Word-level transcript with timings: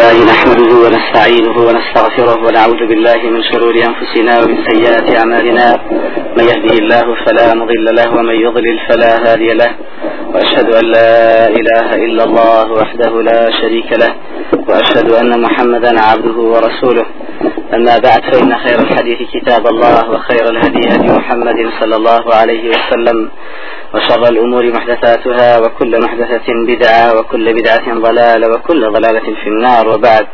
لله 0.00 0.33
نحمده 0.44 0.74
ونستعينه 0.84 1.56
ونستغفره 1.68 2.38
ونعوذ 2.46 2.80
بالله 2.90 3.20
من 3.34 3.42
شرور 3.50 3.74
أنفسنا 3.90 4.32
ومن 4.40 4.56
سيئات 4.68 5.06
أعمالنا. 5.18 5.66
من 6.36 6.44
يهده 6.52 6.74
الله 6.82 7.06
فلا 7.24 7.54
مضل 7.54 7.86
له 7.98 8.08
ومن 8.16 8.36
يضلل 8.46 8.78
فلا 8.88 9.12
هادي 9.24 9.52
له. 9.52 9.70
وأشهد 10.34 10.68
أن 10.80 10.84
لا 10.96 11.48
إله 11.58 11.88
إلا 12.06 12.24
الله 12.24 12.72
وحده 12.72 13.22
لا 13.22 13.50
شريك 13.60 13.90
له. 14.02 14.12
وأشهد 14.68 15.08
أن 15.20 15.40
محمدا 15.40 16.00
عبده 16.00 16.38
ورسوله. 16.52 17.06
أما 17.74 17.94
بعد 18.06 18.22
فإن 18.30 18.54
خير 18.64 18.78
الحديث 18.86 19.18
كتاب 19.34 19.66
الله 19.66 20.10
وخير 20.10 20.44
الهدي 20.52 20.82
هدي 20.94 21.08
محمد 21.20 21.58
صلى 21.80 21.96
الله 21.96 22.34
عليه 22.34 22.64
وسلم. 22.72 23.30
وشر 23.94 24.22
الأمور 24.32 24.64
محدثاتها 24.76 25.50
وكل 25.62 25.92
محدثة 26.04 26.48
بدعة 26.70 27.18
وكل 27.18 27.46
بدعة 27.58 27.86
ضلالة 28.06 28.46
وكل 28.52 28.80
ضلالة 28.96 29.26
في 29.42 29.48
النار. 29.48 29.88
وبعد 29.88 30.26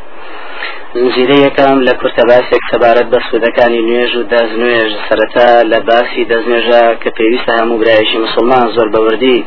زنجیرەی 0.98 1.38
یەکەم 1.38 1.78
لە 1.86 1.92
کورتەباسێک 2.00 2.62
سەبارەت 2.70 3.08
بە 3.12 3.18
سوودەکانی 3.26 3.82
نوێژ 3.88 4.12
و 4.16 4.28
دەستنوێژ 4.32 4.92
سەرەتا 5.06 5.50
لە 5.72 5.78
باسی 5.88 6.28
دەستنوێژە 6.30 6.84
کە 7.02 7.10
پێویستە 7.16 7.52
هەموو 7.58 7.80
برایشی 7.82 8.18
مسلمان 8.24 8.66
زۆر 8.76 8.88
بەوردی. 8.94 9.38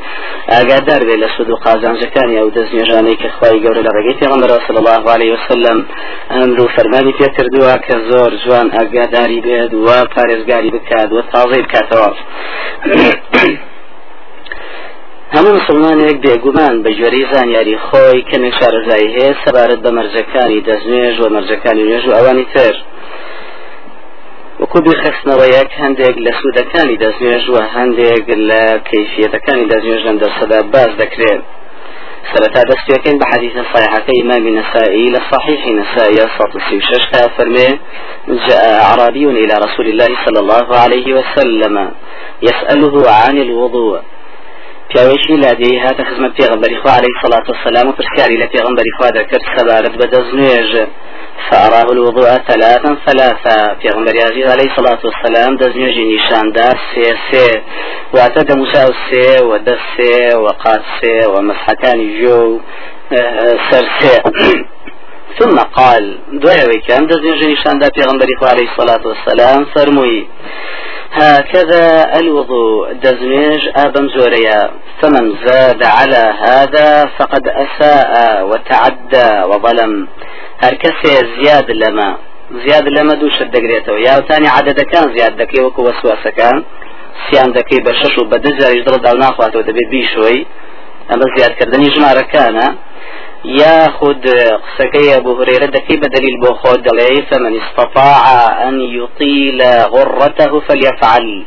ئاگادار 0.52 1.02
بێت 1.08 1.20
لە 1.24 1.30
سود 1.36 1.50
و 1.50 1.62
قازانجەکانی 1.66 2.40
ئەو 2.40 2.50
دەستنوێژانەی 2.58 3.20
کە 3.22 3.28
خوای 3.34 3.62
گەورە 3.64 3.82
لە 3.88 3.92
ڕێگەی 3.96 4.20
پێغمبەر 4.22 4.52
صلى 4.68 4.80
الله 4.84 5.04
عليه 5.16 5.32
وسلم 5.36 5.78
ئەمر 6.34 6.60
و 6.62 6.72
فەرمانی 6.76 7.14
پێ 7.20 7.28
کردووە 7.38 7.74
کە 7.86 7.96
زۆر 8.10 8.32
جوان 8.44 8.68
ئاگاداری 8.76 9.40
بێت 9.46 9.72
و 9.86 9.88
پارێزگاری 10.14 10.72
بکات 10.76 11.10
و 11.12 11.20
تازەی 11.34 11.64
بکاتەوە. 11.66 12.10
هەموو 15.36 15.58
مسلمانێک 15.60 16.18
بێگومان 16.26 16.76
بە 16.84 16.92
جۆرەی 17.00 17.26
زانیاری 17.34 17.78
خۆی 17.88 18.26
کەمێک 18.30 18.54
شارەزایی 18.60 19.14
هەیە 19.16 19.34
سەبارەت 19.44 19.80
بە 19.86 19.92
مەرجەکانی 19.98 20.66
دەستنوێژ 20.68 21.16
و 21.20 21.32
مەرجەکانی 21.36 21.86
نوێژ 21.88 22.04
و 22.08 22.16
ئەوانی 22.18 22.48
تر. 22.54 22.76
وەکو 24.62 24.80
بخستنەوەیەک 24.86 25.72
هەندێک 25.82 26.16
لە 26.26 26.32
سوودەکانی 26.40 27.00
دەستنوێژ 27.04 27.46
و 27.54 27.58
هەندێک 27.76 28.26
لە 28.50 28.62
کەیفیەتەکانی 28.90 29.70
دەستنوێژ 29.72 30.02
لەم 30.08 30.18
دەرسەدا 30.24 30.60
باز 30.74 30.92
دەکرێت 31.02 31.42
سرتا 32.32 32.62
دەستێکن 32.72 33.16
بە 33.22 33.26
صحيحة 33.74 34.08
إمام 34.22 34.46
لصحيح 35.16 35.62
نسائي 35.80 36.20
صوت 36.38 36.54
السيوشش 36.60 37.04
فرمي 37.38 37.70
جاء 38.48 38.64
أعرابي 38.86 39.26
إلى 39.44 39.56
رسول 39.66 39.88
الله 39.92 40.10
صلى 40.26 40.40
الله 40.44 40.68
عليه 40.84 41.08
وسلم 41.18 41.76
يسأله 42.48 42.94
عن 43.22 43.36
الوضوء. 43.48 44.13
پیاوێکی 44.94 45.36
لادەی 45.44 45.82
هاتە 45.86 46.04
خزمەت 46.10 46.34
پێغمبەری 46.40 46.78
خوا 46.82 46.92
عليه 47.00 47.14
الصلاة 47.16 47.46
والسلام 47.52 47.86
و 47.90 47.94
پرسیاری 47.98 48.38
لە 48.44 48.48
پێغمبەری 48.54 48.92
خوا 48.98 49.10
دەکرد 49.18 49.46
سەبارەت 49.56 49.94
بە 50.00 50.06
دەستنوێژ 50.14 50.72
فأراه 51.50 51.90
الوضوء 51.96 52.38
ثلاثا 52.50 52.98
ثلاثا. 53.06 53.76
پێغەمبەری 53.82 54.20
عەزیز 54.22 54.48
عليه 54.52 54.72
الصلاة 54.72 55.00
والسلام 55.04 55.56
دزنيوج 55.58 55.98
نيشان 56.00 56.52
دا 56.52 56.70
سي 56.94 57.06
سي 57.32 57.62
واتد 58.14 58.58
موسى 58.58 58.86
سي 59.10 59.44
ودس 59.44 59.84
سي 59.98 60.36
وقات 60.36 60.82
سي 61.02 61.28
ومسحكان 61.34 62.00
جو 62.22 62.60
سر 63.70 63.86
سي 64.00 64.14
ثم 65.40 65.58
قال 65.60 66.18
دوای 66.34 66.82
ئەوەی 66.88 67.01
کە 67.01 67.08
دەستنوێژی 67.08 67.44
نیشان 67.44 67.80
دا 67.80 67.90
پێغەمبەری 67.96 68.36
عليه 68.52 68.68
الصلاة 68.72 69.04
والسلام 69.08 69.66
فەرمووی 69.76 70.28
هكذا 71.14 72.04
الوضوء. 72.20 72.94
دزميج 72.94 73.62
آبم 73.76 74.10
زوريا. 74.18 74.72
فمن 75.02 75.36
زاد 75.46 75.84
على 75.84 76.24
هذا 76.46 77.06
فقد 77.20 77.48
أساء 77.48 78.48
وتعدى 78.48 79.30
وظلم. 79.50 80.08
هركسي 80.64 81.14
زياد 81.38 81.72
لما. 81.72 82.18
لما 82.98 83.14
دوش 83.14 83.42
الدقريتو. 83.42 83.96
يا 83.96 84.20
تاني 84.20 84.48
عدد 84.48 84.82
كان 84.82 85.18
زياد 85.18 85.38
دكي 85.38 85.62
وكو 85.62 85.82
وسواسة 85.82 86.30
كان. 86.30 86.64
سيان 87.32 87.52
دكي 87.54 87.78
بشش 87.82 88.18
وبدزر 88.20 88.76
يجدر 88.76 88.96
داو 88.96 89.14
ناخوات 89.18 89.56
ودبي 89.56 89.86
بيشوي. 89.92 90.46
أما 91.14 91.26
زياد 91.38 91.52
كردني 91.52 91.90
ياخذ 93.46 94.22
قسكي 94.64 95.18
أبو 95.18 95.42
هريرة 95.42 95.66
دكي 95.66 95.98
بدليل 95.98 96.40
بوخود 96.42 96.84
دلي 96.84 97.26
فمن 97.32 97.62
استطاع 97.62 98.24
أن 98.68 98.82
يطيل 98.82 99.62
غرته 99.94 100.60
فليفعل. 100.60 101.46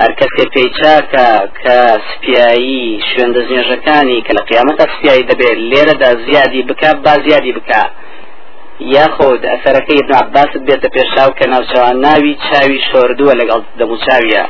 هەر 0.00 0.12
کەسێ 0.20 0.44
پێی 0.54 0.68
چاکە 0.78 1.28
کە 1.62 1.78
سپایی 2.08 3.00
شوێن 3.08 3.30
دەستنێژەکانی 3.36 4.18
کە 4.26 4.32
لە 4.38 4.42
قیامەتە 4.50 4.84
سپایی 4.94 5.28
دەبێت 5.30 5.58
لێرەدا 5.70 6.10
زیادی 6.26 6.62
بکە 6.68 6.90
با 7.04 7.14
زیادی 7.26 7.52
بکە. 7.58 7.82
یاخۆد 8.94 9.42
ئەسەرەکەی 9.52 10.00
ابن 10.02 10.14
عباست 10.22 10.62
بێتە 10.68 10.88
پێشاو 10.96 11.30
کە 11.38 11.46
ناوچەوان 11.52 11.96
ناوی 12.06 12.34
چاوی 12.46 12.80
شۆردووە 12.88 13.32
لەگەڵ 13.40 13.60
دەموچاویە 13.78 14.44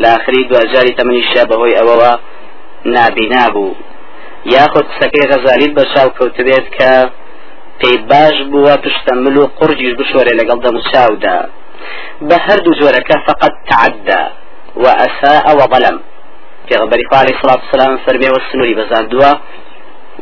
لە 0.00 0.08
آخری 0.16 0.42
دوجاری 0.50 0.96
تەمەنی 0.98 1.24
شە 1.30 1.42
بەهۆی 1.50 1.76
ئەوەوە 1.78 2.12
نابینا 2.94 3.46
بوو. 3.54 3.74
یاخود 4.54 4.86
قسەکەی 4.92 5.28
غەزالیت 5.30 5.72
بە 5.78 5.84
چاو 5.92 6.08
کەوتبێت 6.18 6.66
کە 6.76 6.92
پێی 7.80 7.96
باش 8.10 8.36
بووە 8.50 8.74
پشتەمل 8.84 9.36
و 9.38 9.46
قورجیش 9.58 9.92
بشۆرێ 10.00 10.32
لەگەڵ 10.40 10.58
دەم 10.64 10.76
چاودا. 10.90 11.38
بە 12.28 12.36
هەردوو 12.46 12.78
جۆرەکە 12.80 13.16
فقط 13.28 13.52
تعدى 13.70 14.22
وأساء 14.82 15.46
وظلم 15.60 15.96
پێغمبەری 16.68 17.04
خوا 17.08 17.18
علیه 17.22 17.34
الصلاة 17.36 17.60
والسلام 17.62 17.92
فەرمێ 18.04 18.28
وە 18.34 18.40
سنووری 18.48 18.78
بەزاندووە 18.80 19.30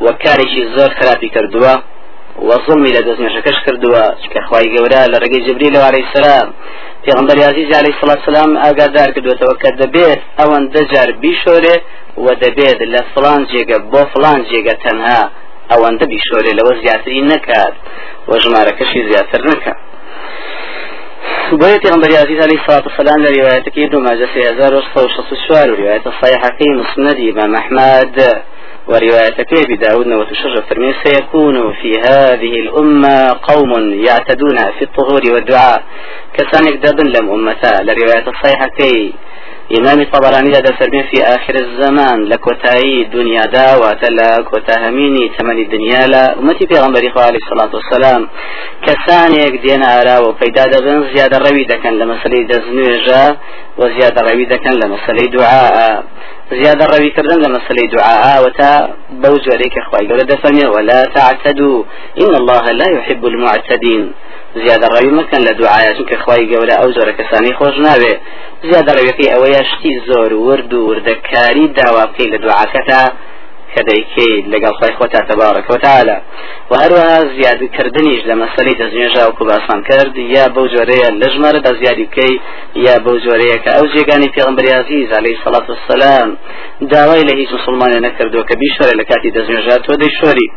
و 0.04 0.06
کارێکی 0.22 0.62
زۆر 0.76 0.90
خراپی 0.98 1.28
کردووە. 1.34 1.74
وەزمی 2.48 2.90
لە 2.96 3.00
دەست 3.06 3.20
نوێژەکەش 3.22 3.58
کردووە 3.66 4.04
چکە 4.22 4.40
خی 4.48 4.66
گەورە 4.74 5.02
لە 5.12 5.16
ڕێگەی 5.22 5.44
جبری 5.46 5.68
لە 5.74 5.78
وارەی 5.82 6.04
سلام 6.14 6.48
پێغمبەر 7.04 7.36
یازی 7.44 7.64
جاری 7.72 7.94
سڵات 8.00 8.20
سلام 8.28 8.50
ئاگادار 8.62 9.10
کردوێتەوە 9.14 9.54
کە 9.62 9.70
دەبێت 9.80 10.20
ئەوەن 10.38 10.64
دەجار 10.74 11.10
بیشۆرێ 11.22 11.76
و 12.24 12.26
دەبێت 12.42 12.78
لە 12.92 13.00
فلان 13.12 13.40
جێگە 13.50 13.78
بۆ 13.92 14.02
فلان 14.12 14.40
جێگە 14.50 14.74
تەنها 14.84 15.22
ئەوەندە 15.70 16.06
بیشۆرێ 16.12 16.52
لەوە 16.58 16.72
زیاتری 16.82 17.22
نەکات 17.32 17.74
وە 18.28 18.36
ژمارەکەشی 18.42 19.00
زیاتر 19.08 19.42
نەکە. 19.50 19.74
بۆیە 21.60 21.78
پێغمبەر 21.84 22.10
عزیز 22.24 22.40
علی 22.46 22.58
سات 22.66 22.84
سلام 22.98 23.20
لە 23.24 23.30
روایەتەکەی 23.36 23.90
دوماجە 23.92 24.26
1964 24.36 25.68
روایەتە 25.80 26.10
صحیحەکەی 26.20 26.70
مسندی 26.80 27.32
بە 27.36 27.44
محمد 27.54 28.16
ورواية 28.88 29.34
أبي 29.64 29.76
داود 29.76 30.06
وتشرف 30.06 30.68
فرمي 30.70 30.94
سيكون 31.04 31.72
في 31.72 31.92
هذه 32.08 32.60
الأمة 32.60 33.26
قوم 33.42 33.92
يعتدون 33.94 34.58
في 34.78 34.82
الطهور 34.84 35.22
والدعاء. 35.34 35.82
كسانك 36.34 36.72
دبن 36.86 37.06
لم 37.06 37.30
أمتا 37.30 37.82
لرواية 37.82 38.28
الصحيحة 38.28 38.66
كي 38.78 39.14
إمام 39.78 40.04
طبراني 40.12 40.50
لدى 40.50 40.70
سرمي 40.78 41.02
في 41.02 41.22
آخر 41.22 41.54
الزمان 41.54 42.24
لكوتاي 42.24 43.04
دنيا 43.04 43.42
دا 43.42 43.76
واتلا 43.76 44.42
كوتاهميني 44.50 45.28
تمن 45.38 45.58
الدنيا 45.58 46.06
لا. 46.06 46.38
أمتي 46.38 46.66
في 46.66 46.80
غنبري 46.80 47.12
عليه 47.16 47.38
الصلاة 47.44 47.70
والسلام 47.74 48.28
كسانيك 48.86 49.60
دين 49.66 49.82
آرا 49.84 50.18
وقيدا 50.18 50.64
دبن 50.64 51.14
زيادة 51.14 51.38
روي 51.38 51.64
دكن 51.64 51.92
لمسألة 51.98 52.42
دزنوجا 52.50 53.36
وزيادة 53.78 54.20
روي 54.28 54.44
دكن 54.44 54.70
لمسألة 54.70 55.24
دعاء. 55.36 56.04
زيادة 56.52 56.86
روي 56.86 57.10
كردن 57.10 57.38
لمسألة 57.44 57.84
دعاء 57.96 58.44
وتا 58.44 58.94
بوج 59.10 59.44
عليك 59.54 59.74
أخوي 59.78 60.66
ولا 60.66 61.04
تعتدوا. 61.04 61.84
إن 62.20 62.34
الله 62.40 62.64
لا 62.80 62.88
يحب 62.96 63.26
المعتدين. 63.26 64.12
زیادە 64.62 64.86
ڕەوی 64.94 65.16
مەکەن 65.18 65.42
لە 65.48 65.52
دوعاە 65.60 65.90
چونکە 65.96 66.16
خخوای 66.20 66.48
گەورە 66.52 66.74
ئەو 66.80 66.90
زۆرە 66.96 67.12
کەسانی 67.18 67.56
خۆش 67.58 67.76
ناوێ 67.86 68.14
زیادە 68.68 68.90
ڕەوەکەی 68.96 69.32
ئەوەیە 69.32 69.62
شتی 69.70 69.92
زۆر 70.08 70.32
ورد 70.46 70.70
و 70.74 70.86
وردەکاری 70.88 71.66
داوا 71.78 72.04
بکەی 72.10 72.32
لە 72.34 72.38
دوعاکەتا 72.44 73.02
کە 73.74 73.82
دەیکەیت 73.90 74.44
لەگەڵ 74.52 74.72
خۆی 74.78 74.94
خۆتا 74.98 75.20
تەبارەکەوتالە 75.30 76.16
و 76.70 76.72
هەروەها 76.82 77.18
زیادکردنیش 77.36 78.20
لە 78.28 78.34
مەسەری 78.42 78.78
دەستنێژا 78.80 79.22
و 79.26 79.36
کوباسان 79.38 79.80
کرد 79.88 80.14
یا 80.36 80.44
بەو 80.54 80.66
جۆرەیە 80.74 81.08
لە 81.20 81.26
ژمارەدا 81.34 81.72
زیادی 81.80 82.06
بکەی 82.10 82.34
یا 82.86 82.96
بەو 83.04 83.16
جۆرەیە 83.24 83.56
کە 83.64 83.70
ئەو 83.76 83.86
جێگانی 83.94 84.32
پێغمبەری 84.34 84.76
عزیز 84.80 85.08
عليه 85.18 85.36
سەڵات 85.44 85.66
وسلام 85.72 86.28
داوای 86.92 87.22
لە 87.28 87.34
هیچ 87.40 87.50
مسلمانە 87.56 87.98
نەکردو 88.06 88.46
کە 88.48 88.54
بیشۆرە 88.62 88.94
لە 89.00 89.04
کاتی 89.10 89.34
دەستنێژات 89.36 89.80
تۆ 89.86 89.92
دەیشۆری. 90.02 90.48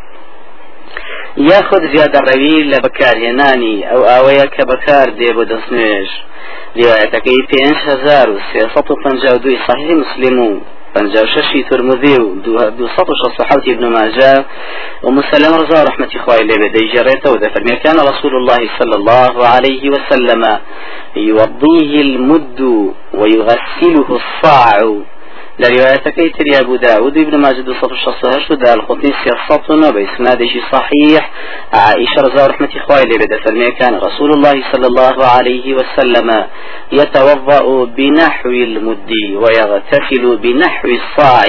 یاخود 1.37 1.83
زیادە 1.93 2.19
ڕەوی 2.27 2.59
لە 2.71 2.77
بەکارهێنانی 2.85 3.75
ئەو 3.89 4.01
ئاوەیە 4.09 4.47
کە 4.55 4.63
بەکار 4.71 5.07
دێ 5.19 5.29
بۆ 5.35 5.43
دەستنوێژ. 5.51 6.09
ریواەتەکەی 6.77 7.41
پێنج 7.51 7.77
هزار 7.89 8.27
و 8.29 8.37
سێسەد 8.49 8.87
و 8.91 8.95
پەنجا 9.03 9.31
و 9.33 9.41
دوی 9.43 9.57
صحیح 9.67 9.89
مسلم 10.01 10.37
و 10.47 10.49
پنجا 10.95 11.21
و 11.23 11.27
ششی 11.33 11.63
ترمذی 11.69 12.15
و 12.21 12.25
دوصد 12.79 13.09
و 13.09 13.13
شصت 13.21 13.41
حوت 13.49 13.65
ابن 13.73 13.85
ماجه. 13.95 14.45
ومسلم 15.03 15.53
رضا 15.61 15.83
رحمة 15.89 16.09
إخوائي 16.15 16.43
لبي 16.43 16.69
ديجريته 16.77 17.31
وذفر 17.31 17.63
كان 17.83 17.97
رسول 18.11 18.33
الله 18.35 18.61
صلى 18.79 18.95
الله 18.99 19.47
عليه 19.53 19.83
وسلم. 19.89 20.43
يوضيه 21.15 22.01
المد 22.01 22.59
ويغسله 23.19 24.07
الصاع. 24.19 24.77
لروايتك 25.59 26.15
تري 26.15 26.59
أبو 26.61 26.75
داود 26.75 27.17
ابن 27.17 27.37
ماجد 27.37 27.69
صف 27.81 27.91
الشصة 27.91 28.51
ودا 28.51 28.73
الخطي 28.73 29.13
سياسة 29.23 29.91
بإسناده 29.91 30.53
صحيح 30.71 31.31
عائشة 31.73 32.21
رضا 32.21 32.47
رحمة 32.47 32.69
إخوائي 32.75 33.03
لبدا 33.03 33.69
كان 33.79 33.95
رسول 33.95 34.31
الله 34.31 34.63
صلى 34.71 34.87
الله 34.87 35.25
عليه 35.25 35.73
وسلم 35.73 36.45
يتوضأ 36.91 37.85
بنحو 37.85 38.49
المد 38.49 39.11
ويغتسل 39.43 40.37
بنحو 40.37 40.87
الصاع. 40.87 41.45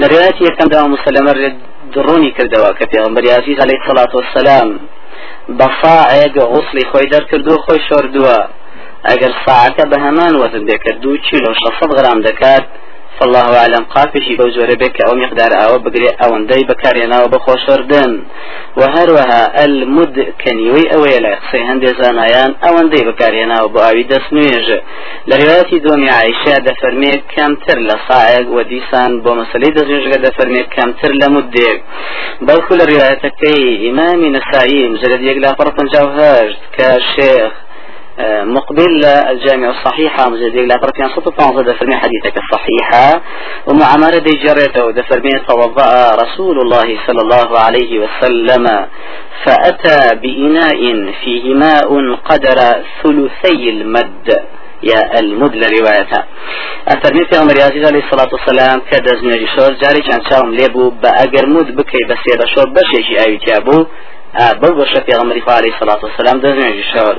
لروايتي 0.00 0.44
كان 0.58 0.68
دوا 0.68 0.88
مسلم 0.88 1.56
دروني 1.94 2.30
كردوا 2.30 2.72
كبيغمبر 2.78 3.22
عزيز 3.22 3.60
عليه 3.60 3.78
الصلاة 3.82 4.12
والسلام 4.16 4.78
بصاعق 5.48 6.38
غسلي 6.38 6.84
خوي 6.92 7.04
در 7.12 7.24
كردو 7.24 7.56
خوي 7.56 7.78
شوردوا 7.88 8.38
اگر 9.12 9.32
ساعەکە 9.46 9.84
بە 9.90 9.98
هەمان 10.06 10.34
وەزن 10.42 10.64
بێکردو 10.68 11.12
چیلۆ 11.26 11.50
600 11.80 11.96
غرام 11.98 12.22
دەکات 12.28 12.64
فالله 13.20 13.56
أعلم. 13.58 13.84
قافشي 13.94 14.36
بوجور 14.36 14.74
بك 14.74 14.96
أو 15.08 15.14
مقدار 15.16 15.50
أو 15.64 15.78
بقري 15.78 16.08
أو 16.24 16.36
اندي 16.36 16.60
بكارينا 16.68 17.24
وبخوشردن 17.24 18.24
وهروها 18.76 19.64
المد 19.64 20.32
كنيوي 20.44 20.94
أو 20.94 21.04
يلا 21.04 21.34
قصي 21.34 21.62
هندي 21.62 21.86
زانايان 21.86 22.54
أو 22.68 22.78
اندي 22.78 23.04
بكارينا 23.04 23.62
وبأوي 23.62 24.02
دسنويج 24.02 24.68
لرواية 25.26 25.78
دومي 25.84 26.10
عائشة 26.10 26.58
دفرمي 26.58 27.12
كم 27.36 27.54
تر 27.54 27.78
لصاعق 27.78 28.46
وديسان 28.48 29.20
بو 29.22 29.34
مسلي 29.34 29.70
دزنوج 29.76 30.08
دفرمي 30.26 30.62
كم 30.62 30.92
تر 30.92 31.12
لمدك 31.12 31.82
بل 32.40 32.56
كل 32.68 32.78
روايتكي 32.92 33.90
إمام 33.90 34.36
نسائي 34.36 34.88
مجرد 34.88 35.22
يقلا 35.22 35.54
فرقا 35.58 35.84
جوهر 35.94 36.56
كشيخ 36.76 37.52
مقبل 38.44 39.04
الجامع 39.04 39.70
الصحيحة 39.70 40.30
مجلد 40.30 40.56
لا 40.56 40.76
بركان 40.76 41.08
صوت 41.14 41.28
طنزة 41.28 41.62
دفرمي 41.62 41.96
حديثك 41.96 42.38
الصحيحة 42.38 43.22
ومعمرة 43.66 44.18
دي 44.18 44.36
جريته 44.44 44.84
ودفرمي 44.86 45.30
توضأ 45.48 46.10
رسول 46.22 46.58
الله 46.58 46.98
صلى 47.06 47.20
الله 47.22 47.58
عليه 47.58 47.98
وسلم 47.98 48.86
فأتى 49.44 50.16
بإناء 50.16 51.10
فيه 51.24 51.54
ماء 51.54 52.14
قدر 52.24 52.58
ثلثي 53.02 53.70
المد. 53.70 54.36
يا 54.82 55.20
المد 55.20 55.54
لروايتها 55.56 56.26
أفرمي 56.88 57.24
في 57.24 57.36
عمر 57.38 57.52
عزيز 57.52 57.86
عليه 57.86 58.02
الصلاة 58.04 58.28
والسلام 58.32 58.80
كدز 58.90 59.24
نجي 59.24 59.46
شور 59.56 59.72
جاري 59.82 60.00
كان 60.02 60.20
شاوم 60.30 60.50
ليبو 60.54 60.90
بأجر 60.90 61.46
مد 61.48 61.76
بكي 61.76 61.98
بس 62.10 62.18
يدا 62.34 62.46
شور 62.54 62.64
بشيشي 62.70 63.26
أيوتي 63.28 63.56
أبو 63.56 63.86
بەو 64.60 64.72
بەشە 64.78 65.00
پێغەمەری 65.08 65.44
خوارەی 65.46 65.76
سەڵات 65.78 66.00
وسلام 66.04 66.38
دەزێنێژی 66.44 66.86
شەوەر 66.92 67.16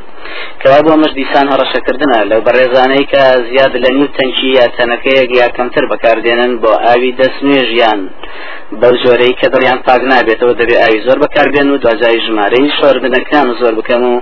کەوا 0.62 0.80
بۆ 0.86 0.94
مەش 1.02 1.12
دیسان 1.20 1.48
هەڕەشەکردنە 1.54 2.20
لەو 2.30 2.42
بەڕێزانەی 2.48 3.06
کە 3.12 3.24
زیاد 3.50 3.74
لە 3.84 3.90
نیو 3.96 4.14
تەنکی 4.18 4.50
یا 4.60 4.66
تەنەکەیەک 4.78 5.30
یا 5.42 5.48
کەمتر 5.56 5.86
بەکاردێنن 5.92 6.52
بۆ 6.62 6.72
ئاوی 6.86 7.12
دەستنوێژیان 7.20 8.00
بەو 8.82 8.94
جۆرەی 9.04 9.34
کە 9.40 9.48
دڵیان 9.54 9.80
پاک 9.88 10.02
نابێتەوە 10.12 10.54
دەبێت 10.60 10.80
ئاوی 10.82 11.04
زۆر 11.08 11.18
بەکاربێن 11.24 11.68
و 11.70 11.82
دوجای 11.84 12.24
ژمارەی 12.26 12.68
شۆردنەکان 12.78 13.48
زۆر 13.60 13.74
بکەم 13.80 14.04
و 14.12 14.14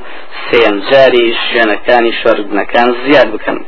سێم 0.47 0.75
جاری 0.89 1.25
شوێنەکانی 1.45 2.13
شۆردنەکان 2.21 2.89
زیاد 3.03 3.29
بکەم. 3.35 3.59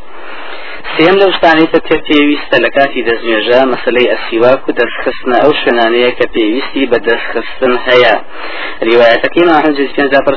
سێم 0.94 1.16
لەو 1.22 1.32
شتانەی 1.38 1.68
کە 1.74 1.80
پێ 1.88 1.98
پێویستە 2.08 2.58
لە 2.66 2.70
کاتی 2.76 3.06
دەستنوێژە 3.08 3.60
مەسلەی 3.74 4.12
ئەسیواک 4.14 4.62
و 4.68 4.76
دەستخستنە 4.80 5.38
ئەو 5.44 5.52
شوێنانەیە 5.60 6.12
کە 6.18 6.26
پێویستی 6.34 6.90
بە 6.92 6.98
دەستخستن 7.08 7.74
هەیە. 7.88 8.16
ریواەتەکەی 8.88 9.46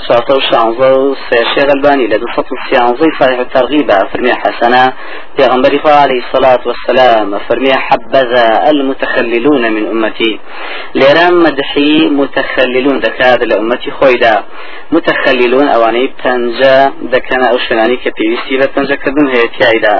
چواتە 0.07 0.33
و 0.37 0.41
شانزە 0.51 0.91
و 0.99 1.17
سێشێ 1.29 1.63
غەلبانی 1.69 2.09
لە 2.13 2.17
دو 2.23 2.27
سیانزەی 2.69 3.13
صحیح 3.21 3.39
الترغیب 3.39 3.91
فرمي 4.13 4.33
حسنة 4.43 4.93
پیغمبر 5.39 5.73
عليه 6.05 6.23
الصلاة 6.25 6.63
والسلام 6.69 7.39
فرمي 7.39 7.73
حبذا 7.87 8.71
المتخللون 8.71 9.73
من 9.73 9.87
أمتي 9.87 10.41
ليرام 10.95 11.35
مدحي 11.43 12.09
متخللون 12.21 13.01
دكاد 13.01 13.45
لأمتي 13.45 13.91
خويدا 13.91 14.45
متخللون 14.93 15.69
أواني 15.69 16.07
بتنجا 16.07 16.93
دكنا 17.13 17.47
أو 17.53 17.59
شناني 17.69 17.97
كبيوستي 17.97 18.57
بتنجا 18.57 18.95
كدن 18.95 19.27
تيايدا 19.59 19.97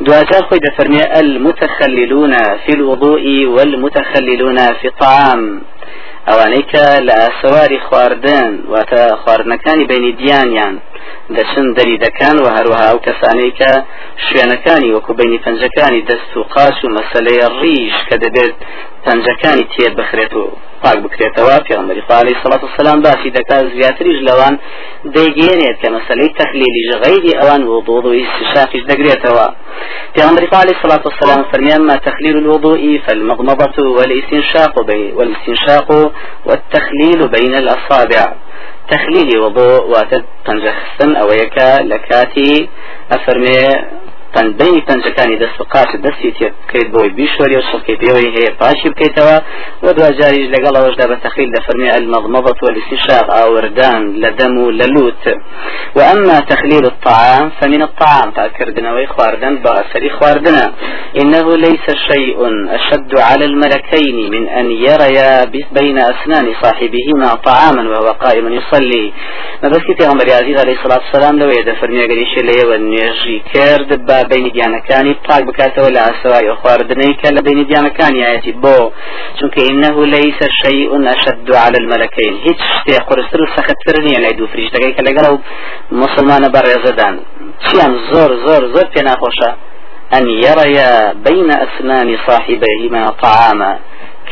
دوازار 0.00 0.42
خوي 0.48 0.58
دفرمي 0.58 1.02
المتخللون 1.20 2.34
في 2.66 2.72
الوضوء 2.78 3.24
والمتخللون 3.46 4.58
في 4.80 4.86
الطعام. 4.88 5.42
ئەوانەی 6.28 6.64
کە 6.72 6.86
لە 7.08 7.18
سەواری 7.40 7.80
خواردن 7.86 8.52
واتە 8.72 9.02
خواردنەکانی 9.22 9.84
بینی 9.90 10.12
دیانیان 10.20 10.74
دەچن 11.36 11.66
دەری 11.78 11.96
دەکەن 12.04 12.36
و 12.40 12.46
هەروەها 12.56 12.86
ئەو 12.90 12.98
کەسانەی 13.06 13.52
کە 13.60 13.72
شوێنەکانی 14.24 14.92
وەکو 14.96 15.12
بینی 15.18 15.42
پەنجەکانی 15.44 16.06
دەست 16.10 16.32
و 16.36 16.42
قاش 16.54 16.78
و 16.84 16.88
مەسلەی 16.96 17.40
ڕیش 17.60 17.96
کە 18.08 18.16
دەبێت 18.24 18.54
پەنجەکانی 19.04 19.68
تێ 19.72 19.86
بخرێت 19.98 20.32
و 20.42 20.44
پاک 20.82 20.98
بکرێتەوە 21.04 21.54
پێغمبەری 21.66 22.02
خوالی 22.06 22.36
سڵات 22.42 22.62
و 22.64 22.68
سلام 22.78 22.98
باسی 23.06 23.30
دەکات 23.38 23.64
زیاتریش 23.76 24.18
لەوان 24.28 24.54
دەیگەێنێت 25.16 25.76
کە 25.82 25.88
مەسلەی 25.96 26.34
تەخلیلیش 26.38 26.88
غیری 27.04 27.32
ئەوان 27.38 27.62
وضوض 27.72 28.04
و 28.06 28.12
استشاقیش 28.22 28.82
دەگرێتەوە 28.90 29.46
پیغمبر 30.14 30.42
عليه 30.52 30.76
الصلاة 30.76 31.02
والسلام 31.08 31.44
فرمي 31.52 31.72
ما 31.88 31.96
تخليل 32.08 32.36
الوضوء 32.36 33.00
فالمضمضة 33.06 33.76
والاستنشاق 33.96 34.74
والاستنشاق 35.18 35.88
والتخليل 36.46 37.20
بين 37.36 37.54
الأصابع. 37.54 38.24
تخليل 38.90 39.38
وضوء 39.38 39.90
واتد 39.92 40.24
تنجخسن 40.46 41.16
أو 41.16 41.28
يكا 41.42 41.82
لكاتي 41.82 42.68
أفرمي 43.12 43.60
بینی 44.58 44.80
پەنجەکانی 44.88 45.38
دەست 45.42 45.60
و 45.60 45.64
قاش 45.72 45.90
دەستی 46.04 46.32
تێ 46.38 46.48
بکەیت 46.58 46.88
بۆی 46.94 47.10
بیشوەری 47.18 47.56
و 47.56 47.66
شڵکەی 47.70 47.96
پێوەی 48.02 48.28
هەیە 48.36 48.50
پاشی 48.60 48.88
بکەیتەوە. 48.92 49.36
و 49.82 49.92
دوجاریش 49.92 50.48
لەگەڵ 50.54 50.74
ئەوەشدا 50.78 51.06
بە 51.10 51.16
تەخیل 51.24 51.50
دەفەرمێ 51.56 51.88
المەضمضة 51.98 52.58
والاستنشاق 52.62 53.26
ئاوردان 53.36 54.02
لە 54.22 54.30
دەم 54.38 54.54
و 54.58 54.72
لە 54.78 54.86
لوت. 54.94 55.24
وأما 55.96 56.40
تخليل 56.40 56.84
الطعام 56.92 57.52
فمن 57.60 57.82
الطعام 57.82 58.30
تأكردنا 58.30 59.06
خواردن 59.06 59.54
بأسري 59.64 60.10
خواردنا 60.10 60.64
إنه 61.20 61.56
ليس 61.56 61.86
شيء 62.10 62.38
أشد 62.76 63.18
على 63.28 63.44
الملكين 63.44 64.30
من 64.34 64.48
أن 64.48 64.66
يريا 64.70 65.32
بين 65.78 65.98
أسنان 66.12 66.46
صاحبهما 66.62 67.28
طعاما 67.48 67.82
وهو 67.90 68.08
قائم 68.24 68.52
يصلي. 68.58 69.12
ما 69.62 69.68
بس 69.68 69.82
كتير 69.88 70.06
عمر 70.10 70.26
عزيز 70.40 70.56
عليه 70.62 70.76
الصلاة 70.78 71.00
والسلام 71.04 71.38
لو 71.38 71.48
يدفرني 71.58 72.04
أقريش 72.04 72.34
ليه 72.38 72.64
ونيجي 72.68 73.42
كرد 73.52 73.90
بینی 74.06 74.27
دیانەکانی 74.56 75.14
پاک 75.26 75.42
بکاتەوە 75.48 75.90
لە 75.96 76.00
ئاسەوای 76.06 76.54
خواردنەی 76.60 77.14
کە 77.20 77.28
لە 77.36 77.40
بینی 77.46 77.64
دیانەکانی 77.70 78.24
ئاەتی 78.26 78.54
بۆ 78.62 78.78
چونکە 79.38 79.60
إنه 79.70 79.96
ليس 80.16 80.40
شيء 80.62 80.90
أشد 81.14 81.48
على 81.64 81.78
الملكين. 81.82 82.34
هیچ 82.46 82.60
شتێ 82.76 82.96
قرستر 83.08 83.40
و 83.42 83.46
سەختتر 83.56 83.96
نییە 84.06 84.20
لای 84.24 84.34
دوو 84.38 84.46
فریشتەکەی 84.52 84.92
کە 84.96 85.02
لەگەڵ 85.08 85.26
مسلمانە 86.02 86.48
بەڕێزەدان 86.54 87.14
چیان 87.64 87.92
زۆر 88.10 88.30
زۆر 88.44 88.62
زۆر 88.74 88.86
پێ 88.94 89.02
ناخۆشە 89.08 89.50
أن 90.16 90.24
يريا 90.46 90.92
بين 91.26 91.50
أسنان 91.66 92.08
صاحبيهما 92.26 93.02
طعاما. 93.22 93.72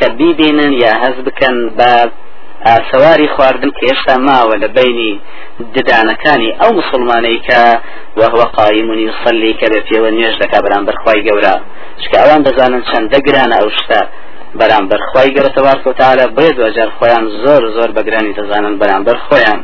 كبيبين 0.01 0.73
يا 0.73 0.93
هزبكا 1.03 1.51
باب 1.79 2.11
سواری 2.65 3.29
خواردن 3.29 3.71
کە 3.77 3.83
هێشتا 3.89 4.15
ماوە 4.27 4.57
لە 4.63 4.69
بینی 4.77 5.21
ددانەکانی 5.75 6.57
ئەو 6.61 6.71
مسلمانەی 6.81 7.39
کە 7.49 7.61
وهو 8.17 8.43
قائم 8.57 8.89
يصلي 9.09 9.53
کە 9.61 9.67
بە 9.73 9.81
پێوە 9.89 10.11
نوێژ 10.17 10.35
دەکا 10.43 10.59
بەرامبەر 10.65 10.97
خی 11.03 11.21
گەورە. 11.27 11.55
چکە 12.03 12.17
ئەوان 12.23 12.41
دەزانن 12.47 12.83
چەندە 12.91 13.19
گرانە 13.27 13.57
ئەو 13.61 13.71
شتە 13.79 14.01
بەرامبەر 14.61 15.01
خی 15.11 15.29
گەورە 15.35 15.51
تەوارکە 15.57 15.87
و 15.89 15.99
تعالی 16.01 16.27
بێ 16.37 16.49
دوجار 16.59 16.91
خۆیان 16.99 17.25
زۆر 17.43 17.63
زۆر 17.77 17.91
بەگرانی 17.97 18.33
دەزانن 18.39 18.75
بەرامبەر 18.81 19.17
خۆیان. 19.27 19.61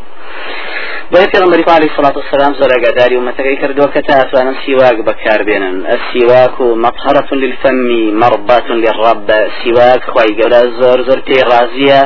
بۆیە 1.12 1.28
پێغمبەری 1.34 1.64
علیه 1.78 1.90
الصلاة 1.92 2.16
والسلام 2.20 2.52
زۆر 2.60 2.70
ئەگاداری 2.76 3.16
ومەتەکەی 3.16 3.56
کە 3.94 4.00
تا 4.06 4.14
ئەتوانن 4.20 4.56
سیواک 4.64 4.96
بەکاربێنن 5.08 5.76
السیواک 5.94 6.60
مطهرة 6.60 7.30
للفم 7.42 7.76
مرضات 8.22 8.66
للرب. 8.70 9.28
سیواک 9.62 10.02
خی 10.12 10.30
گەورە 10.38 10.62
زۆر 10.80 10.98
زۆر 11.08 11.18
پێی 11.26 11.42
ڕازیە 11.50 12.00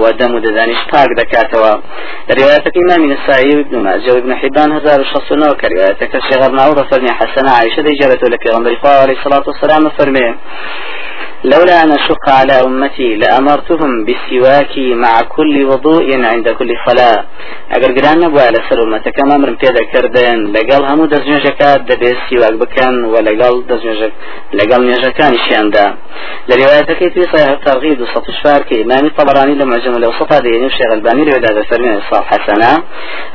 و 0.00 0.12
دەم 0.18 0.32
و 0.34 0.40
دەدانیش 0.46 0.82
پاک 0.92 1.10
دەکاتەوە. 1.20 1.72
إمام 2.82 3.02
النسائي 3.04 3.62
بن 3.62 3.76
ماجه 3.86 4.12
وابن 4.12 4.32
حبان 4.40 4.72
هزار 4.72 5.00
وشخصنا 5.00 5.52
كروايتك 5.60 6.14
الشيخ 6.14 6.42
ابن 6.42 6.58
عمر 6.58 6.78
فرمي 6.90 7.10
حسن 7.10 7.48
عائشة 7.48 7.82
دي 7.82 7.94
جابته 8.00 8.28
لك 8.28 8.46
غنبري 8.54 8.78
عليه 8.84 9.16
الصلاة 9.18 9.44
والسلام 9.46 9.88
فرمي 9.98 10.34
لولا 11.44 11.82
أن 11.82 11.92
أشق 11.92 12.28
على 12.28 12.52
أمتي 12.52 13.16
لأمرتهم 13.16 14.04
بالسواك 14.04 14.78
مع 14.78 15.20
كل 15.20 15.64
وضوء 15.64 16.24
عند 16.24 16.48
كل 16.48 16.70
صلاة. 16.86 17.24
أجر 17.72 17.90
قران 17.98 18.18
نبوا 18.20 18.40
على 18.40 18.58
سر 18.70 18.82
أمتك 18.82 19.12
كما 19.16 19.34
أمر 19.36 19.50
بيدا 19.50 19.84
كردن 19.92 20.52
لقال 20.52 20.84
همو 20.90 21.06
دزنجكات 21.06 21.80
دبي 21.80 22.10
السواك 22.16 22.52
بكن 22.52 23.04
ولقال 23.04 23.66
دزنجك 23.66 24.12
لقال 24.54 24.86
نجكان 24.90 25.34
شياندا 25.48 25.94
لروايتك 26.48 26.98
في 27.14 27.22
صحيح 27.32 27.48
الترغيب 27.48 28.00
وسط 28.00 28.28
الشفار 28.28 28.60
إمام 28.72 29.06
الطبراني 29.06 29.54
لما 29.54 29.78
جمع 29.78 29.96
الأوسط 29.96 30.32
هذه 30.32 30.48
ينشي 30.48 30.84
غلباني 30.92 31.24
لوداد 31.24 31.64
فرمي 31.70 31.98
الصالح 31.98 32.26
حسنا. 32.26 32.82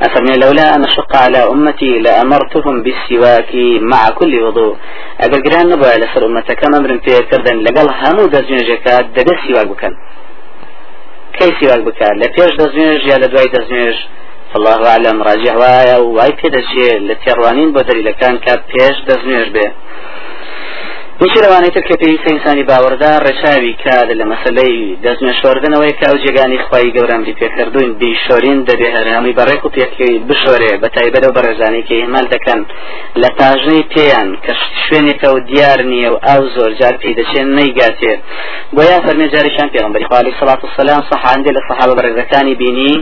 أفرمي 0.02 0.36
لولا 0.42 0.74
أن 0.74 0.84
أشق 0.84 1.16
على 1.16 1.38
أمتي 1.38 1.98
لأمرتهم 1.98 2.82
بالسواك 2.82 3.54
مع 3.92 4.08
كل 4.18 4.42
وضوء. 4.42 4.76
أجر 5.20 5.40
قران 5.46 5.68
نبوا 5.68 5.88
على 5.88 6.06
سر 6.14 6.26
أمتك 6.26 6.56
كما 6.60 6.78
أمر 6.78 6.90
بيدا 6.92 7.20
كردن 7.20 7.56
لقال 7.58 7.95
هەموو 8.02 8.32
دەستنوێژەکە 8.34 8.94
دەبێت 9.16 9.38
سیواک 9.44 9.68
بکەن. 9.72 9.94
کەی 11.36 11.50
سیواک 11.58 11.82
بکات 11.88 12.14
لە 12.22 12.28
پێش 12.36 12.52
دەستنوێژ 12.60 13.00
یا 13.10 13.16
لە 13.22 13.28
دوای 13.32 13.52
دەستنوێژ؟ 13.56 13.98
الله 14.56 14.80
أعلم. 14.92 15.18
راجع 15.28 15.54
وایە 15.62 15.96
و 16.00 16.06
وای 16.16 16.32
پێدەچێت 16.40 17.00
لە 17.08 17.14
تێڕوانین 17.22 17.70
بۆ 17.74 17.80
دەلیلەکان 17.88 18.36
کە 18.44 18.54
پێش 18.70 18.96
دەستنوێژ 19.08 19.48
بێ. 19.54 19.66
میشه 21.20 21.40
لەوانەی 21.44 21.70
تر 21.74 21.84
کە 21.88 21.96
پێویستە 22.00 22.28
ئینسانی 22.32 22.64
باوەڕدار 22.70 23.20
ڕێچاوی 23.26 23.74
کات 23.84 24.08
لە 24.20 24.24
مەسلەی 24.32 24.96
دەستنە 25.04 25.32
شۆردنەوەی 25.40 25.94
کا 26.00 26.08
و 26.12 26.20
جێگانی 26.24 26.58
خی 26.66 26.92
گەورەمری 26.96 27.36
پێکردوین 27.40 27.90
بیشۆرین 28.00 28.58
دەبێ 28.68 28.88
هەرهەمی 28.96 29.36
بەڕێک 29.38 29.62
و 29.64 29.72
پێکەوی 29.76 30.18
بشۆرێ 30.28 30.72
بە 30.82 30.88
تایبەت 30.96 31.24
و 31.26 31.34
بەڕێزانی 31.36 31.82
کە 31.88 31.94
ئێمال 32.00 32.26
دەکەن. 32.34 32.60
لە 33.22 33.28
تاژنەی 33.38 33.84
پێیان 33.92 34.28
کە 34.44 34.52
شوێنێکە 34.84 35.28
و 35.34 35.38
دیار 35.48 35.80
نییە 35.90 36.08
و 36.12 36.18
ئاو 36.26 36.42
زۆر 36.54 36.72
جار 36.80 36.94
پێی 37.02 37.14
دەچێن 37.18 37.48
نەیگاتێ. 37.58 38.14
بۆ 38.74 38.82
یا 38.90 38.98
فەرمێ 39.04 39.26
جاریشان 39.34 39.68
پێغمبەری 39.74 40.08
خوالی 40.10 40.36
سەڵات 40.40 40.60
و 40.64 40.72
سەلام 40.76 41.02
سەحاندێ 41.10 41.50
لە 41.56 41.62
سەحابە 41.68 41.94
بەڕێزەکانی 41.98 42.54
بینی 42.60 42.94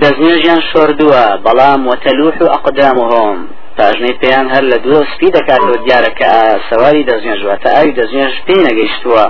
دەستنێژیان 0.00 0.60
شۆردووە 0.70 1.24
بەڵام 1.44 1.80
وتەلوح 1.90 2.36
و 2.42 2.52
ئەقدامهم. 2.54 3.38
پاژنەی 3.78 4.18
پێیان 4.22 4.46
هەر 4.54 4.64
لە 4.72 4.78
دووە 4.84 5.00
سپی 5.12 5.30
دەکاتەوە 5.36 5.76
دیارە 5.84 6.12
کە 6.20 6.32
سەواری 6.68 7.06
دەزێژوە 7.10 7.54
تا 7.62 7.68
ئاوی 7.74 7.96
دەزێژ 8.00 8.34
پێی 8.46 8.64
نەگەیشتووە 8.68 9.24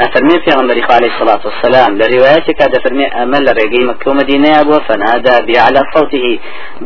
ئەفەرمێ 0.00 0.36
پێغمبەری 0.46 0.86
خالی 0.88 1.10
سڵات 1.18 1.42
وسلام 1.48 1.92
لە 2.00 2.06
ڕواەتێکا 2.12 2.66
دەفەرمێ 2.74 3.06
ئەمە 3.16 3.38
لە 3.46 3.52
ڕێگەی 3.58 3.86
مەکە 3.88 4.06
و 4.08 4.16
مدینەیە 4.20 4.62
بووە 4.66 4.80
فەنادا 4.88 5.36
بیعلى 5.48 5.82
صوته 5.92 6.38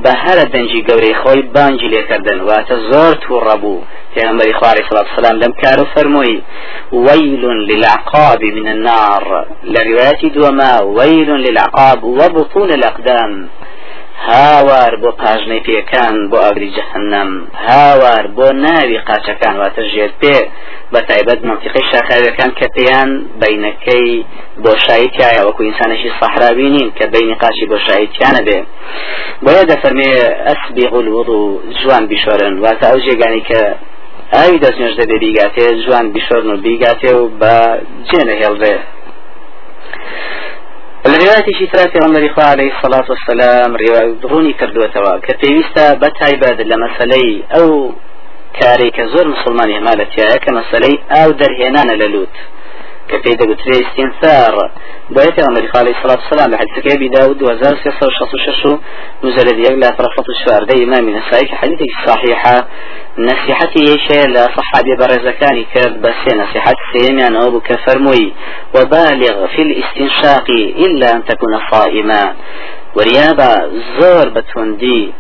بە 0.02 0.12
هەرە 0.22 0.44
دەنجی 0.52 0.84
گەورەی 0.88 1.18
خۆی 1.20 1.42
بانجی 1.54 1.88
لێکردن 1.94 2.40
واتە 2.48 2.76
زۆر 2.90 3.14
تووڕە 3.22 3.56
بوو 3.62 3.86
پێغمبەری 4.14 4.54
خالی 4.60 4.82
سڵات 4.88 5.06
وسلام 5.10 5.36
لەم 5.42 5.52
کار 5.62 5.78
و 5.80 5.90
فەرمووی 5.94 6.36
ويل 7.06 7.44
للعقاب 7.70 8.42
من 8.56 8.66
النار 8.74 9.46
لرواية 9.64 10.22
دوما 10.34 10.72
ويل 10.98 11.30
للعقاب 11.30 12.04
وبطون 12.04 12.70
الأقدام 12.70 13.48
هاوار 14.26 14.92
بۆ 15.02 15.10
پاژنەی 15.22 15.60
پێکان 15.66 16.16
بۆ 16.30 16.36
ئاگری 16.44 16.70
جەهنم 16.76 17.30
هاوار 17.66 18.24
بۆ 18.36 18.46
ناوی 18.64 18.98
قاچەکان 19.08 19.54
واتە 19.60 19.82
ژێر 19.92 20.12
پێ. 20.20 20.38
بە 20.92 21.00
تایبەت 21.08 21.40
منتیقی 21.48 21.82
شاخاوەکان 21.92 22.50
کە 22.58 22.66
پێیان 22.76 23.10
بینەکەی 23.40 24.08
بۆشایی 24.64 25.12
تایە 25.16 25.42
وەکو 25.46 25.62
ئینسانێکی 25.66 26.10
سەحراوی 26.20 26.68
نین 26.74 26.90
کە 26.98 27.06
بینی 27.14 27.34
قاچی 27.42 27.66
بۆشایی 27.72 28.08
تیانە 28.14 28.42
بێ. 28.46 28.58
بۆیە 29.44 29.64
دەفەرمێ 29.70 30.10
ئەسبی 30.46 30.86
غولوض 30.92 31.28
و 31.38 31.40
جوان 31.80 32.04
بیشۆرن. 32.10 32.54
واتە 32.64 32.84
ئەو 32.90 32.98
جێگانی 33.06 33.42
کە 33.50 33.62
ئاوی 34.34 34.58
دەستنێژ 34.64 34.94
دەبێ 35.00 35.16
بیگاتێ 35.24 35.66
جوان 35.84 36.06
بیشۆرن 36.14 36.48
و 36.52 36.56
بیگاتێ 36.64 37.10
و 37.20 37.24
بە 37.40 37.54
جێنە 38.08 38.34
هێڵبێ 38.40 38.74
في 41.92 41.98
غمر 41.98 42.26
إخوة 42.30 42.44
عليه 42.44 42.72
الصلاة 42.76 43.06
والسلام 43.08 43.76
ڕونی 44.30 44.54
کردوێتەوە 44.60 45.12
کە 45.26 45.32
پێویستە 45.40 45.84
بە 46.00 46.08
تایبەت 46.20 46.58
لە 46.70 46.76
مەسلەی 46.84 47.42
ئەو 47.54 47.68
کارێکە 48.60 49.04
زۆر 49.12 49.26
مسلمانی 49.34 49.78
هەمالەتیایە 49.78 50.38
کە 50.44 50.50
مەسلەی 50.58 50.98
ئاو 51.10 51.30
دەرهێنانە 51.40 51.94
لە 52.02 52.08
کە 53.10 53.16
پێی 53.24 53.36
دەگوترێ 53.40 53.76
استینثار 53.84 54.54
بۆیە 55.14 55.32
پێغەمبەری 55.36 55.68
خاڵی 55.72 55.94
سڵات 56.02 56.20
سلام 56.30 56.50
لە 56.52 56.56
حدیثەکەی 56.60 56.92
أبي 56.96 57.08
داود 57.08 57.42
2366 57.42 58.78
مجلد 59.22 59.58
يقل 59.58 59.82
فرقة 59.98 60.24
الشوارد 60.28 60.70
إمام 60.82 61.10
نسائي 61.10 61.48
حديث 61.60 61.80
صحيحة 62.06 62.66
نصيحتي 63.18 63.80
يشي 63.82 64.20
لا 64.34 64.44
صحابي 64.56 64.96
برزكاني 65.00 65.66
كرد 65.74 66.02
بس 66.02 66.34
نصيحة 66.34 66.74
سيمي 66.92 67.26
أنا 67.26 67.46
أبو 67.46 67.60
كفرموي. 67.60 68.32
وبالغ 68.74 69.46
في 69.46 69.62
الاستنشاق 69.62 70.50
إلا 70.86 71.06
أن 71.16 71.24
تكون 71.24 71.60
صائما. 71.72 72.34
وريابا 72.96 73.70
زور 73.98 74.28
بتوندي. 74.28 75.12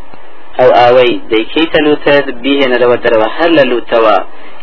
أو 0.60 0.68
آوي. 0.68 1.20
ديكيت 1.30 1.72
لوتد 1.84 2.42
بيه 2.42 2.60
ندوى 2.68 2.96
دروا 2.96 3.28
هل 3.38 3.68
لوتوا. 3.68 4.18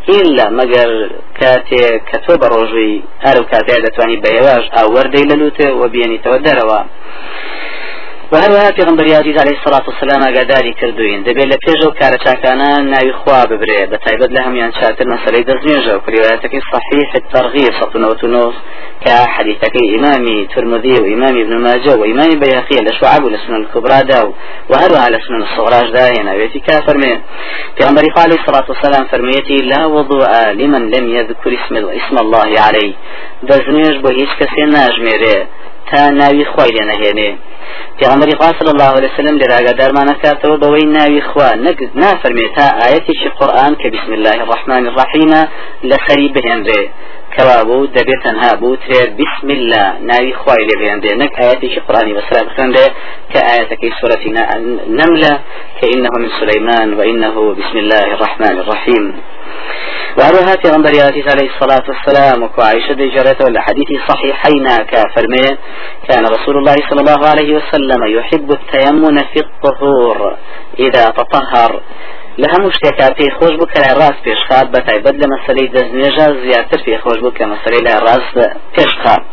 إلا 0.10 0.50
مگر 0.50 1.10
كاتي 1.40 2.00
كتب 2.00 2.44
روجي 2.44 3.02
هر 3.26 3.44
كاتي 3.52 3.82
دتواني 3.82 4.16
بيواج 4.16 4.70
أو 4.80 4.94
وردي 4.94 5.24
للوته 5.24 5.74
وبيني 5.74 6.18
تودروا 6.18 6.84
وهروها 8.32 8.72
پێغمبەر 8.72 9.06
عزیز 9.22 9.38
عليه 9.38 9.58
الصلاة 9.60 9.84
والسلام 9.88 10.22
ئاگاداری 10.24 10.74
کردوین 10.74 11.24
دەبێت 11.24 11.48
لە 11.54 11.58
پێش 11.66 11.86
و 11.86 11.92
کارە 12.00 12.18
چاکانە 12.26 12.70
ناوی 12.94 13.12
خوا 13.12 13.46
ببرێ 13.46 13.82
بە 13.92 13.98
تایبەت 14.06 14.32
لە 14.36 14.42
هەمیان 14.46 14.72
چاتر 14.80 15.06
مەسلەی 15.14 15.46
دەستنێژە 15.50 15.94
و 15.96 16.04
پریوایەتەکەی 16.06 16.62
صحیح 16.72 17.10
الترغیب 17.16 17.74
سەڵتونەوە 17.80 18.54
کە 19.04 19.16
حديثەکەی 19.36 19.86
ئیمامی 19.94 20.48
ترمذی 20.56 20.96
و 21.02 21.06
ئیمامی 21.06 21.42
ابن 21.42 21.58
ماجه 21.58 21.94
و 22.00 22.04
ئیمامی 22.04 22.36
بەیاقی 22.44 22.78
لە 22.88 22.94
شعب 23.00 23.24
و 23.24 23.30
لە 23.30 23.38
سنن 23.44 23.56
الكبرى 23.56 24.02
دا 24.10 24.22
و 24.70 24.74
هەروها 24.82 25.08
لە 25.16 25.20
سنن 25.26 25.42
الصغراش 25.48 25.88
دا 25.98 26.06
هێناوێتی 26.16 26.60
کا 26.68 26.78
فەرمێ 26.86 27.14
پێغمبەری 27.78 28.10
خوا 28.14 28.24
عليه 28.28 28.40
الصلاة 28.42 28.68
والسلام 28.72 29.06
فەرمێتی 29.12 29.58
لا 29.72 29.82
وضوء 29.96 30.52
لمن 30.60 30.84
لم 30.96 31.06
يذكر 31.18 31.52
اسم 31.60 31.76
اسم 32.00 32.16
الله 32.24 32.50
عليه 32.68 32.94
دەستنێژ 33.50 33.96
بۆ 34.04 34.10
هیچ 34.20 34.32
کەسێ 34.40 34.64
ناژمێرێ. 34.76 35.38
تا 35.90 36.10
ناوی 36.10 36.46
خوای 36.52 36.72
لێ 36.76 36.84
نەهێنێ. 36.92 37.32
پیغمبری 38.00 38.36
خوا 38.36 38.50
صلی 38.60 38.72
الله 38.76 38.92
علیه 38.98 39.10
وسلم 39.14 39.38
لراغا 39.38 39.74
درمانه 39.82 40.16
کاتەوە 40.24 40.56
بەوەی 40.62 40.86
ناوی 40.98 41.22
خوا. 41.22 41.50
نافەرمێت 42.04 42.52
تا 42.58 42.66
ئاەتێکی 42.80 43.30
قورآن 43.40 43.74
کە 43.82 43.88
بسم 43.96 44.12
الله 44.18 44.38
الرحمن 44.46 44.84
الرحیم 44.88 45.32
لەسەری 45.90 46.30
بهێنرێ. 46.36 46.82
کەوا 47.36 47.60
بوو 47.68 47.88
دەبێت 47.98 48.22
تەنها 48.26 48.52
بوو 48.60 48.76
ترێ 48.84 49.02
بسم 49.20 49.48
الله 49.58 49.86
ناوی 50.10 50.34
خوای 50.34 50.64
لێ 50.68 50.76
بهێنرێ. 50.82 51.12
نەک 51.22 51.32
ئاەتێکی 51.40 51.80
قورآنی 51.86 52.14
بەسرا 52.18 52.42
بخێنرێ 52.48 52.88
کە 53.32 53.40
ئاەتەکەی 53.48 53.92
سورەتی 54.00 54.32
نملە 55.00 55.34
کە 55.78 55.86
إنه 55.94 56.10
من 56.24 56.30
سليمان 56.40 56.90
وإنه 57.00 57.36
بسم 57.60 57.78
الله 57.84 58.08
الرحمن 58.16 58.56
الرحيم 58.64 59.06
و 60.18 60.56
هەروەها 60.62 60.68
پێغەمبەر 60.74 60.90
عليه 61.32 61.50
الصلاة 61.54 61.84
والسلام 61.90 62.44
وەکو 62.44 62.62
عائشة 62.62 62.94
جرته 62.94 63.50
لحديث 63.50 63.90
صحيحين 64.10 64.68
كافرمي 64.92 65.58
كان 66.10 66.24
رسول 66.26 66.58
الله 66.58 66.76
صلى 66.90 67.02
الله 67.02 67.28
عليه 67.30 67.56
وسلم 67.58 68.18
يحب 68.18 68.52
التيمن 68.52 69.18
في 69.18 69.40
الطهور 69.40 70.38
إذا 70.80 71.06
تطهر. 71.10 71.82
هەموو 72.44 72.76
شتێکا 72.78 73.08
پێی 73.18 73.30
خۆش 73.38 73.54
بوو 73.60 73.72
کە 73.74 73.82
ڕاست 74.00 74.20
پێشخات 74.26 74.68
بە 74.74 74.80
تایبەت 74.88 75.16
لە 75.22 75.28
مەسلەی 75.34 75.72
دەستنێژە 75.76 76.28
زیاتر 76.44 76.80
پێی 76.86 76.98
خۆش 77.04 77.20
بوو 77.24 77.38
کە 77.38 77.46
مەسلەی 77.54 77.82
لای 77.86 78.00
ڕاست 78.08 78.36
پێشخات 78.76 79.24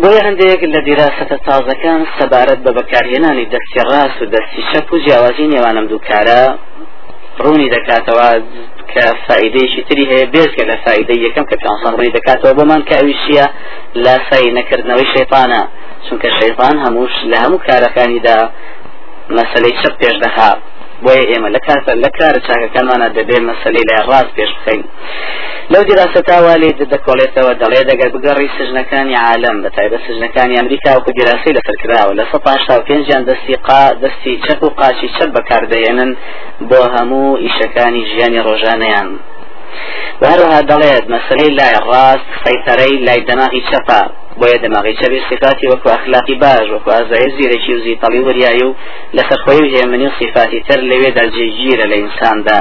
بۆیە 0.00 0.22
هەندێک 0.26 0.60
لە 0.74 0.80
دیراسەتە 0.86 1.36
تازەکان 1.46 2.00
سەبارەت 2.18 2.60
بە 2.64 2.70
بەکارهێنانی 2.78 3.46
دەستی 3.52 3.82
ڕاست 3.90 4.18
و 4.22 4.30
دەستی 4.34 4.62
شەپ 4.70 4.88
و 4.92 4.96
جیاوازی 5.04 5.46
نێوانم 5.52 5.86
دووکارە 5.90 6.40
ڕوونی 7.42 7.68
دەکاتەوە 7.74 8.28
کە 8.92 9.04
فائدەیەکی 9.26 9.82
تری 9.88 10.04
هەیە 10.12 10.26
بێزگە 10.34 10.64
لە 10.70 10.76
فائدەی 10.84 11.22
یەکەم 11.26 11.44
کە 11.50 11.56
ڕوونی 11.92 12.14
دەکاتەوە 12.16 12.52
بۆمان 12.58 12.82
کە 12.88 12.94
ئەویشیە 12.98 13.46
لاسایی 14.04 14.54
نەکردنەوەی 14.58 15.06
شەیطانە. 15.14 15.62
چونکە 16.06 16.28
شەیطان 16.40 16.76
هەمووش 16.84 17.14
لە 17.30 17.36
هەموو 17.42 17.64
کارەکانیدا 17.68 18.38
مەسلەی 19.36 19.74
چەپ 19.80 19.94
پێش 20.00 20.16
دەخات 20.24 20.58
بۆیە 21.04 21.24
ئێمە 21.30 21.48
لە 21.56 21.60
کاتە 21.66 21.92
لە 22.04 22.10
کارە 22.18 22.40
چاکەکانمانە 22.46 23.08
دەبێت 23.16 23.42
مەسلەی 23.50 23.86
لای 23.88 24.02
ڕاست 24.08 24.32
پێش 24.36 24.50
بخەین. 24.56 24.84
لەو 25.72 25.82
دیراستاوا 25.88 26.54
لێ 26.62 26.70
دەکۆڵێتەوە 26.92 27.52
دەڵێ 27.62 27.82
دەگەر 27.90 28.08
بگەڕی 28.14 28.48
سژنەکانی 28.56 29.16
عالم 29.26 29.56
بە 29.62 29.68
تایبە 29.76 29.98
سژنەکانی 30.06 30.58
ئەمریکا 30.58 30.90
و 30.96 31.12
دیراسی 31.18 31.54
لەسەرکراوە 31.56 32.12
لە 32.18 32.24
سە 32.30 32.38
پێنجیان 32.86 33.22
دەستی 33.28 33.56
قا 33.66 33.82
دەستی 34.02 34.34
چەپ 34.44 34.60
و 34.66 34.68
قاچی 34.78 35.08
چەپ 35.16 35.30
بەکاردەێنن 35.36 36.10
بۆ 36.68 36.80
هەموو 36.94 37.38
ئیشەکانی 37.44 38.06
ژیانی 38.10 38.44
ڕۆژانەیان. 38.46 39.08
هەروها 40.30 40.60
دەڵێت 40.70 41.04
مەسلەی 41.14 41.50
لای 41.58 41.76
ڕاست 41.88 42.28
سەیتەرەی 42.44 42.94
لای 43.06 43.20
دەماغی 43.28 43.62
چەپە. 43.70 44.02
بۆیە 44.40 44.58
دەماغی 44.64 44.94
چەبێ 45.00 45.18
صفاتی 45.30 45.66
وەکو 45.72 45.88
ئەخلاقی 45.94 46.36
باش 46.42 46.66
وەکو 46.74 46.90
ئازای 46.96 47.28
زیرەکی 47.36 47.72
و 47.74 47.82
زیتەڵی 47.86 48.20
وریایی 48.26 48.64
و 48.68 48.74
لەسەر 49.16 49.38
خۆی 49.44 49.60
و 49.62 49.70
هێمنی 49.74 50.06
و 50.06 50.16
صفاتی 50.20 50.60
تر 50.68 50.80
لەوێدا 50.90 51.24
جێگیرە 51.34 51.86
لە 51.92 51.96
ئینساندا 52.00 52.60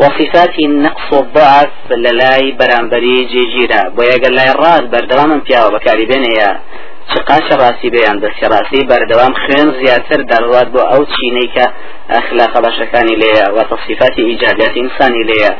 وصفاتی 0.00 0.66
نقص 0.84 1.06
و 1.12 1.20
ضعف 1.34 1.72
لە 2.04 2.12
لای 2.20 2.52
بەرامبەری 2.58 3.28
جێگیرە 3.32 3.82
بۆیە 3.96 4.16
گەر 4.22 4.32
لای 4.38 4.52
ڕاد 4.62 4.84
بەردەوامم 4.92 5.40
پیاوە 5.46 5.70
بەکاری 5.74 6.06
بێنەیە 6.10 6.50
چ 7.12 7.14
قاچە 7.28 7.54
ڕاستی 7.62 7.88
بەیان 7.94 8.18
دەستی 8.24 8.46
ڕاستی 8.52 8.88
بەردەوام 8.90 9.34
خوێن 9.42 9.68
زیاتر 9.80 10.20
دەڕوات 10.30 10.68
بۆ 10.74 10.82
ئەو 10.92 11.02
چینەی 11.14 11.48
کە 11.54 11.66
ئەخلاق 12.14 12.54
باشەکانی 12.64 13.16
لێیە 13.22 13.46
و 13.56 13.58
تەصیفاتی 13.72 14.22
ئیجادات 14.30 14.72
ئینسانی 14.80 15.24
لێیە 15.30 15.52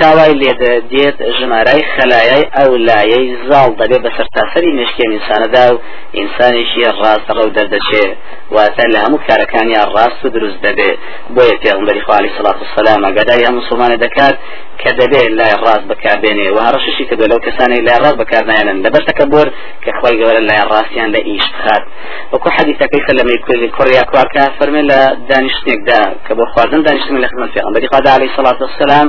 تاوای 0.00 0.34
لێ 0.40 0.52
دێت 0.92 1.18
ژمارای 1.38 1.82
خەلایای 1.94 2.44
ئەو 2.56 2.70
لایەی 2.88 3.28
زاڵ 3.48 3.70
دەبێت 3.80 4.02
بەسەر 4.06 4.26
تاسەری 4.36 4.72
مشکێن 4.80 5.10
ئینسانەدا 5.16 5.64
و 5.72 5.80
ئینسانێکی 6.18 6.82
ڕاست 7.00 7.28
ڕەو 7.36 7.48
دەردەچێ. 7.56 8.06
واتە 8.54 8.84
لە 8.92 8.98
هەموو 9.04 9.24
کارەکانیان 9.28 9.88
ڕاست 9.94 10.20
و 10.24 10.28
دروست 10.36 10.58
دەبێت 10.66 10.96
بۆیە 11.34 11.56
پێغمبەری 11.62 12.02
خوالی 12.06 12.30
سڵات 12.36 12.58
و 12.62 12.66
سەلام 12.76 13.00
ئەگەدای 13.06 13.46
هەموو 13.46 13.60
مسلمانە 13.62 13.96
دەکات 14.04 14.36
کە 14.80 14.90
دەبێت 15.00 15.30
لای 15.38 15.54
ڕاست 15.64 15.86
بەکاربێنێ. 15.90 16.48
و 16.54 16.58
هەڕششی 16.66 17.04
کە 17.08 17.14
لەو 17.30 17.40
کەسانی 17.46 17.80
لای 17.86 17.98
ڕاست 18.02 18.18
بەکارنایەن 18.22 18.78
لەبەر 18.84 19.02
تەکەبۆر 19.10 19.46
کە 19.84 19.90
خۆی 19.98 20.16
گەورە 20.20 20.40
لای 20.48 20.62
ڕاستیان 20.96 21.10
لە 21.16 21.20
ئیش 21.28 21.46
بخات 21.54 21.82
وەکو 22.32 22.48
حەدیثەکەی 22.56 23.00
کە 23.06 23.12
لە 23.18 23.24
میکولی 23.30 23.68
کوڕیا 23.76 24.02
کواکە 24.10 24.44
فەرمێ 24.58 24.82
لە 24.90 25.00
دانیشتێکدا 25.30 26.00
کە 26.26 26.32
بۆ 26.36 26.44
خواردن 26.52 26.80
دانیشتن 26.86 27.16
لە 27.24 27.28
خدمەت 27.30 27.50
پێغمبەری 27.56 27.88
خوا 27.90 28.00
عەلەیهی 28.14 28.34
سەڵات 28.36 28.58
وسەلام 28.62 29.08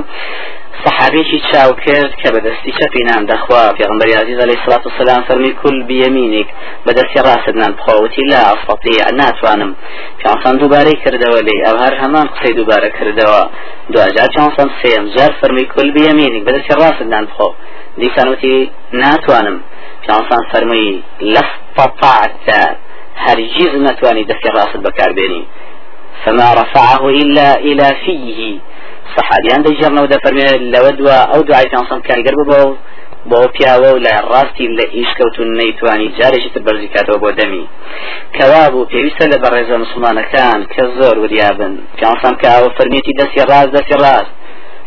تشاو 0.84 1.72
كرد 1.84 2.12
كبدستي 2.22 2.70
شفي 2.78 3.02
نام 3.10 3.26
دخوا 3.26 3.62
في 3.76 3.82
غنبري 3.90 4.14
عزيز 4.22 4.38
عليه 4.44 4.56
الصلاة 4.60 4.84
والسلام 4.86 5.20
فرمي 5.28 5.52
كل 5.62 5.76
بيمينك 5.82 6.48
بدستي 6.86 7.20
راسد 7.28 7.54
نام 7.62 7.72
بخوتي 7.78 8.22
لا 8.30 8.40
أستطيع 8.54 9.04
ناتوانم 9.20 9.74
في 10.18 10.28
عصان 10.28 10.58
دوباري 10.58 10.94
كردوا 11.04 11.40
لي 11.46 11.56
أو 11.68 11.76
هر 11.82 11.94
همان 12.02 12.26
قصي 12.28 12.52
دوبارة 12.52 12.88
كردوا 12.98 13.40
دو 13.92 14.00
أجاد 14.08 14.28
في 14.34 14.40
عصان 14.46 14.68
سيم 14.82 15.04
جار 15.14 15.32
فرمي 15.40 15.64
كل 15.74 15.88
بيمينك 15.96 16.42
بدستي 16.46 16.74
راسد 16.82 17.06
نام 17.14 17.24
بخو 17.24 17.50
دي 17.98 18.08
كانوتي 18.16 18.70
ناتوانم. 18.92 19.60
عصان 20.10 20.42
فرمي 20.52 21.02
لاستطعت 21.20 22.48
هرجيز 23.16 23.74
ناتواني 23.74 24.22
دستي 24.24 24.48
راسد 24.48 24.82
بكار 24.82 25.12
بيني؟ 25.12 25.44
فما 26.24 26.54
رفعه 26.54 27.08
إلا 27.08 27.58
إلى 27.58 27.86
فيه. 28.04 28.58
صحابیان 29.16 29.60
دەیجێڕنەوە 29.66 30.08
دەفەرمێ 30.14 30.48
لەوە 30.72 30.90
دووە 30.98 31.18
ئەو 31.30 31.42
دوعای 31.48 31.70
پێسەم 31.72 32.00
کاریگەر 32.08 32.34
ببە 32.40 32.58
و 32.66 32.76
بۆ 33.30 33.40
پیاوە 33.54 33.90
و 33.94 34.02
لە 34.06 34.14
ڕاستی 34.32 34.66
لە 34.78 34.84
ئیشکەوتون 34.96 35.48
نەیتوانی 35.60 36.14
جارێکی 36.18 36.50
تر 36.54 36.62
بەرزی 36.66 36.88
کاتەوە 36.94 37.18
بۆ 37.22 37.30
دەمی 37.38 37.64
کەوا 38.36 38.64
بوو 38.72 38.88
پێویستە 38.92 39.24
لە 39.32 39.38
بەڕێزە 39.42 39.76
مسلمانەکان 39.84 40.60
کە 40.72 40.82
زۆر 40.98 41.16
وریابن 41.22 41.72
پیانسان 41.98 42.34
کە 42.40 42.48
ئەوە 42.54 42.70
فەرمیێتی 42.76 43.12
دەستی 43.20 43.42
ڕاست 43.50 43.70
دەستی 43.76 43.96
ڕاست 44.02 44.32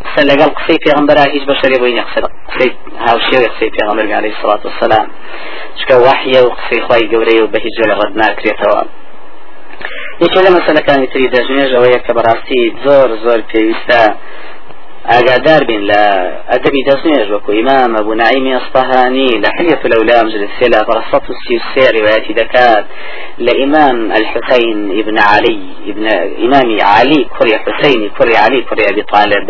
قسە 0.05 0.22
لەگەڵ 0.29 0.50
قسەی 0.58 0.79
پێغمبەرا 0.86 1.24
هیچ 1.36 1.43
بەشەری 1.50 1.77
بۆی 1.81 1.96
نەقسە 2.00 2.20
قسەی 2.51 2.72
هاوشێوی 3.08 3.48
قسەی 3.53 3.72
پێغمبەر 3.77 4.05
عليه 4.20 4.34
الصلاة 4.36 4.63
والسلام 4.67 5.08
چکە 5.79 5.96
وحیە 6.05 6.41
و 6.46 6.50
قسەی 6.58 6.81
خی 6.88 7.03
گەورەی 7.12 7.39
و 7.41 7.51
بە 7.53 7.60
هیچ 7.65 7.74
جۆرە 7.79 7.96
ڕەت 8.00 8.13
ناکرێتەوە 8.22 8.81
یەکێ 10.24 10.39
لە 10.46 10.50
مەسلەکانی 10.58 11.08
تری 11.12 11.31
دەژمێژ 11.36 11.72
ئەوەیە 11.75 12.00
کە 12.05 12.12
بەڕاستی 12.17 12.62
زۆر 12.86 13.10
زۆر 13.24 13.39
پێویستە 13.51 14.01
ئاگادار 15.10 15.63
بین 15.63 15.81
لە 15.91 16.03
ئەدەبی 16.51 16.84
دەستێژ 16.89 17.27
وەکو 17.34 17.51
ئیمام 17.51 17.91
ئەبوو 17.98 18.20
نعیمی 18.24 18.53
ئەسپەهانی 18.58 19.31
لە 19.43 19.50
حلیة 19.58 19.81
الأولام 19.86 20.25
جلسة 20.34 20.67
لا 20.74 20.81
برصة 20.89 21.25
السيسي 21.34 21.98
رواياتي 21.98 22.34
دكات 22.34 22.86
لإمام 23.38 24.12
الحسين 24.12 25.00
ابن 25.00 25.17
علي 25.20 25.60
ابن 25.88 26.05
إمام 26.46 26.70
علي 26.81 27.22
كري 27.38 27.53
حسين 27.63 28.10
كري 28.17 28.36
علي 28.38 28.62
كري 28.62 28.84
أبي 28.91 29.01
طالب. 29.01 29.48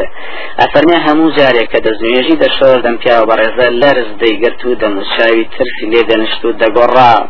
أفرمي 0.59 0.97
همو 1.05 1.29
جاري 1.29 1.65
كدزنيجي 1.71 2.35
دشور 2.43 2.79
دم 2.85 2.95
بيا 2.97 3.19
وبرزا 3.21 3.69
لرز 3.69 4.09
دي 4.21 4.31
قرتو 4.43 4.73
دم 4.73 4.97
وشاوي 4.97 5.43
ترسي 5.53 5.85
لي 5.91 6.01
دنشتو 6.09 6.51
دقورا. 6.51 7.29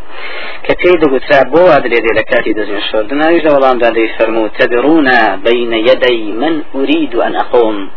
كتي 0.66 0.92
دقوترا 1.02 1.42
بو 1.52 1.66
أدري 1.76 1.98
دي 2.04 2.12
لكاتي 2.18 2.52
دزنيجي 2.52 2.86
شور 2.92 3.02
دنايج 3.02 3.46
والله 3.46 3.72
دادي 3.72 4.08
فرمو 4.18 4.46
تدرون 4.46 5.08
بين 5.46 5.72
يدي 5.72 6.32
من 6.32 6.62
أريد 6.74 7.14
أن 7.14 7.36
أقوم. 7.36 7.90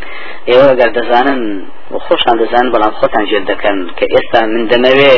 ئێوە 0.50 0.72
گەر 0.80 0.92
دەزانن 0.98 1.42
خۆشان 2.06 2.36
دەزان 2.42 2.68
بەڵام 2.74 2.94
خۆتان 3.00 3.24
ژێر 3.30 3.44
دەکەن 3.52 3.78
کە 3.98 4.06
ئێستا 4.14 4.42
من 4.54 4.64
دەمەوێ 4.72 5.16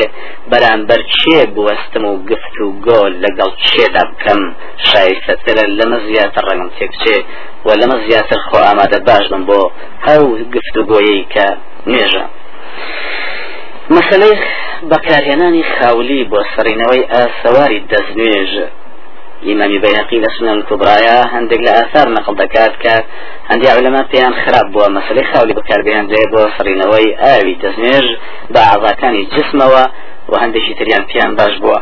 بەرامبەر 0.50 1.00
چێ 1.18 1.40
بوەستم 1.54 2.04
و 2.10 2.14
گفت 2.30 2.54
و 2.64 2.66
گۆل 2.86 3.12
لەگەڵ 3.24 3.50
چێدا 3.68 4.02
بکەم. 4.10 4.40
شایستەترە 4.88 5.64
لەمە 5.78 5.98
زیاتر 6.08 6.44
ڕەنگم 6.48 6.70
تێکچێ 6.76 7.16
و 7.66 7.68
لەمە 7.80 7.96
زیاتر 8.06 8.40
خۆ 8.48 8.58
ئامادە 8.66 8.98
باش 9.08 9.24
بم 9.32 9.42
بۆ 9.48 9.60
ئەو 10.06 10.24
گفت 10.54 10.74
و 10.78 10.82
گۆیەی 10.90 11.24
کە 11.34 11.46
نوێژە. 11.90 12.24
مەسلەی 13.94 14.36
بەکارهێنانی 14.90 15.64
خاولی 15.74 16.20
بۆ 16.30 16.40
سەرینەوەی 16.54 17.08
ئاسەواری 17.12 17.84
دەستنوێژ. 17.90 18.52
ئیمامی 19.46 19.78
بەیقی 19.84 20.18
لە 20.24 20.30
سنن 20.36 20.60
کوبرایا 20.68 21.18
هەندێک 21.34 21.60
لە 21.66 21.72
ئاثار 21.78 22.08
نەقل 22.16 22.34
دەکات 22.42 22.74
کە 22.82 22.94
هەندی 23.50 23.68
علەما 23.76 24.02
پێیان 24.10 24.34
خراپ 24.42 24.66
بووە 24.72 24.88
مەسلەی 24.96 25.26
خاولی 25.30 25.54
بەکاربیان 25.58 26.06
دێ 26.12 26.22
بۆ 26.32 26.42
سڕینەوەی 26.56 27.08
ئاوی 27.22 27.58
دەستنێژ 27.62 28.06
بە 28.52 28.60
ئاغاکانی 28.68 29.28
جسمەوە 29.34 29.84
و 30.30 30.34
هەندێکی 30.42 30.76
تریان 30.78 31.04
پیان 31.10 31.32
باش 31.38 31.54
بووە 31.62 31.78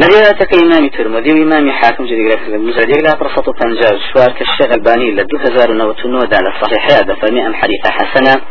نرياتك 0.00 0.54
إمام 0.54 0.88
ترمذي 0.88 1.30
وإمام 1.32 1.70
حاكم 1.70 2.04
جديد 2.04 2.32
لك 2.32 2.40
المزاديق 2.48 3.00
لا 3.04 3.14
برصة 3.20 3.52
تنجاز. 3.60 3.98
شوار 4.12 4.32
كالشيخ 4.32 4.70
الباني 4.76 5.10
لدو 5.10 5.36
هزار 5.38 5.72
نوتنو 5.72 6.18
على 6.18 6.48
الصحيح 6.54 6.82
هذا 6.92 7.14
فمئة 7.14 7.52
حديث 7.52 7.82
حسنة. 7.98 8.42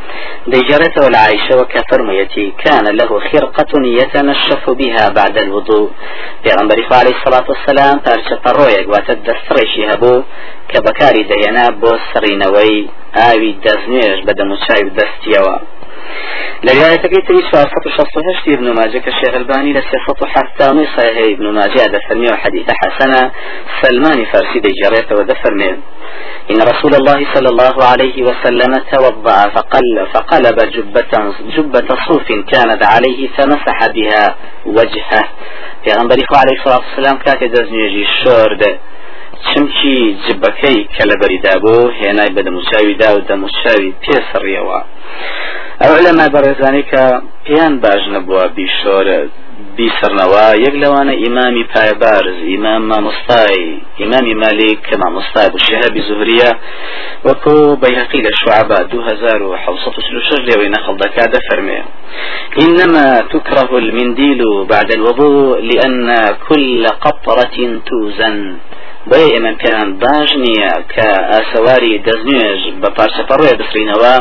ديجارته 0.48 1.06
والعائشة 1.06 1.54
وكفرميتي 1.60 2.54
كان 2.64 2.86
له 3.00 3.20
خرقة 3.32 3.74
يتنشف 4.00 4.70
بها 4.70 5.10
بعد 5.10 5.38
الوضوء. 5.38 5.90
في 6.44 6.50
غنبري 6.60 6.86
عليه 6.92 7.16
الصلاة 7.20 7.46
والسلام 7.50 8.00
تارشة 8.00 8.42
الرويق 8.48 8.90
وتدستريشي 8.90 9.82
هبو 9.92 10.24
كبكاري 10.70 11.24
دينا 11.24 11.70
بو 11.82 11.92
سرينوي 12.14 12.90
آوي 13.32 13.52
دزنيش 13.66 14.20
بدمو 14.28 14.56
شايب 14.68 14.94
دستيوا. 14.94 15.79
لرواية 16.64 16.96
تري 16.96 17.42
سواسة 17.52 17.84
شخص 17.98 18.48
ابن 18.48 18.72
ماجه 18.72 18.98
كالشيخ 18.98 19.36
الباني 19.36 19.74
لسياسة 19.74 20.26
حتى 20.26 20.86
صحيح 20.98 21.18
ابن 21.18 21.52
ماجه 21.54 21.84
دفرمي 21.96 22.28
وحديث 22.32 22.68
حسنة 22.82 23.32
سلمان 23.82 24.26
فارسي 24.26 24.60
دجاريته 24.60 25.16
ودفرمي 25.16 25.70
إن 26.52 26.62
رسول 26.62 26.94
الله 26.96 27.28
صلى 27.34 27.50
الله 27.50 27.86
عليه 27.92 28.24
وسلم 28.24 28.74
توضأ 28.92 29.50
فقل 29.50 30.08
فقلب 30.14 30.58
جبة 30.76 31.34
جبة 31.56 31.88
صوف 32.08 32.28
كانت 32.52 32.86
عليه 32.86 33.28
فمسح 33.38 33.88
بها 33.96 34.36
وجهه. 34.66 35.24
في 35.84 35.92
غنبري 36.00 36.24
عليه 36.36 36.60
الصلاة 36.60 36.82
والسلام 36.90 37.18
كاتي 37.18 37.48
دزنيجي 37.48 38.06
شورد 38.24 38.80
چمکی 39.48 40.18
جبەکەی 40.26 40.80
کە 40.96 41.04
لە 41.10 41.16
بەریدا 41.22 41.56
بوو 41.64 41.92
هێنای 42.00 42.32
بە 42.36 42.42
دەموچاویدا 42.48 43.10
و 43.14 43.26
دەموچاوی 43.30 43.94
پێسەڕیەوە 44.04 44.80
ئەو 45.82 45.94
لەما 46.06 46.28
بەڕێزانی 46.34 46.84
کە 46.92 47.04
پێیان 47.46 47.74
باش 47.84 48.02
نەبووە 48.14 48.44
بیشۆرە 48.56 49.20
بیسەرنەوە 49.78 50.46
یەک 50.66 50.76
لەوانە 50.84 51.14
ئیمامی 51.22 51.66
پایبارز 51.74 52.38
ئیمام 52.50 52.82
مامۆستای 52.92 53.60
ئیمامی 54.00 54.36
مالیک 54.44 54.80
کە 54.88 54.96
مامۆستای 55.02 55.50
بوو 55.52 55.66
شهابی 55.68 56.02
زهریە 56.10 56.52
وەکو 57.28 57.56
بەیهقی 57.82 58.22
لە 58.26 58.32
شعبە 58.42 58.80
2636 58.92 60.40
لێوەی 60.48 60.74
نەخڵ 60.76 60.96
دەکا 61.04 61.26
دەفەرمێ 61.36 61.80
إنما 62.64 63.08
تكره 63.34 63.72
المنديل 63.84 64.42
بعد 64.74 64.92
الوضوء 64.92 65.60
لأن 65.70 66.08
كل 66.50 66.84
قطرة 67.06 67.58
توزن. 67.90 68.38
بۆیە 69.08 69.30
ئێمە 69.34 69.54
پێیان 69.62 69.90
باش 70.04 70.30
نییە 70.46 70.74
کە 70.94 71.10
ئاسەواری 71.32 72.02
دەستنوێژ 72.08 72.62
بە 72.82 72.90
پارچەپەڕۆیە 72.98 73.56
بسرینەوە 73.60 74.16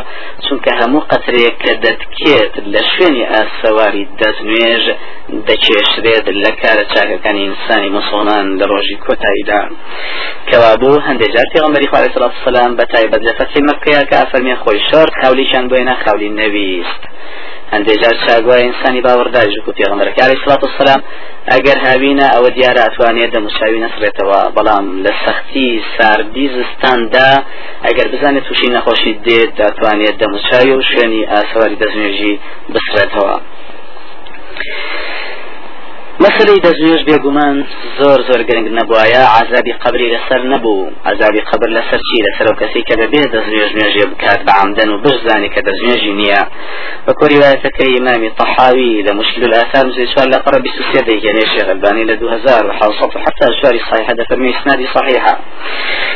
چونکە 0.45 0.71
هەموو 0.81 1.07
قەترێک 1.11 1.55
کە 1.65 1.73
دەتکێت 1.85 2.55
لە 2.73 2.83
شوێنی 2.91 3.25
ئاسەواری 3.33 4.05
دەستنوێژ 4.21 4.85
دەکێشرێت 5.49 6.27
لە 6.43 6.51
کارە 6.61 6.85
چاکەکانی 6.93 7.45
ئینسانی 7.47 7.91
مسلمان 7.99 8.47
لە 8.59 8.65
ڕۆژی 8.73 8.97
کۆتاییدا. 9.05 9.63
کەوابوو 10.49 11.05
هەندێک 11.07 11.31
جار 11.35 11.49
پێغەمبەری 11.55 11.91
خوارد 11.91 12.15
سڵات 12.15 12.35
سلام 12.47 12.71
بە 12.79 12.85
تایبەت 12.93 13.23
لە 13.29 13.33
فەرسی 13.39 13.63
مەکەیە 13.71 14.03
کە 14.09 14.17
ئافەرمێ 14.21 14.55
خۆی 14.63 14.81
شۆر 14.89 15.09
خاولیشان 15.21 15.65
بۆیە 15.71 15.95
خاولی 16.03 16.31
نەویست. 16.41 17.03
هەندێجار 17.75 18.15
چاگوای 18.25 18.63
ئینسانی 18.67 19.03
باوەڕداژ 19.07 19.53
و 19.67 19.73
پێغەمبەرەکە 19.79 20.21
عەلەیهی 20.25 20.43
سڵات 20.45 20.63
وسلام 20.65 21.01
ئەگەر 21.53 21.79
هاوینە 21.87 22.27
ئەوە 22.35 22.51
دیارە 22.57 22.83
ئەتوانێت 22.87 23.31
دەموچاوی 23.35 23.83
نەسرێتەوە. 23.85 24.41
بەڵام 24.57 24.87
لە 25.05 25.13
سەختی 25.25 25.71
ساردی 25.97 26.47
زستاندا 26.57 27.31
ئەگەر 27.87 28.07
بزانێت 28.13 28.45
تووشی 28.49 28.69
نەخۆشی 28.77 29.13
دێت 29.27 29.51
دەتوانێت 29.61 30.17
دەموچاوی 30.23 30.73
و 30.79 30.83
شوێنی 30.91 31.29
ئاسەواری 31.33 31.81
دەستنوێژی 31.83 32.35
بسرێتەوە. 32.73 33.37
مەسلەی 36.25 36.61
دەستێش 36.67 37.01
بێگومان 37.09 37.57
زۆر 38.01 38.19
زۆر 38.29 38.41
گرنگ 38.49 38.69
نەبووایە 38.79 39.23
عذابی 39.39 39.73
قبری 39.85 40.09
لەسەر 40.15 40.41
نەبوو 40.53 40.91
عذابی 41.11 41.41
قبر 41.51 41.69
لەسەر 41.77 42.01
چی 42.07 42.19
لەسەر 42.27 42.47
و 42.51 42.59
کەسی 42.61 42.83
کە 42.89 42.95
دەبێ 43.03 43.23
دەستێژ 43.35 43.71
نوێژێ 43.77 44.05
بکات 44.13 44.41
بە 44.47 44.53
عمدەن 44.61 44.89
و 44.91 45.01
بشزانانی 45.05 45.51
کە 45.55 45.61
دەستێژی 45.69 46.13
نییە 46.21 46.43
بە 47.07 47.13
کۆریوایەتەکەی 47.21 47.91
ئیمامی 47.97 48.31
تەحاوی 48.39 49.05
لە 49.07 49.13
مشکل 49.21 49.43
الآثار 49.49 49.85
مزي 49.87 50.07
سوال 50.15 50.29
لقرب 50.35 50.63
بسوسية 50.65 51.01
ديجاني 51.09 51.43
الشيخ 51.47 51.69
الباني 51.69 52.05
لدو 52.05 52.29
هزار 52.29 52.67
وحاصل 52.67 53.21
حتى 53.27 53.47
شواري 53.61 53.81
صحيحة 53.91 54.17
فرمي 54.31 54.51
إسنادي 54.57 54.87
صحيحة 54.97 55.35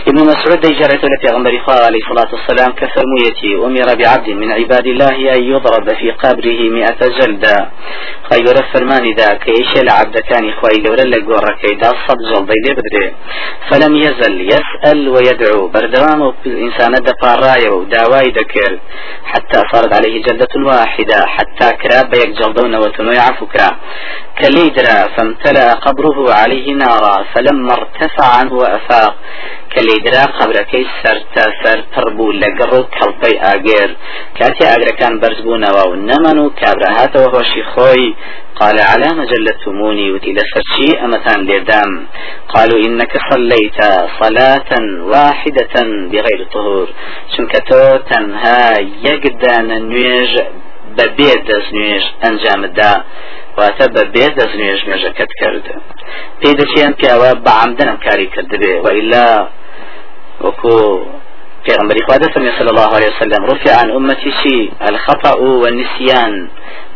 ابن 0.09 0.21
مسعود 0.31 0.61
ديجارته 0.61 1.09
لفي 1.13 1.29
غنبري 1.35 1.61
عليه 1.69 2.03
الصلاة 2.05 2.31
والسلام 2.35 2.71
كفرميتي 2.81 3.51
أمر 3.67 3.89
بعبد 4.01 4.29
من 4.31 4.53
عباد 4.59 4.87
الله 4.87 5.17
أن 5.37 5.43
يضرب 5.53 5.89
في 6.01 6.11
قبره 6.11 6.61
مئة 6.77 7.01
جلدة. 7.19 7.57
خير 8.31 8.57
فرماني 8.73 9.13
ذا 9.19 9.29
كيش 9.45 9.73
العبد 9.93 10.19
كان 10.19 10.49
إخوائي 10.49 10.87
قولا 10.87 11.03
لقورة 11.03 11.57
كيدا 11.63 11.91
صد 12.07 12.21
جلدي 12.33 12.55
لبدري 12.65 13.15
فلم 13.69 13.97
يزل 13.97 14.35
يسأل 14.55 15.09
ويدعو. 15.09 15.69
بردوام 15.69 16.35
إنسان 16.47 16.93
دفع 16.93 17.35
راية 17.35 17.71
وداواي 17.71 18.29
ذكر 18.39 18.79
حتى 19.25 19.59
صارت 19.73 19.93
عليه 19.93 20.23
جلدة 20.23 20.55
واحدة. 20.67 21.27
حتى 21.27 21.67
كراب 21.83 22.15
يك 22.15 22.29
جلدون 22.29 22.75
وتنوي 22.75 23.19
عفك 23.19 23.57
كليدرا 24.41 25.09
فامتلأ 25.17 25.73
قبره 25.73 26.33
عليه 26.35 26.75
نارا 26.75 27.25
فلما 27.35 27.73
ارتفع 27.73 28.27
عنه 28.39 28.53
وأفاق 28.53 29.15
كليدرا 29.75 30.25
سرتا 31.03 31.45
سر 31.63 31.81
تربو 31.95 32.33
لقرو 32.33 32.85
كالبي 32.95 33.41
آجير. 33.41 33.97
كاتي 34.39 34.65
آجر 34.75 34.91
كان 35.01 35.21
برزبونا 35.21 35.69
ونمنو 35.89 36.51
كابرهات 36.51 37.17
وهو 37.17 37.43
شيخوي. 37.43 38.15
قال 38.61 38.81
على 38.81 39.09
مجلتموني 39.21 40.13
وتي 40.13 40.33
لسرشي 40.33 41.05
أمتان 41.05 41.41
لدام. 41.47 42.07
قالوا 42.49 42.81
إنك 42.87 43.13
صليت 43.31 43.81
صلاة 44.21 44.71
واحدة 45.13 45.75
بغير 46.13 46.41
طهور. 46.55 46.89
شنكتو 47.37 47.97
تنها 48.11 48.81
يقدان 49.07 49.69
نويج 49.89 50.35
بەبێ 50.99 51.33
دەستنوێژ 51.49 52.05
ئەنجامدا 52.23 52.93
واتە 53.59 53.87
بەبێ 53.97 54.27
دەستنوێژ 54.39 54.81
مێژەکەت 54.91 55.31
کرد 55.41 55.67
پێی 56.41 56.55
پیاوە 57.01 57.31
بەعامدنم 57.47 57.99
کاری 58.05 58.27
کردبێ 58.35 58.73
وئیلا 58.85 59.29
وەکو 60.45 60.77
پیغمبر 61.67 61.97
خدا 62.09 62.27
صلى 62.59 62.71
الله 62.71 62.91
عليه 62.97 63.09
وسلم 63.17 63.45
رفع 63.53 63.73
عن 63.81 63.91
أمتي 63.91 64.31
شيء 64.43 64.73
الخطأ 64.89 65.35
والنسيان. 65.41 66.49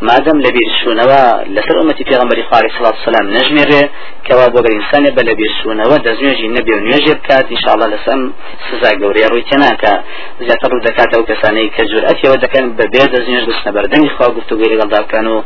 ما 0.02 0.18
دام 0.18 0.38
لبير 0.40 0.70
شونوا 0.84 1.44
لسر 1.54 1.76
أمتي 1.82 2.04
پیغمبر 2.04 2.36
خدا 2.42 2.56
عليه 2.56 2.70
الصلاة 2.72 2.94
والسلام 2.98 3.24
نجمر 3.36 3.88
كوا 4.26 4.46
بوغر 4.52 4.66
إنسان 4.78 5.04
بلبير 5.14 5.50
شونوا 5.62 5.96
دزنيجي 5.96 6.48
نبي 6.48 6.72
ونيجي 6.74 7.12
بكات 7.14 7.46
إن 7.52 7.60
شاء 7.64 7.74
الله 7.74 7.86
لسم 7.86 8.32
سزا 8.70 8.90
قوري 9.00 9.22
روي 9.30 9.42
تناكا 9.50 9.92
زيادة 10.40 10.68
رو 10.72 10.78
دكاتا 10.86 11.18
وكساني 11.20 11.68
كجرأتي 11.68 12.26
ودكان 12.30 12.64
ببير 12.78 13.06
دزنيج 13.14 13.44
بسنا 13.48 13.70
بردني 13.72 14.08
خوا 14.08 14.26
قفتو 14.26 14.56
غيري 14.56 14.76
غلطا 14.80 15.02
كانوا 15.02 15.42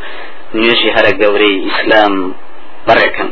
نيجي 0.54 0.90
هرا 0.96 1.10
قوري 1.22 1.52
إسلام 1.70 2.34
بريكن 2.88 3.28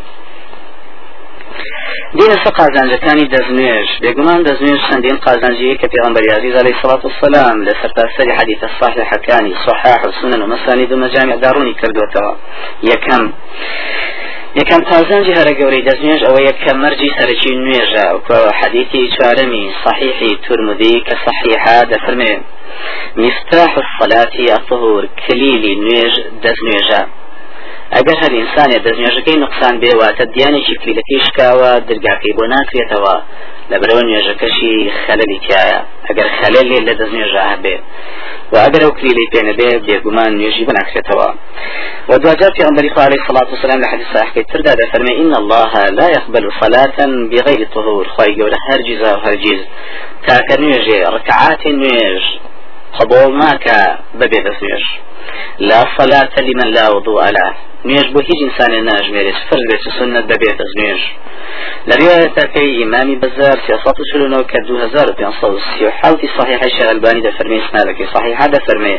لێستا 2.18 2.50
قازانجەکانی 2.58 3.26
دەزمێش. 3.34 3.88
بێگومان 4.02 4.40
دەزمێش 4.48 4.80
چەندین 4.88 5.16
قازانجەیە 5.26 5.76
کە 5.80 5.86
پێغمبەری 5.92 6.34
عزیز 6.38 6.54
علیه 6.60 6.76
سڵات 6.82 7.02
وسلام 7.08 7.56
لە 7.66 7.72
سەرتاسەری 7.80 8.36
حەدیثە 8.38 8.68
صاححەکانی 8.80 9.54
صحاح 9.66 10.00
و 10.08 10.12
سنن 10.20 10.40
و 10.42 10.50
مەسانید 10.52 10.90
و 10.92 11.00
مەجامع 11.04 11.36
داڕوونی 11.44 11.74
کردوێتەوە 11.80 12.32
یەکەم 12.90 13.24
یەکەم 14.60 14.80
قازانجی 14.90 15.34
هەرە 15.38 15.52
گەورەی 15.60 15.86
دەزمێش 15.88 16.20
ئەوە 16.26 16.40
یەکە 16.48 16.72
مەرجی 16.82 17.10
سەرەکی 17.18 17.52
نوێژە 17.64 18.06
حەدیثی 18.60 19.10
چوارەمی 19.14 19.64
صحیحی 19.84 20.32
تورمدی 20.44 20.94
کە 21.06 21.14
صحیحا 21.26 21.78
دەفرمێ 21.92 22.34
مفتاح 23.22 23.72
الصلاة 23.84 24.34
الطهور 24.56 25.08
كليل 25.26 25.64
نويج 25.84 26.14
دز 26.42 26.58
نويجا 26.68 27.02
ئەگەر 27.96 28.16
هەر 28.22 28.32
ئینسانێ 28.38 28.78
دەستنوێژەکەی 28.84 29.40
نقصان 29.44 29.74
بێواتە 29.82 30.24
دیانێکی 30.34 30.74
کلیلەکەی 30.80 31.20
شکاوە 31.26 31.72
دەرگاکەی 31.88 32.36
بۆ 32.38 32.44
ناکرێتەوە 32.54 33.14
لە 33.70 33.76
برەوە 33.80 34.02
نوێژەکەشی 34.08 34.76
خەلەلی 35.04 35.38
تایە 35.46 35.80
ئەگەر 36.06 36.28
خەلە 36.38 36.62
لێ 36.68 36.78
لە 36.88 36.92
دەستنوێژە 37.00 37.42
هەبێ 37.52 37.76
و 38.52 38.54
ئەگەر 38.64 38.82
ئەو 38.84 38.92
کلیلی 38.98 39.30
پێنەبێ 39.32 39.70
بێگومان 39.86 40.30
نوێژی 40.38 40.64
بناکرێتەوە 40.68 41.28
ودواجات 42.10 42.52
في 42.56 42.62
عمر 42.68 42.84
عليه 43.06 43.20
الصلاة 43.22 43.48
والسلام 43.52 43.80
لحديث 43.84 44.06
صحيح 44.14 44.44
تردى 44.52 44.84
فرمي 44.92 45.12
إن 45.22 45.32
الله 45.42 45.72
لا 45.98 46.08
يقبل 46.16 46.44
صلاة 46.60 46.98
بغير 47.30 47.60
طهور. 47.74 48.04
خواهي 48.14 48.34
قول 48.40 48.54
هرجز 48.68 49.00
وهرجز 49.02 49.60
تاك 50.26 50.48
نيجي 50.60 50.98
ركعات 51.16 51.66
نيج 51.66 52.22
قبول 52.98 53.34
ماك 53.38 53.66
ببيت 54.14 54.46
نيج 54.62 54.84
لا 55.58 55.84
صلاة 55.98 56.34
لمن 56.40 56.68
لا 56.74 56.88
وضوء 56.94 57.24
له. 57.30 57.54
نوێژ 57.86 58.08
بۆ 58.14 58.20
هیچ 58.28 58.40
ئینسانێ 58.44 58.80
ناژمێرێت 58.90 59.38
فرد 59.48 59.64
بێت 59.70 59.82
سنت 59.98 60.24
ببێت 60.30 60.58
ئەز 60.62 60.72
نوێژ 60.78 61.02
لە 61.88 61.94
ڕوايەتەکەی 62.00 62.70
ئیمامی 62.78 63.16
بەزار 63.22 63.56
سیاسات 63.66 63.96
وشلونەوە 64.00 64.44
کە 64.50 64.58
2537 64.68 66.28
صحيح 66.38 66.60
الشيخ 66.68 66.88
الباني 66.94 67.20
ده 67.26 67.30
فرمي 67.38 67.58
إسنادك. 67.64 67.98
صحيح 68.14 68.42
هذا 68.42 68.58
فرمي. 68.66 68.96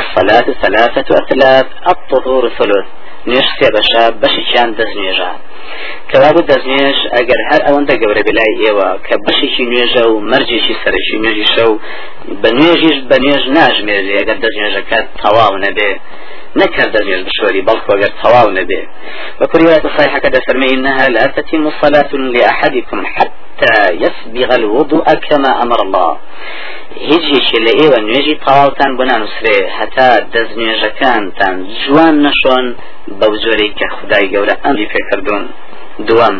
الصلاة 0.00 0.46
ثلاثة 0.62 1.08
أثلاث 1.22 1.66
الطهور 1.92 2.44
ثلث. 2.58 2.86
نوێژ 3.28 3.48
سێ 3.58 3.68
بەشە 3.76 4.02
بەشی 4.22 4.42
چیان 4.48 4.70
دەستنوێژە 4.78 5.30
کەوابوو 6.10 6.48
دەستنوێژ 6.50 6.98
ئەگەر 7.16 7.40
هەر 7.50 7.60
ئەوەندە 7.66 7.94
گەورە 8.02 8.22
بلای 8.28 8.54
ئێوە 8.62 8.88
کە 9.06 9.14
بەشێکی 9.26 9.64
نوێژە 9.70 10.04
و 10.12 10.14
مەرجێکی 10.30 10.74
سەرشی 10.82 11.16
نوێژی 11.22 11.46
شەو 11.54 11.72
بە 12.42 12.48
نوێژیش 12.58 12.98
بە 13.08 13.16
نوێژ 13.24 13.44
ناژمێری 13.56 14.18
ئەگەر 14.18 14.38
دەستنوێژەکە 14.44 14.98
تەواو 15.20 15.54
نەبێ. 15.64 15.92
نكر 16.56 16.88
دمير 16.96 17.20
بشوري 17.26 17.60
بل 17.60 17.72
وقر 17.76 18.00
تواو 18.22 18.50
نبي 18.50 18.88
وكل 19.40 19.58
رواية 19.64 19.82
صحيحة 19.98 20.18
كده 20.18 20.40
فرمي 20.46 20.68
إنها 20.74 21.08
لا 21.08 21.26
تتم 21.26 21.70
صلاة 21.82 22.12
لأحدكم 22.12 23.06
حتى 23.06 23.45
يسبغ 24.04 24.54
الوضوء 24.54 25.04
كما 25.28 25.62
أمر 25.62 25.78
الله. 25.86 26.16
هیچ 27.10 27.48
لە 27.66 27.72
ئێوە 27.80 27.98
نوێژی 28.06 28.40
تەواوتان 28.44 28.90
بۆ 28.98 29.04
نانووسێ 29.10 29.56
هەتا 29.78 30.08
دەستنوێژەکانتان 30.34 31.56
جوان 31.82 32.14
نەشۆن 32.26 32.66
بەو 33.20 33.32
جۆرەی 33.42 33.70
کە 33.78 33.86
خدای 33.96 34.30
گەورە 34.32 34.54
ئەمری 34.64 34.90
پێکردوون 34.92 35.44
دووەم 36.08 36.36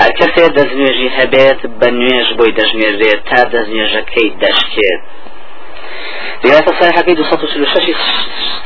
هەر 0.00 0.12
کەسێ 0.18 0.44
دەستنوێژی 0.56 1.08
هەبێت 1.18 1.60
بە 1.80 1.88
نوێژ 1.98 2.28
بۆی 2.38 2.56
دەژمێرێت 2.58 3.20
تا 3.30 3.40
دەستنوێژەکەی 3.52 4.28
دەشتێت 4.42 5.02
رواية 6.44 6.66
صحيحة 6.80 7.02
كي 7.06 7.14
دوسط 7.14 7.44
وشلوشش 7.44 8.00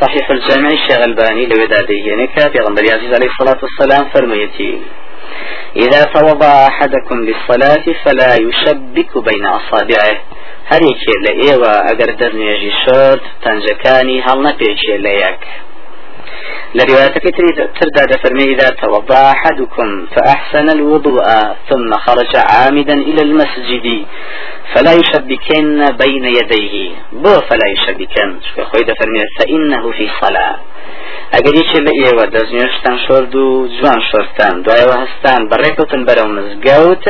صحيح 0.00 0.30
الجامع 0.30 0.68
الشيخ 0.68 1.00
الباني 1.08 1.46
لو 1.46 1.66
داديه 1.66 2.14
نكا 2.14 2.48
في 2.48 2.58
غنبري 2.58 2.90
عزيز 2.90 3.14
عليه 3.14 3.28
الصلاة 3.32 3.58
والسلام 3.64 4.04
فرميتي 4.14 4.78
إذا 5.76 6.04
توضأ 6.04 6.66
أحدكم 6.66 7.18
للصلاة 7.28 7.84
فلا 8.04 8.34
يشبك 8.34 9.12
بين 9.28 9.46
أصابعه. 9.46 10.16
یەکێ 10.76 11.14
لە 11.24 11.32
ئێوە 11.42 11.72
ئەگەر 11.86 12.10
دەستنوێژی 12.20 12.72
شۆت 12.82 13.22
تەنجەکانی 13.44 14.22
هەڵ 14.26 14.38
نەپێچێ 14.46 14.96
لە 15.04 15.12
یەک 15.24 15.42
لروايتك 16.74 17.24
تردى 17.78 18.02
دفرمي 18.12 18.44
إذا 18.54 18.68
توضأ 18.82 19.22
أحدكم 19.34 20.06
فأحسن 20.14 20.68
الوضوء 20.76 21.26
ثم 21.68 21.90
خرج 22.06 22.32
عامدا 22.36 22.94
إلى 22.94 23.22
المسجد 23.22 24.06
فلا 24.72 24.92
يشبكن 24.92 25.86
بين 26.02 26.24
يديه. 26.38 26.87
بۆ 27.22 27.34
فەلای 27.48 27.76
شەبیکەن 27.84 28.30
چکە 28.44 28.62
خۆی 28.70 28.84
دەفەرمێ 28.88 29.24
سەئینەه 29.38 29.84
فی 29.96 30.08
سەلا 30.20 30.48
ئەگەری 31.34 31.62
چێ 31.68 31.80
لە 31.86 31.92
ئێوە 32.00 32.24
دەزنێشتان 32.34 32.96
شۆرد 33.04 33.32
و 33.42 33.46
جوان 33.76 34.00
شۆرتان 34.10 34.54
دوایەوە 34.64 34.96
هەستان 35.04 35.40
بەڕێکوتن 35.50 36.02
بەرەو 36.08 36.28
مزگەوت 36.36 37.04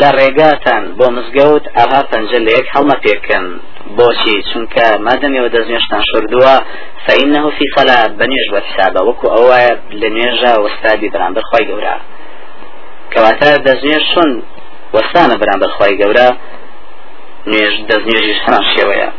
لە 0.00 0.08
ڕێگاتان 0.18 0.82
بۆ 0.98 1.06
مزگەوت 1.16 1.64
ئاها 1.76 2.00
پەنجە 2.10 2.38
لە 2.46 2.50
یەک 2.58 2.66
هەڵمە 2.74 2.96
پێکەن. 3.04 3.46
بۆچی؟ 3.96 4.36
چونکە 4.48 4.86
مادەمەوە 5.06 5.48
دەستێشتان 5.56 6.02
شردووە 6.10 6.54
سەینەه 7.06 7.48
فی 7.56 7.66
سەلات 7.74 8.12
بەنیێژ 8.20 8.48
بە 8.54 8.60
حسابە 8.66 9.00
وەکو 9.08 9.26
ئەوە 9.34 9.58
لە 10.00 10.08
نوێژە 10.16 10.52
وەستادی 10.64 11.12
بەرامبەر 11.14 11.44
خی 11.50 11.64
گەورە. 11.70 11.94
کەواتە 13.12 13.50
دەستێ 13.66 13.98
چۆن؟ 14.10 14.30
وەستانە 14.94 15.34
بەرامبەر 15.40 15.70
خی 15.76 15.94
گەورە. 16.00 16.28
قورا 17.46 17.56
نيج 17.58 17.86
دزنيجي 17.88 18.34
همان 18.46 18.64
شوية 18.76 19.12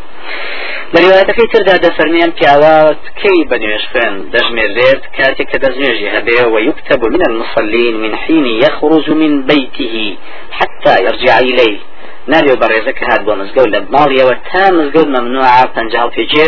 لروايتەکەی 0.93 1.47
تردا 1.53 1.75
دەفەرمیان 1.85 2.31
پیاوە 2.37 2.75
کەی 3.21 3.39
بە 3.49 3.57
نوێژ 3.63 3.83
خوێن 3.91 4.15
دەژمێرێت 4.33 5.01
کاتێک 5.17 5.47
کە 5.51 5.57
هەبێ 6.15 6.37
ويكتب 6.53 7.01
من 7.13 7.21
المصلين 7.29 7.95
من 8.03 8.15
حين 8.15 8.45
يخرج 8.45 9.09
من 9.09 9.41
بيته 9.41 10.17
حتى 10.51 10.93
يرجع 11.03 11.37
إليه 11.39 11.79
نابێ 12.31 12.55
بەڕێزە 12.61 12.93
کە 12.97 13.03
هات 13.09 13.21
بۆ 13.27 13.33
مزگەوت 13.41 13.69
لە 13.75 13.79
ماڵیەوە 13.95 14.35
تا 14.49 14.63
مزگەوت 14.77 15.09
مەمنوعە 15.15 15.63
پەنجاو 15.75 16.09
پێچێ 16.15 16.45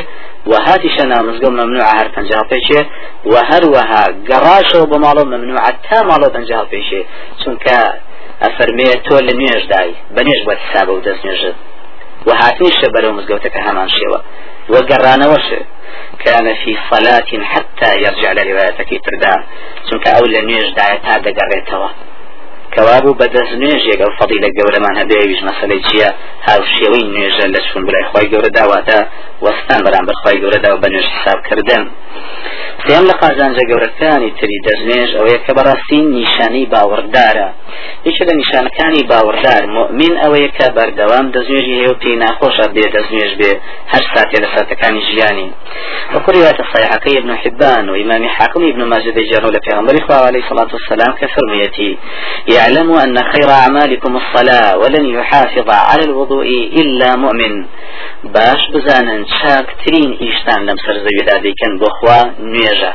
و 0.49 0.53
هاتیشە 0.65 1.05
ناو 1.11 1.23
مزگەوت 1.29 1.55
مەمنوع 1.59 1.85
هەر 1.99 2.07
پەنجاو 2.15 2.45
پێچێ 2.51 2.81
و 3.31 3.33
هەروەها 3.49 4.03
گەڕاشەوە 4.29 4.85
بە 4.91 4.97
ماڵۆ 5.05 5.23
مەمنوع 5.33 5.59
تا 5.87 5.99
ماڵۆ 6.09 6.27
پەنجاو 6.35 6.65
پێشێ 6.73 7.01
چونکە 7.41 7.77
ئەفەرمێ 8.43 8.89
تۆ 9.05 9.15
لە 9.27 9.33
نوێژدای 9.39 9.91
بەنێژ 10.15 10.41
بە 10.47 10.53
حسابە 10.61 10.91
و 10.93 11.03
دەست 11.07 11.21
نوێژت 11.25 11.57
و 12.27 12.29
هاتنیشە 12.41 12.87
بەرەو 12.93 13.15
مزگەوتەکە 13.17 13.59
هەمان 13.67 13.89
شێوە. 13.97 14.19
وەگەڕانەوەشە 14.73 15.61
كان 16.25 16.53
في 16.53 16.77
صلاة 16.89 17.43
حتى 17.51 17.89
يرجع 18.05 18.31
لروايتك 18.31 18.89
تردا 19.05 19.43
چونك 19.89 20.07
أو 20.07 20.25
لنيش 20.25 20.67
داية 20.77 20.97
تا 21.05 21.17
دقريتوا 21.17 21.89
كوابو 22.75 23.13
بدز 23.21 23.49
نوێژێک 23.61 23.99
ئەو 24.03 24.11
فەضیلە 24.19 24.49
گەورەمان 24.57 24.95
هەبێویش 25.01 25.41
مەسلەی 25.47 25.81
چییە 25.87 26.09
هاو 26.47 26.61
شێوەی 26.75 27.05
نوێژە 27.13 27.45
لە 27.53 27.59
چون 27.67 27.81
برای 27.87 28.05
خۆی 28.11 28.27
گەورە 28.31 28.49
داواتە 28.57 28.99
وەستان 29.45 29.79
بەرامبەر 29.85 30.15
خۆی 30.21 30.41
گەورەدا 30.43 30.69
و 30.71 30.81
بە 30.83 30.87
نوێژ 30.93 31.07
حسابکردن 31.15 31.83
سێم 32.87 33.05
لە 33.09 33.15
قازانجە 33.21 33.63
گەورەکانی 33.71 34.31
تری 34.39 34.57
دەستنێژ 34.67 35.09
ئەوەیە 35.17 35.39
کە 35.45 35.51
بەڕاستی 35.57 36.01
نیشانەی 36.15 36.69
باوەڕدارە 36.73 37.49
یەکە 38.07 38.23
لە 38.29 38.33
نیشانەکانی 38.41 39.07
باوەڕدار 39.11 39.63
مؤمن 39.77 40.13
ئەوەیە 40.23 40.49
کە 40.57 40.67
بەردەوام 40.75 41.25
دەستنوێژی 41.35 41.75
هەیە 41.79 41.89
و 41.91 41.99
پێی 42.01 42.15
ناخۆشە 42.23 42.65
بێ 42.75 42.85
دەستنوێژ 42.95 43.33
بێ 43.39 43.51
هەر 43.93 44.03
ساتێ 44.13 44.37
لە 44.43 44.49
ساتەکانی 44.55 45.01
ژیانی 45.09 45.49
وقريت 46.13 46.57
الصحيحة 46.65 47.05
ابن 47.19 47.31
حبان 47.41 47.89
وإمام 47.89 48.23
حاكم 48.37 48.63
ابن 48.71 48.81
ماجد 48.91 49.17
جاره 49.31 49.47
لبيغمبر 49.55 49.95
خواه 50.07 50.25
عليه 50.29 50.43
الصلاة 50.43 50.71
والسلام 50.75 51.11
كفرميتي 51.21 51.97
يعلم 52.65 52.91
أن 52.91 53.17
خير 53.17 53.49
أعمالكم 53.49 54.17
الصلاة 54.17 54.77
ولن 54.77 55.05
يحافظ 55.05 55.69
على 55.69 56.03
الوضوء 56.03 56.47
إلا 56.81 57.15
مؤمن. 57.15 57.65
باش 58.23 58.61
بزانا 58.73 59.25
شاكترين 59.41 60.17
إيشتان 60.21 60.65
لم 60.65 60.75
سرزوي 60.85 61.19
ذلك 61.33 61.61
بخوا 61.81 62.31
نيجا 62.39 62.93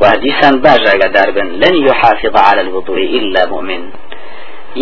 وحديثا 0.00 0.50
باجا 0.50 1.06
داربن 1.08 1.46
لن 1.46 1.86
يحافظ 1.86 2.36
على 2.36 2.60
الوضوء 2.60 2.98
إلا 2.98 3.46
مؤمن. 3.46 3.90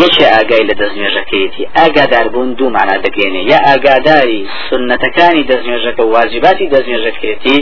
یەکێ 0.01 0.27
ئاگای 0.35 0.65
لە 0.71 0.75
دەستنوێژەکەیەتی. 0.81 1.65
ئاگادار 1.79 2.27
بوون 2.33 2.51
دوو 2.59 2.71
معنا 2.77 2.97
دەگەێنێ 3.07 3.43
یا 3.53 3.59
ئاگاداری 3.69 4.41
سنەتەکانی 4.69 5.45
دەستنوێژەکە 5.51 6.05
واجباتی 6.15 6.71
دەستنوێژەکەێتی 6.75 7.59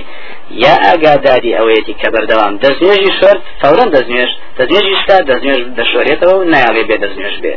یا 0.65 0.75
ئاگاداری 0.85 1.51
ئەوەیەتی 1.59 1.95
کە 2.01 2.09
بەردەوام 2.15 2.55
دەستنوێژی 2.65 3.13
شرت 3.19 3.41
فورن 3.63 3.89
دەستنوێژ 3.95 4.31
دەستنوێژی 4.59 4.95
شتا 5.03 5.17
دەستنوێژ 5.31 5.63
دەشۆرێتەوە 5.79 6.35
و 6.39 6.49
نایاڵێ 6.53 6.83
بێ 6.89 6.97
دەستنوێژ 7.05 7.37
بێ. 7.45 7.55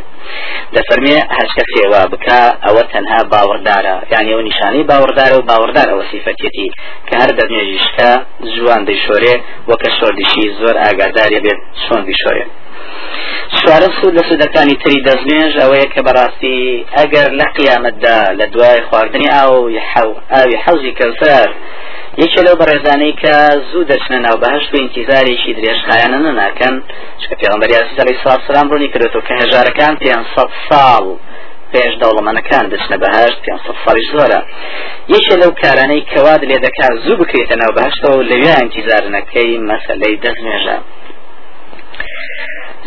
دەفەرمێ 0.75 1.17
هەچکە 1.37 1.63
سێوا 1.73 2.03
بکە 2.11 2.39
ئەوە 2.65 2.83
تەنها 2.91 3.21
باوەڕدارە. 3.31 3.95
یعنی 4.13 4.29
ئەو 4.33 4.41
نیشانەی 4.49 4.87
باوەڕدارە 4.89 5.35
و 5.37 5.47
باوەڕدار 5.49 5.87
ئەوە 5.91 6.05
سیفەتێتی 6.11 6.67
کە 7.07 7.15
هەر 7.21 7.31
دەستنوێژی 7.37 7.79
شتا 7.85 8.11
جوان 8.55 8.81
دەیشۆرێ 8.87 9.35
وەکە 9.69 9.89
شۆردیشی 9.97 10.45
زۆر 10.59 10.75
ئاگادارە 10.83 11.39
بێت 11.45 11.59
چۆن 11.83 12.01
دیشۆرێت 12.09 12.62
چوارە 13.57 13.89
سوود 13.97 14.13
لە 14.17 14.23
سوودەکانی 14.29 14.75
تری 14.81 14.99
دەستنێژ 15.07 15.53
ئەوەیە 15.61 15.87
کە 15.93 16.01
بەڕاستی 16.07 16.57
ئەگەر 16.97 17.29
لە 17.39 17.47
قیامەتدا 17.57 18.17
لە 18.39 18.45
دوای 18.53 18.81
خواردنی 18.87 19.29
ئاو 19.35 19.53
ئاوی 20.33 20.57
حەوزی 20.65 20.93
کەوسەر 20.99 21.49
یەکێ 22.21 22.41
لەو 22.47 22.55
بەڕێزانەی 22.61 23.13
کە 23.21 23.35
زوو 23.69 23.87
دەچنە 23.91 24.19
ناو 24.25 24.37
بەهشت 24.43 24.69
و 24.71 24.81
ئینتیزارێکی 24.81 25.55
درێژخایانە 25.57 26.19
نەناکەن. 26.25 26.75
چکە 27.21 27.35
پێغمبەری 27.41 27.79
عزیزی 27.81 28.19
سڵات 28.21 28.41
سلام 28.47 28.67
ڕوونی 28.71 28.91
کردێتەوە 28.93 29.25
کە 29.27 29.33
هەژارەکان 29.41 29.93
پێ 30.01 30.11
ساڵ 30.69 31.05
پێش 31.73 31.93
دەوڵەمەنەکان 32.01 32.65
دەچنە 32.71 32.97
بەهشت 33.03 33.39
پێ 33.43 33.53
ساڵی 33.83 34.05
زۆرە. 34.11 34.41
یەکێ 35.15 35.35
لەو 35.41 35.51
کارانەی 35.61 36.05
کەواد 36.11 36.41
لێ 36.49 36.57
دەکات 36.65 36.95
زوو 37.05 37.19
بکرێتە 37.21 37.55
ناو 37.61 37.71
بەهشتەوە 37.77 38.27
لەوێ 38.31 38.53
ئینتیزارنەکەی 38.59 39.51
مەسلەی 39.69 40.15
دەستنێژە 40.23 40.77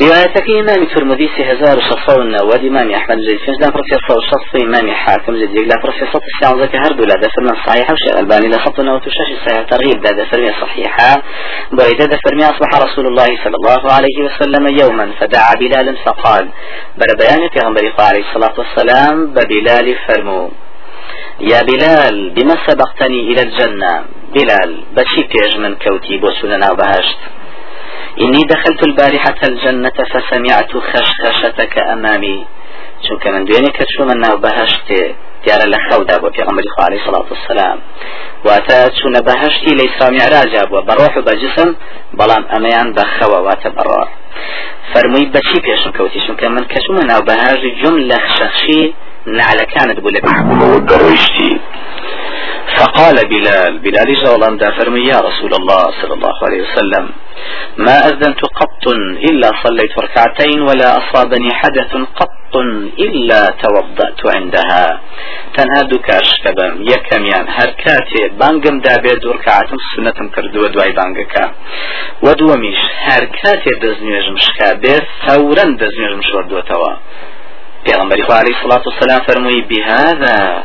روايتك 0.03 0.45
إمام 0.51 0.83
الترمذي 0.83 1.29
في 1.29 1.45
هزار 1.45 1.81
شصو 1.81 2.21
النواد 2.23 2.65
إمام 2.65 2.91
أحمد 2.91 3.17
جديد 3.17 3.39
فيش 3.39 3.57
لا 3.61 3.71
فرصة 3.71 3.99
صو 4.09 4.21
شص 4.21 4.63
إمام 4.63 4.91
حاكم 4.95 5.35
جديد 5.35 5.67
لا 5.73 5.81
فرصة 5.83 6.13
صوت 6.13 6.23
الساعة 6.35 6.61
ذاك 6.61 6.77
هردو 6.77 7.05
لا 7.05 7.15
دفر 7.15 7.43
من 7.43 7.57
صحيحة. 7.67 7.93
وشيء 7.93 8.21
الباني 8.21 8.49
لا 8.49 8.59
خط 8.59 8.81
نوت 8.81 9.07
وشاش 9.07 9.31
صحيح 9.47 9.63
ترغيب 9.63 10.05
لا 10.05 10.25
دفر 10.25 10.41
من 10.41 10.53
صحيحة. 10.61 11.23
بريدة 11.73 12.05
دفر 12.05 12.35
من 12.35 12.43
أصبح 12.43 12.69
رسول 12.85 13.07
الله 13.07 13.27
صلى 13.45 13.57
الله 13.61 13.93
عليه 13.93 14.19
وسلم 14.25 14.79
يوما. 14.81 15.13
فدعا 15.21 15.55
بلال 15.55 15.97
فقال 15.97 16.49
بر 16.99 17.11
بيان 17.19 17.49
في 17.49 17.83
عليه 18.03 18.25
الصلاة 18.29 18.55
والسلام 18.59 19.27
ببلال 19.27 19.97
فرمو. 20.09 20.51
يا 21.41 21.61
بلال 21.63 22.31
بما 22.31 22.55
سبقتني 22.67 23.21
إلى 23.21 23.43
الجنة؟ 23.43 24.05
بلال 24.35 24.85
بشي 24.97 25.23
بيج 25.33 25.57
من 25.57 25.75
كوتي 25.75 26.17
بوسونا 26.19 26.71
وبهشت 26.73 27.19
إني 28.21 28.43
دخلت 28.53 28.81
البارحة 28.89 29.41
الجنة 29.49 29.93
فسمعت 30.11 30.73
خشخشتك 30.77 31.79
أمامي. 31.79 32.47
شو 33.09 33.19
كمان 33.19 33.45
دويني 33.45 33.71
كتشو 33.77 34.05
من 34.05 34.21
ناو 34.21 34.37
بهشت 34.37 34.89
دیارە 35.47 35.67
لە 35.75 35.79
خەودا 35.87 36.17
بۆ 36.23 36.29
پێغمبەری 36.37 36.71
خوا 36.75 36.85
عليه 36.89 37.01
سڵات 37.07 37.27
والسلام. 37.33 37.79
واتە 38.47 38.79
چوونە 38.99 39.21
بەهشتی 39.29 39.73
لە 39.79 39.83
ئیسرا 39.87 40.09
معراجا 40.19 40.63
بووە 40.69 40.83
بەڕۆح 40.89 41.13
و 41.17 41.23
بەجسم 41.29 41.71
بەڵام 42.19 42.45
ئەمەیان 42.53 42.89
بەخەوە 42.97 43.39
واتە 43.47 43.69
بەڕۆح 43.77 44.09
فەرمووی 44.93 45.31
بەچی 45.35 45.59
پێشم 45.67 45.93
کەوتی 45.97 46.21
چونکە 46.27 46.47
من 46.55 46.65
کەچوومە 46.73 47.05
ناو 47.11 47.23
بەهاژی 47.29 47.71
جم 47.81 47.97
لە 48.11 48.19
شەخشی 48.37 48.83
نعلەکانت 49.39 49.99
بوو 50.03 50.15
لە 50.17 50.21
فقال 52.79 53.17
بلال 53.33 53.79
بلال 53.79 54.09
جولان 54.25 54.59
فرمي 54.79 55.01
يا 55.01 55.19
رسول 55.29 55.53
الله 55.61 55.83
صلى 56.01 56.15
الله 56.15 56.35
عليه 56.47 56.63
وسلم 56.63 57.05
ما 57.77 57.97
أذنت 58.09 58.41
قط 58.61 58.85
إلا 59.29 59.51
صليت 59.65 59.99
ركعتين 60.05 60.61
ولا 60.63 60.89
أصابني 60.99 61.51
حدث 61.55 61.93
قط 62.21 62.57
إلا 63.07 63.41
توضأت 63.63 64.37
عندها. 64.37 65.01
تنها 65.57 65.83
كاش 66.07 66.29
كبم 66.45 66.75
يكم 66.93 67.23
يان 67.33 67.47
هركاتي 67.57 68.23
بانقم 68.39 68.81
دابي 68.81 69.15
دور 69.23 69.37
كعتم 69.47 69.77
سنتم 69.97 70.29
كردو 70.35 70.67
دواي 70.67 70.93
بانقكا 70.93 71.45
ودوميش 72.23 72.81
هركاتي 73.09 73.71
دزنيج 73.83 74.27
مشكا 74.37 74.73
بير 74.83 75.03
فورا 75.27 75.65
دزنيج 75.83 76.13
مشوردو 76.21 76.61
توا 76.61 76.93
پیغمبر 77.87 78.19
عليه 78.41 78.55
الصلاة 78.57 78.83
والسلام 78.87 79.21
فرمي 79.29 79.61
بهذا 79.71 80.65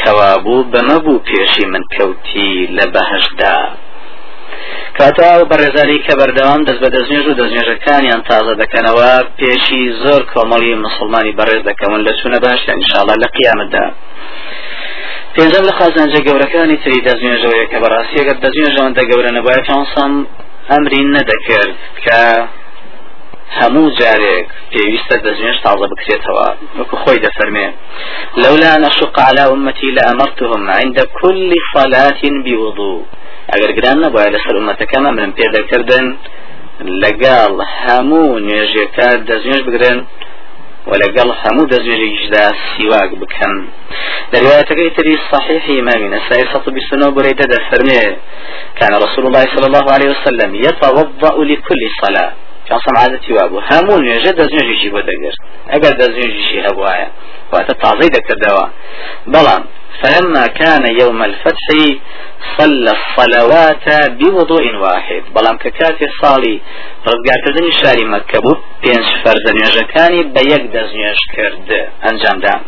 کەوابوو 0.00 0.66
بەمەبوو 0.72 1.22
پێشی 1.28 1.64
من 1.72 1.82
کەوتی 1.94 2.52
لە 2.76 2.84
بەهشدا 2.94 3.58
کاتا 4.98 5.30
و 5.38 5.48
بەڕێزاری 5.50 5.98
کە 6.06 6.14
بەردەوام 6.20 6.60
دەست 6.68 6.80
بە 6.84 6.88
دەستنێژ 6.94 7.24
و 7.28 7.38
دەستنێژەکانیان 7.40 8.22
تازە 8.28 8.54
دەکەنەوە 8.62 9.10
پێشی 9.38 9.82
زۆر 10.02 10.22
کۆمەڵی 10.32 10.74
مسلمانی 10.84 11.36
بەڕێز 11.38 11.62
دەکەون 11.70 12.00
لە 12.06 12.12
چوونە 12.18 12.38
باش 12.44 12.60
انشاءڵە 12.76 13.14
لە 13.22 13.28
قیامەتدا. 13.36 13.86
پێنجەم 15.34 15.64
لە 15.68 15.72
خازانجە 15.78 16.20
گەورەکانی 16.28 16.80
تری 16.82 17.04
دەستنێژەوەیە 17.08 17.66
کە 17.70 17.78
بەڕاستیەگەر 17.82 18.36
دەستنێژەوەندە 18.44 19.02
گەورە 19.10 19.30
نەبایە 19.36 19.62
چۆنسەم 19.68 20.12
ئەمرین 20.70 21.08
نەدەکرد 21.16 21.76
کە 22.04 22.20
هەموو 23.58 23.94
جارێک 23.98 24.46
پێویستە 24.72 25.16
دەستێش 25.24 25.56
تازە 25.64 25.86
بکرێتەوە 25.92 26.48
وەکو 26.78 26.96
خۆی 27.02 27.22
دەفەرمێ 27.24 27.68
لولا 28.42 28.72
نشق 28.84 29.16
على 29.28 29.42
أمتي 29.54 29.88
لأمرتهم 29.96 30.62
عند 30.78 30.98
كل 31.20 31.50
صلاة 31.74 32.22
بوضوء. 32.44 33.00
ئەگەر 33.52 33.70
گران 33.78 33.98
نەبواە 34.04 34.32
لەسەر 34.34 34.54
ئومەتەکەم 34.58 35.04
ئەمرم 35.06 35.32
پێ 35.36 35.46
دەکردن 35.56 36.06
لەگەڵ 37.02 37.52
هەموو 37.82 38.40
نوێژێکە 38.46 39.08
دەستێش 39.28 39.60
بگرن 39.66 39.98
ولقل 40.90 41.32
حمود 41.32 41.72
زوجيجدا 41.86 42.52
سواق 42.76 43.10
بكم 43.20 43.68
لرواية 44.32 44.90
تري 44.96 45.18
صحيح 45.32 45.64
إمام 45.68 46.14
نسائي 46.14 46.44
سطو 46.52 46.70
بسنو 46.70 47.10
بريدة 47.16 47.52
فرمي 47.70 48.16
كان 48.78 48.92
رسول 49.04 49.26
الله 49.26 49.44
صلى 49.54 49.66
الله 49.66 49.86
عليه 49.94 50.10
وسلم 50.14 50.54
يتوضأ 50.54 51.44
لكل 51.44 51.82
صلاة. 52.02 52.32
کەسم 52.68 52.94
عادەتی 53.02 53.32
وا 53.36 53.44
بوو 53.50 53.66
هەموو 53.70 54.02
نوێژە 54.04 54.32
دەستنوێژیشی 54.38 54.90
بۆ 54.94 55.00
دەگرت 55.08 55.38
ئەگەر 55.72 55.92
دەستنوێژیشی 56.00 56.64
هەبواە 56.66 57.06
واتە 57.52 57.74
تازەی 57.82 58.10
دەکردەوە 58.16 58.66
بەڵام 59.32 59.62
فلما 60.02 60.46
كان 60.46 60.84
يوم 61.00 61.22
الفتح 61.22 61.68
صلى 62.58 62.90
الصلوات 62.98 63.86
بوضوء 64.18 64.76
واحد 64.76 65.22
بلام 65.34 65.56
ككاتي 65.56 66.06
صالي 66.22 66.60
رزقار 67.06 67.38
كردني 67.44 67.72
شاري 67.72 68.04
مكة 68.04 68.40
بو 68.40 68.52
بينش 68.82 69.08
فرز 69.24 69.46
نيوجكاني 69.58 70.22
بيك 70.22 70.62
دزنيوش 70.74 71.20
كرد 71.36 71.70
انجام 72.10 72.40
دا 72.40 72.60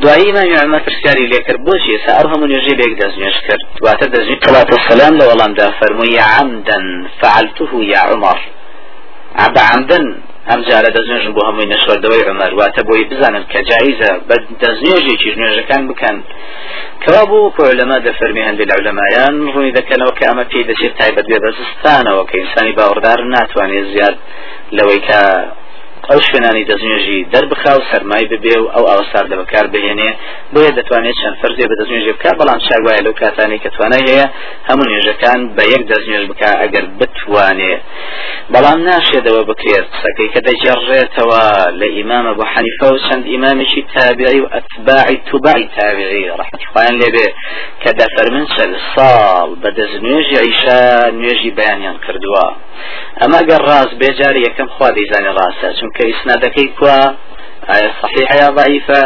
دوایی 0.00 0.32
ما 0.32 0.40
عمر 0.62 0.78
پرسیاری 0.78 1.26
لێکر 1.32 1.56
بۆچی 1.66 1.98
سەر 2.06 2.26
هەموو 2.32 2.50
نوێژێ 2.52 2.74
بێک 2.80 2.92
دەستنوێش 3.00 3.38
کرد 3.46 3.64
واتە 3.84 4.06
دەزنی 4.14 4.38
صلاة 4.46 4.70
السلام 4.78 5.18
لە 5.18 5.24
وەڵامدا 5.30 5.66
فەرمووی 5.78 6.18
عمدا 6.18 6.78
فعلته 7.20 7.84
يا 7.84 8.00
عمر 8.10 8.38
عبا 9.36 9.60
عمدا 9.72 9.98
ئەم 10.48 10.60
جارە 10.68 10.90
دەستنوێژم 10.96 11.32
بۆ 11.36 11.42
هەمووی 11.48 11.70
نەشۆردەوەی 11.74 12.28
عمەر 12.30 12.52
واتە 12.58 12.82
بۆی 12.88 13.04
بزانن 13.10 13.44
کە 13.52 13.60
جایزە 13.70 14.12
بە 14.28 14.36
دەستنوێژێکی 14.62 15.36
نوێژەکان 15.40 15.82
بکەن. 15.90 16.16
کەوا 17.02 17.22
بوو 17.30 17.52
کۆ 17.56 17.64
لەمە 17.80 17.98
دەفەرمی 18.06 18.46
هەندێک 18.48 18.68
لەولەمایان 18.72 19.34
ڕووی 19.52 19.74
دەکەنەوە 19.78 20.12
کە 20.18 20.24
ئەمە 20.28 20.44
پێی 20.50 20.64
دەچێت 20.68 20.94
تایبەت 21.00 21.26
بێ 21.30 21.38
بەزستانەوە 21.44 22.22
کە 22.28 22.34
ئینسانی 22.40 22.76
باوەڕدار 22.78 23.18
ناتوانێت 23.34 23.86
زیاد 23.92 24.16
لەوەی 24.76 25.00
کە 25.08 25.20
ئەو 26.10 26.20
شوێنانی 26.26 26.64
دەستنوێژی 26.70 27.18
دەربخا 27.32 27.72
و 27.76 27.86
سەرمای 27.90 28.26
ببێ 28.32 28.56
و 28.60 28.66
ئەو 28.74 28.84
ئاوەساردە 28.90 29.34
بەکار 29.40 29.66
بهێنێ. 29.74 30.10
بۆیە 30.52 30.72
دەتوانێت 30.78 31.16
چەند 31.20 31.36
فەرزێ 31.40 31.64
بە 31.70 31.74
دەستنوێژی 31.80 32.12
بکات 32.16 32.36
بەڵام 32.40 32.60
چاگوایە 32.66 33.02
لەو 33.06 33.14
کاتانی 33.20 33.58
کە 33.62 33.70
توانای 33.74 34.04
هەیە 34.10 34.26
هەموو 34.68 34.88
نوێژەکان 34.90 35.40
بە 35.56 35.64
یەک 35.74 35.82
دەستنوێژ 35.90 36.24
بکە 36.30 36.50
ئەگەر 36.62 36.84
بتوانێ. 36.98 37.74
بەڵام 38.52 38.80
ناشێدەوە 38.88 39.42
بکرێت 39.50 39.86
قسەکەی 39.94 40.28
کە 40.34 40.40
دەجێڕێتەوە 40.46 41.44
لە 41.80 41.88
ئیمامە 41.96 42.32
بۆ 42.38 42.44
حەنیفە 42.52 42.86
و 42.92 42.98
چەند 43.06 43.24
ئیمامێکی 43.32 43.82
تابعی 43.94 44.40
و 44.42 44.46
ئەتباعی 44.54 45.18
توبعی 45.28 45.66
تابعی 45.76 46.30
ڕحمەتی 46.40 46.66
خوایان 46.70 46.96
لێبێ 47.00 47.28
کە 47.82 47.90
دەفەرمن 48.00 48.46
چەند 48.54 48.74
ساڵ 48.92 49.48
بە 49.62 49.68
دەستنوێژی 49.78 50.36
عیشا 50.46 50.82
نوێژی 51.18 51.50
بەیانیان 51.58 51.96
کردووە. 52.04 52.46
ئەمە 53.20 53.40
گەر 53.48 53.62
ڕاست 53.68 53.94
بێجاری 54.00 54.44
یەکەم 54.48 54.68
خوا 54.74 54.88
دەیزانێ 54.96 55.30
ڕاستە 55.38 55.68
چونکە 55.88 56.04
ئیسنادەکەی 56.10 56.68
کووە 56.78 56.98
ئایا 57.68 57.90
صحیح 58.00 58.28
یا 58.42 58.48
ضعیفە 58.58 59.02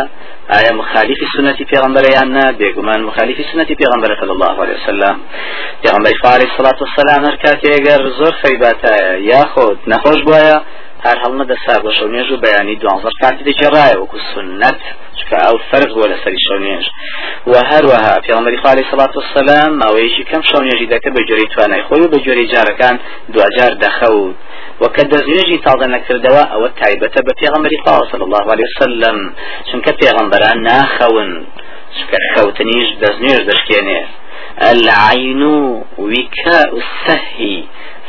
آیا 0.59 0.73
مخالفی 0.81 1.27
سنتی 1.37 1.65
پیغمبر 1.65 2.05
یا 2.17 2.25
نه 2.37 2.45
بێگومان 2.59 3.01
مخالفی 3.09 3.45
سنتی 3.53 3.75
پیغمبر 3.75 4.11
صلی 4.21 4.31
الله 4.31 4.55
علیه 4.63 4.77
وسلم. 4.83 5.17
پیغمبر 5.83 6.11
علیه 6.25 6.49
الصلاة 6.51 6.79
والسلام 6.83 7.25
هر 7.25 7.37
کاتی 7.37 7.69
اگر 7.79 8.01
زۆر 8.19 8.35
خەیباتایە 8.43 9.13
یاخۆت 9.33 9.79
نەخۆش 9.93 10.21
بواە 10.27 10.57
هەر 11.07 11.17
هەڵمە 11.23 11.45
دەسا 11.53 11.75
بۆ 11.83 11.91
شەونێژ 11.99 12.29
و 12.31 12.41
بەیانی 12.45 12.77
دوانزەر 12.83 13.15
کاتی 13.23 13.45
دەجێڕایە 13.49 13.97
وەکو 13.99 14.19
سنت 14.33 14.81
چکە 15.19 15.37
ئەو 15.47 15.57
فەرق 15.71 15.91
بۆ 15.99 16.05
لەسەری 16.13 16.41
شەونێژ 16.47 16.85
و 17.51 17.55
هەروەها 17.71 18.15
پیغمبری 18.27 18.59
خالی 18.65 18.85
سڵات 18.91 19.13
وسلام 19.19 19.71
ماوەیەکی 19.83 20.25
کەم 20.31 20.43
شەونێژی 20.51 20.91
دەکە 20.95 21.09
بە 21.15 21.21
جۆری 21.29 21.49
توانای 21.53 21.83
خۆی 21.87 22.03
و 22.05 22.11
بە 22.13 22.19
جۆری 22.27 22.51
جارەکان 22.53 22.97
دوجار 23.33 23.73
دەخەوت 23.85 24.37
وکە 24.83 25.03
دەستێژی 25.13 25.59
تازە 25.67 25.87
نەکردەوە 25.95 26.43
ئەوە 26.53 26.69
تایبەتە 26.81 27.21
بە 27.27 27.33
پێغمبەری 27.41 27.79
خوا 27.83 27.97
صلی 28.11 28.25
الله 28.29 28.45
عليه 28.53 28.69
وسلم 28.71 29.19
چونکە 29.69 29.93
پێغمبەران 30.01 30.59
ناخەون 30.69 31.31
چکە 31.97 32.19
خەوتنیش 32.35 32.89
دەستنوێژ 33.03 33.43
دەشکێنێ 33.51 34.01
العين 34.73 35.43
وكاء 35.99 36.71
السهي 36.83 37.65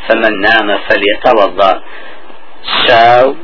فمن 0.06 0.40
نام 0.40 0.68
فليتوضا 0.86 1.72
شاو 2.72 3.34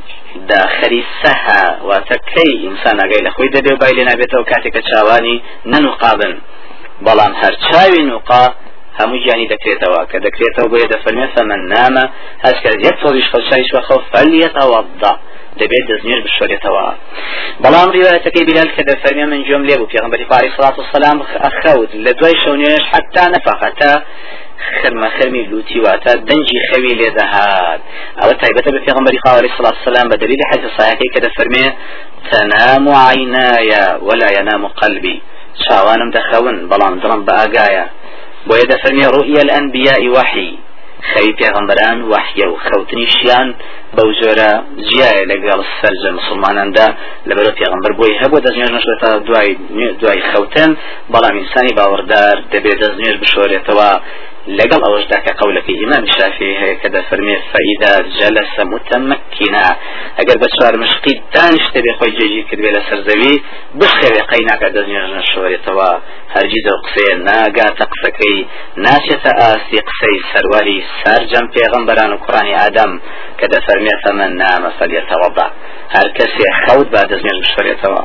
داخەری 0.49 1.03
سەها 1.21 1.63
واتە 1.87 2.17
کەی 2.31 2.51
ئینسان 2.63 2.97
ئەگەی 3.03 3.21
لە 3.27 3.31
خۆی 3.35 3.49
دەبێ 3.55 3.73
بای 3.81 3.93
لێ 3.97 4.03
نابێتەوە 4.09 4.43
کاتێکە 4.51 4.81
چاوانی 4.89 5.41
نەنوقابن 5.71 6.33
بەڵام 7.05 7.33
هەر 7.41 7.53
چاوی 7.65 8.03
نوقا 8.09 8.45
هەموو 8.99 9.21
گیانی 9.23 9.47
دەکرێتەوە 9.53 10.01
کە 10.11 10.17
دەکرێتەوە 10.25 10.67
بۆیە 10.71 10.87
دەفەرمێ 10.93 11.27
فەمەن 11.35 11.61
نامە 11.73 12.05
کرد 12.63 12.79
یەک 12.87 12.95
تۆریش 13.03 13.27
خەوچایش 13.33 13.69
وەخەو 13.75 13.99
فەلیەتەوەضا 14.11 15.13
دەبێت 15.59 15.85
دەستنێر 15.89 16.19
بشۆرێتەوە. 16.25 16.87
بەڵام 17.63 17.89
ڕیوایەتەکەی 17.95 18.43
بلال 18.49 18.69
کە 18.75 18.83
دەفەرمێ 18.89 19.25
من 19.31 19.41
جۆم 19.47 19.63
لێ 19.67 19.75
بوو 19.77 19.91
پێغمبەری 19.93 20.25
پاری 20.31 20.51
سڵات 20.55 20.75
و 20.79 20.83
سەلام 20.93 21.17
ئەخەوت 21.43 21.91
لە 22.05 22.11
دوای 22.17 22.35
شەونێش 22.43 22.83
حتا 22.91 23.25
نەفەقەتە 23.33 23.91
خرمە 24.79 25.09
خرمی 25.15 25.43
لوتی 25.51 25.79
واتە 25.85 26.11
دەنجی 26.27 26.59
خەوی 26.67 26.93
لێ 26.99 27.09
دەهات. 27.19 27.79
ئەوە 28.19 28.33
تایبەتە 28.41 28.69
بە 28.75 28.79
پێغمبەری 28.85 29.19
خاوەری 29.23 29.51
سڵات 29.57 29.77
سەلام 29.85 30.07
بە 30.11 30.17
دلیل 30.23 30.41
حەدیث 30.51 30.71
صحیحەکەی 30.77 31.09
کە 31.13 31.19
دەفەرمێ 31.25 31.65
تەنام 32.31 32.85
عینایە 33.07 33.85
ولا 34.07 34.29
ينام 34.37 34.63
قلبي 34.81 35.17
چاوانم 35.63 36.09
دەخەون 36.17 36.57
بەڵام 36.71 36.93
دڵم 37.01 37.21
بە 37.27 37.33
ئاگایە. 37.39 37.85
بۆیە 38.47 38.65
دەفەرمێ 38.71 39.05
ڕوئە 39.15 39.41
الأنبياء 39.45 40.01
وحي 40.15 40.49
خەوی 41.09 41.33
پێغمبەران 41.39 41.97
وحیە 42.11 42.47
و 42.49 42.55
خەوتنیشیان 42.65 43.47
بەو 43.95 44.09
جۆرە 44.19 44.51
جیایە 44.87 45.23
لەگەڵ 45.31 45.59
سەرجە 45.79 46.09
مسلماناندا 46.19 46.87
لەبەرە 47.29 47.51
پێغمبەر 47.59 47.91
بۆی 47.99 48.13
هەبوو 48.21 48.43
دەستنێژ 48.45 48.71
نشێتە 48.77 49.09
دوای 49.27 49.49
دوای 50.01 50.21
خەوتن 50.31 50.71
بەڵام 51.13 51.35
ئینسانی 51.39 51.73
باوەڕدار 51.77 52.35
دەبێت 52.53 52.77
دەستنێژ 52.83 53.15
بشۆرێتەوە 53.23 53.89
لەگەڵ 54.47 54.81
ئەوەشدا 54.85 55.17
کە 55.25 55.31
قولەکەی 55.39 55.79
ئیمان 55.81 56.05
شافی 56.15 56.57
هەیە 56.61 56.75
کە 56.81 56.89
دەفەرمێ 56.95 57.37
فەئیدا 57.51 57.93
جەلەسە 58.17 58.63
متەمەکینا 58.73 59.67
ئەگەر 60.17 60.37
بە 60.41 60.47
چوار 60.55 60.73
مشقی 60.83 61.13
دانیشتە 61.33 61.79
بێ 61.85 61.93
خۆی 61.97 62.13
جێژی 62.17 62.43
کردوێ 62.49 62.71
لە 62.77 62.81
سەرزەوی 62.87 63.35
بخەوێ 63.79 64.21
قەی 64.29 64.43
ناکە 64.49 64.67
دەستنێژ 64.75 65.07
نەشۆرێتەوە 65.17 65.89
هەرگیز 66.33 66.65
ئەو 66.69 66.79
قسەیە 66.85 67.15
ناگاتە 67.27 67.85
قسەکەی. 67.91 68.39
ناچێتە 68.85 69.31
ئاسی 69.39 69.79
قسەی 69.87 70.17
سەرواری 70.31 70.79
سارجەم 71.01 71.45
پێغەمبەران 71.55 72.11
و 72.13 72.21
کوڕانی 72.23 72.57
ئادەم 72.59 72.91
کە 73.39 73.45
دەفەرمێ 73.53 73.95
فەمەن 74.03 74.31
نامە 74.41 74.69
فەلیەتەوەضا 74.77 75.47
هەر 75.95 76.07
کەسێ 76.17 76.47
خەوت 76.63 76.87
با 76.93 77.01
دەستنێژ 77.11 77.37
بشۆرێتەوە 77.43 78.01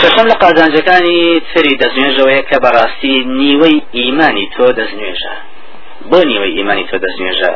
شەشەم 0.00 0.26
لە 0.32 0.36
قازانجەکانی 0.42 1.20
تری 1.50 1.78
دەستنوێژەوەیە 1.82 2.42
کە 2.50 2.56
بەڕاستی 2.64 3.14
نیوەی 3.40 3.76
ئیمانی 3.98 4.46
تۆ 4.54 4.66
دەستنوێژە. 4.78 5.34
بۆ 6.10 6.18
نیوەی 6.30 6.52
ئیمانی 6.56 6.84
تۆ 6.90 6.96
دەستنوێژە؟ 7.04 7.52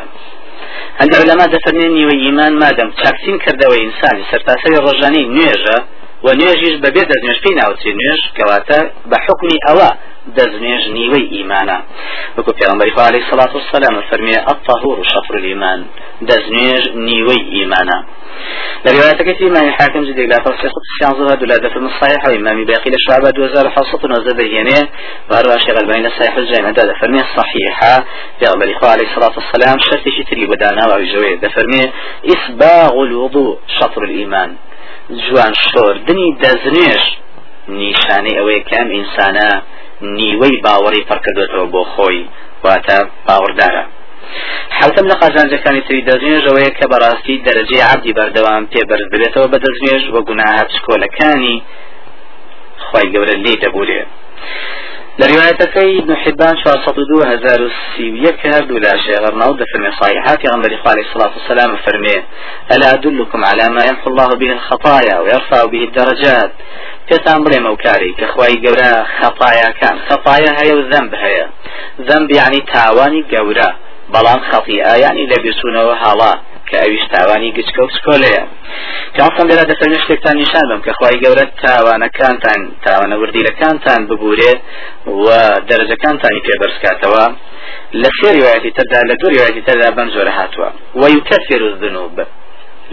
هەندێک 0.99 1.23
لەما 1.29 1.45
دەفەرمێن 1.53 1.91
نیوەی 1.99 2.19
ئیمان 2.25 2.53
مادەم 2.61 2.89
چاکسین 3.01 3.37
کردەوەی 3.43 3.81
ئینسانی 3.83 4.27
سەرتاسەری 4.31 4.81
ڕۆژانەی 4.85 5.29
نوێژە 5.35 5.77
و 6.25 6.27
نوێژیش 6.39 6.75
بەبێ 6.83 7.03
دەستنوێژ 7.11 7.39
پێی 7.43 7.55
ناوچی 7.59 7.91
نوێژ 7.99 8.21
کەواتە 8.37 8.79
بە 9.09 9.17
حکمی 9.25 9.57
ئەوە 9.65 9.89
دەستنوێژ 10.35 10.83
نیوەی 10.97 11.25
ئیمانە. 11.35 11.77
وەکو 12.37 12.51
پێغمبەری 12.59 12.91
خوا 12.95 13.03
عەلەیهی 13.07 13.29
سەڵات 13.31 13.51
وسەلام 13.55 13.95
فەرمیێ 14.09 14.39
الطهور 14.51 14.97
شەطر 15.13 15.33
الإيمان 15.39 15.79
دەستنوێژ 16.29 16.83
نیوەی 17.07 17.41
ئیمانە. 17.55 17.97
لروايتك 18.85 19.37
في 19.37 19.47
إمام 19.47 19.67
الحاكم 19.67 20.03
جدي 20.03 20.25
لا 20.25 20.37
فرصة 20.45 20.71
سيان 20.99 21.13
ظهر 21.19 21.35
دولة 21.35 21.69
في 21.69 21.77
الصحيح 21.77 22.21
وإمام 22.27 22.65
باقي 22.65 22.91
لشعبة 22.91 23.29
دوزار 23.29 23.69
حصة 23.69 24.01
نزد 24.07 24.39
هنا 24.41 24.79
وأروى 25.29 25.59
شغل 25.67 25.85
بين 25.93 26.05
الصحيح 26.05 26.37
الجامع 26.37 26.71
ده 26.71 26.93
فرمي 27.01 27.21
الصحيحة 27.27 28.05
في 28.39 28.45
أغلب 28.47 28.63
الإخوة 28.63 28.89
عليه 28.89 29.07
الصلاة 29.09 29.33
والسلام 29.37 29.75
شرط 29.79 30.05
شتري 30.17 30.45
بدانا 30.45 30.87
وعجوية 30.89 31.35
ده 31.35 31.49
فرمي 31.49 31.81
إسباغ 32.25 33.03
الوضوء 33.03 33.59
شطر 33.79 34.03
الإيمان 34.03 34.55
جوان 35.09 35.53
شور 35.73 35.97
دني 35.97 36.37
دزنيش 36.41 37.03
نیشانەی 37.67 38.37
ئەوەیە 38.39 38.61
کام 38.69 38.87
ئینسانە 38.95 39.49
نیوەی 40.01 40.61
باوەڕی 40.65 41.07
پڕکردێتەوە 41.09 41.67
بۆ 41.73 41.83
خۆی 41.93 42.19
واتە 42.63 42.97
باوەڕدارە. 43.27 43.83
حوتم 44.79 45.05
لە 45.11 45.15
قازانجەکانی 45.21 45.81
تری 45.87 46.05
دەستنوێژەوەیە 46.09 46.71
کە 46.77 46.85
بەڕاستی 46.91 47.41
دەرەجەی 47.45 47.87
عبدی 47.91 48.13
بەردەوام 48.17 48.63
پێبەرز 48.73 49.07
ببێتەوە 49.13 49.47
بە 49.53 49.57
دەستنوێژ 49.65 50.03
وە 50.13 50.21
گوناها 50.27 50.63
پشکۆلەکانی 50.69 51.57
خی 52.87 53.07
گەورە 53.13 53.35
لێ 53.43 53.53
دەبولێ 53.63 54.01
لروايتكي 55.19 55.99
ابن 55.99 56.15
حبان 56.15 56.55
شاصدو 56.63 57.23
هزار 57.23 57.59
السيوية 57.71 58.31
كهردو 58.31 58.77
لا 58.77 58.97
شيء 58.97 59.17
غرناو 59.23 59.53
دفرمي 59.53 59.91
صحيحات 60.01 60.39
غنبري 60.53 60.77
عليه 60.85 61.01
الصلاة 61.01 61.31
والسلام 61.37 61.75
فرمي 61.75 62.23
ألا 62.71 62.93
أدلكم 62.93 63.45
على 63.45 63.69
ما 63.69 63.83
يمحو 63.89 64.09
الله 64.11 64.27
به 64.27 64.51
الخطايا 64.51 65.19
ويرفع 65.19 65.65
به 65.65 65.83
الدرجات. 65.83 66.51
پێتان 67.09 67.39
بڵێ 67.45 67.59
مەوکاری 67.67 68.11
کە 68.19 68.25
خی 68.33 68.55
گەورە 68.63 68.91
خەپایەکان 69.17 69.95
خەپایە 70.07 70.51
هەیە 70.59 70.73
و 70.77 70.81
ذنب 70.91 71.11
هەیە. 71.23 71.45
ذنب 72.07 72.29
یعنی 72.39 72.59
تاوانی 72.73 73.23
گەورە. 73.33 73.69
بەڵام 74.13 74.41
خەڵی 74.49 74.77
ئایانی 74.87 75.29
لە 75.31 75.37
بیرچوونەوە 75.43 75.95
هاڵا 76.03 76.33
کە 76.67 76.75
ئەویش 76.81 77.05
تاوانی 77.13 77.53
گچکە 77.57 77.81
و 77.83 77.89
سکۆلەیە 77.95 78.43
پیانسان 79.15 79.45
لێرا 79.49 79.65
دەفەرمێ 79.71 79.99
شتێکتان 80.03 80.35
نیشان 80.41 80.65
بم 80.69 80.81
کە 80.85 80.91
خی 80.97 81.17
گەورە 81.23 81.45
تاوانەکانتان 81.63 82.59
تاوانە 82.85 83.15
وردیلەکانتان 83.21 84.01
ببورێ 84.09 84.53
و 85.23 85.27
دەرەجەکانتانی 85.69 86.41
پێبەرزکاتەوە. 86.47 87.25
لە 88.01 88.09
سێ 88.17 88.29
ریواەتی 88.37 88.71
تردا 88.77 89.01
لە 89.09 89.15
دوو 89.19 89.29
ریواەتی 89.35 89.61
تردا 89.67 89.89
بەم 89.97 90.09
زۆرە 90.15 90.33
هاتووە. 90.39 90.69
ويكفر 91.01 91.61
الذنوب 91.71 92.15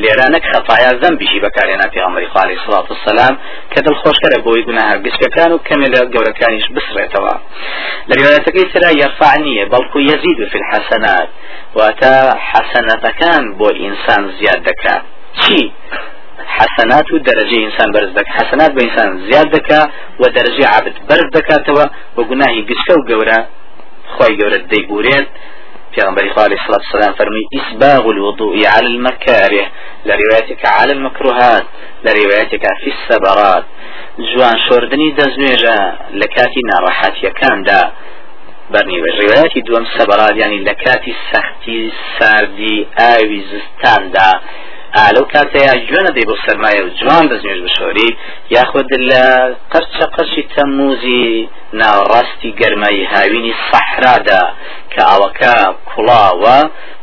لێرانەك 0.02 0.44
خەفایا 0.52 0.92
زەمبیشی 1.02 1.40
بەکارێنا 1.44 1.86
پێغەمبەری 1.94 2.28
خالی 2.34 2.56
سڵات 2.64 2.88
السلام 2.96 3.34
کە 3.72 3.80
دڵخۆشکەرە 3.86 4.38
بۆی 4.46 4.62
گوناها 4.68 4.96
گشتەکان 5.06 5.50
و 5.52 5.58
کەمێ 5.68 5.88
لە 5.94 6.00
گەورەکانیش 6.14 6.66
بسڕێتەوە 6.74 7.34
لە 8.08 8.14
ریواەتەکەی 8.18 8.66
ترا 8.72 8.90
یەرفع 9.02 9.34
نییە 9.44 9.64
بەڵکو 9.72 9.98
یەزید 10.10 10.38
في 10.50 10.56
الحسنات 10.62 11.28
واتە 11.78 12.14
حەسەنەتەکان 12.50 13.44
بۆ 13.58 13.68
ئینسان 13.82 14.22
زیاد 14.38 14.60
دەکات 14.68 15.02
چی؟ 15.40 15.60
حسنات 16.56 17.06
و 17.12 17.18
دەرەجی 17.28 17.58
ئینسان 17.64 17.88
بەرز 17.94 18.10
دەکات 18.18 18.34
حسنات 18.38 18.70
بە 18.76 18.80
ئینسان 18.86 19.10
زیاد 19.26 19.48
دەکا 19.56 19.80
و 20.20 20.24
دەرەجی 20.36 20.64
عبد 20.76 20.94
بەرز 21.08 21.28
دەکاتەوە 21.36 21.84
و 22.16 22.20
گوناهی 22.30 22.66
گشتە 22.70 22.92
و 22.98 23.06
گەورە 23.10 23.40
خۆی 24.14 24.34
گەورە 24.40 24.58
دەیبورێت 24.70 25.28
پیغمبر 25.96 26.22
عليه 26.22 26.56
الصلاة 26.60 26.82
والسلام 26.84 27.14
فرمي 27.14 27.42
إسباغ 27.58 28.10
الوضوء 28.10 28.66
على 28.66 28.86
المكاره 28.86 29.66
لروايتك 30.06 30.66
على 30.66 30.92
المكروهات 30.92 31.64
لروايتك 32.04 32.64
في 32.82 32.92
السبرات 32.94 33.64
جوان 34.18 34.56
شوردني 34.68 35.14
دزنوێژە 35.18 35.78
لە 36.20 36.26
کاتی 36.36 36.60
ناڕەحەتیەکاندا 36.70 37.80
بەرنیوە 38.72 39.10
ڕێوایەتی 39.18 39.60
دووەم 39.66 39.86
سەبەرات 39.96 40.34
ینی 40.42 40.60
لە 40.68 40.74
کاتی 40.84 41.14
سەختی 41.30 41.92
ساردی 42.18 42.86
ئاوی 42.98 43.40
زستاندا 43.50 44.30
ئالەو 44.98 45.24
کاتەیە 45.32 45.74
گوێنە 45.88 46.10
دەی 46.16 46.26
بۆ 46.28 46.34
سەرمایە 46.44 46.82
و 46.84 46.94
جوان 46.98 47.24
دەستێژ 47.32 47.58
بشۆری 47.66 48.10
یاخود 48.56 48.90
لە 49.10 49.24
قەرچە 49.72 50.04
قەرشی 50.14 50.44
تەموزی 50.54 51.28
ناوەڕاستی 51.80 52.50
گەرمایی 52.60 53.08
هاوینی 53.12 53.54
سەحرادا 53.68 54.42
کە 54.92 55.02
ئەوەکە 55.10 55.54
کوڵاوە 55.90 56.58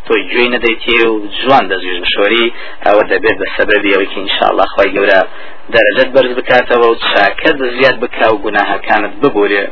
تۆی 0.05 0.23
گوێی 0.29 0.51
نەدەیتێ 0.55 0.99
و 1.11 1.15
جوان 1.39 1.63
دەزێژ 1.71 1.97
بشۆری 2.03 2.45
ئەوە 2.85 3.03
دەبێت 3.11 3.37
بە 3.41 3.47
سەبەبی 3.55 3.93
ئەوەی 3.93 4.11
ئینشاءله 4.15 4.65
خۆی 4.73 4.91
گەورە 4.95 5.21
دەرەجەت 5.73 6.09
بەرز 6.15 6.31
بکاتەوە 6.39 6.87
و 6.89 6.99
چاکە 7.09 7.51
زیاد 7.75 7.97
بکا 8.03 8.27
و 8.31 8.41
گوناهەکانت 8.45 9.13
ببورێ 9.21 9.65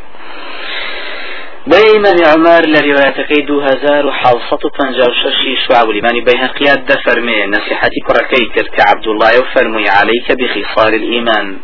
بين 1.70 2.06
عمر 2.26 2.66
لروايتكي 2.66 3.42
دو 3.42 3.62
هزار 3.62 4.08
وحوصة 4.08 4.70
پنجاو 4.78 5.12
ششي 5.22 5.56
شعب 5.68 5.90
الإيمان 5.90 6.24
بيهقيات 6.24 6.80
دفرمي 6.80 7.46
نصيحتي 7.46 8.00
كركي 8.08 8.46
ترك 8.56 8.80
عبد 8.80 9.08
الله 9.08 9.40
وفرمي 9.40 9.90
عليك 9.90 10.28
بخصال 10.32 10.96
الإيمان. 10.96 11.58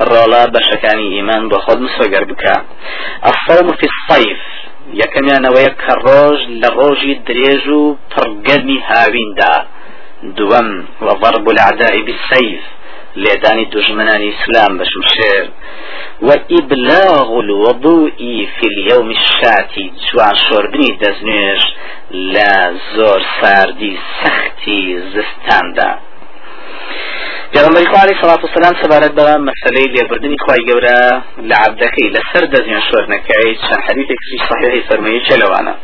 الرلا 0.00 0.44
بشكاني 0.46 1.16
إيمان 1.16 1.48
بخد 1.48 1.80
مسوغر 1.80 2.24
بك. 2.24 2.44
الصوم 3.30 3.68
في 3.76 3.86
الصيف. 3.92 4.38
کە 5.84 5.94
ڕۆژ 6.06 6.38
لە 6.62 6.68
ڕۆژی 6.78 7.14
درێژ 7.28 7.68
و 7.68 7.96
پڕگەرمی 8.12 8.78
هاویندا 8.88 9.54
دووەم 10.36 10.68
العداء 11.52 11.94
بالسيف. 12.06 12.75
لێدانی 13.22 13.66
دژمنانی 13.74 14.28
ئیسلام 14.30 14.72
بە 14.78 14.84
شمشێر 14.92 15.46
وإبلاغ 16.26 17.28
الوضوء 17.44 18.18
في 18.56 18.66
اليوم 18.72 19.08
الشاتي 19.18 19.92
جوان 20.06 20.34
شوردنی 20.46 20.90
دەستنوێژ 21.02 21.62
لە 22.34 22.52
زۆر 22.96 23.20
ساردی 23.40 23.98
سەختی 24.20 24.82
زستاندا. 25.12 25.92
پێغمبەری 27.54 27.86
خوا 27.90 28.00
علیه 28.04 28.16
الصلاة 28.16 28.42
والسلام 28.44 28.74
سەبارەت 28.82 29.12
بە 29.18 29.26
مەسەلەی 29.48 29.88
لێبردنی 29.94 30.38
خوای 30.44 30.62
گەورە 30.68 30.98
لە 31.48 31.56
عبدەکەی 31.66 32.12
لەسەر 32.16 32.44
دەزیان 32.54 32.82
شۆرنەکەی 32.88 33.50
چەند 33.64 33.82
حديثێکی 33.86 34.38
صحيحی 34.48 34.82
فەرمەیە 34.88 35.20
چلەوانە 35.28 35.74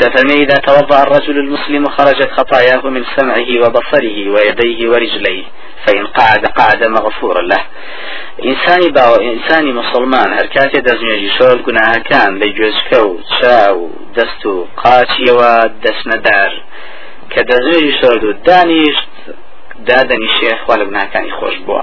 دەفەرمێ 0.00 0.36
إذا 0.44 0.58
توضأ 0.68 0.98
الرجل 1.02 1.36
المسلم 1.44 1.84
خرجت 1.96 2.30
خطاياه 2.36 2.86
من 2.86 3.04
سمعه 3.16 3.50
وبصره 3.62 4.16
ويديه 4.34 4.88
ورجليه 4.90 5.44
فإن 5.86 6.06
قعد 6.06 6.46
قعد 6.46 6.84
مغفورا 6.96 7.42
له. 7.42 7.62
إنساني 8.44 8.88
باو 8.90 9.14
إنساني 9.14 9.72
مسلمان 9.72 10.32
هركاتي 10.32 10.80
دزنيجي 10.80 11.30
شول 11.38 11.62
قناها 11.66 11.98
كان 12.10 12.38
لجوزكو 12.38 13.18
تشاو 13.28 13.90
دستو 14.16 14.66
قاتي 14.76 15.26
ودسندار 15.38 16.52
كدزنيجي 17.30 17.92
شول 18.00 18.36
دانيشت 18.46 19.08
دادني 19.78 20.26
الشيخ 20.32 20.70
ولا 20.70 20.84
بناكاني 20.84 21.30
خوش 21.30 21.56
بوا 21.56 21.82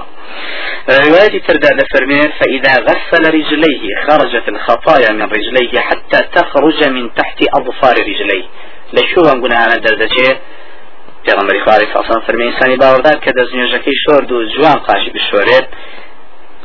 رواية 0.90 1.40
ترداد 1.48 1.82
فرمير 1.94 2.32
فإذا 2.40 2.72
غسل 2.82 3.34
رجليه 3.34 3.82
خرجت 4.08 4.48
الخطايا 4.48 5.12
من 5.12 5.22
رجليه 5.22 5.80
حتى 5.80 6.18
تخرج 6.34 6.88
من 6.88 7.14
تحت 7.14 7.38
أظفار 7.58 7.94
رجليه. 8.00 8.44
لشو 8.92 9.20
قلنا 9.20 9.66
أنا 9.66 9.76
دردشي 9.76 10.36
پێغمبەری 11.26 11.60
خوارێ 11.64 11.86
فاسان 11.94 12.20
فەرمی 12.26 12.44
ئینسانی 12.48 12.76
باوەڕدار 12.82 13.16
کە 13.24 13.30
دەستنوێژەکەی 13.38 13.96
شۆرد 14.04 14.28
و 14.32 14.38
جوان 14.54 14.78
قاشی 14.86 15.10
بشۆرێت 15.16 15.66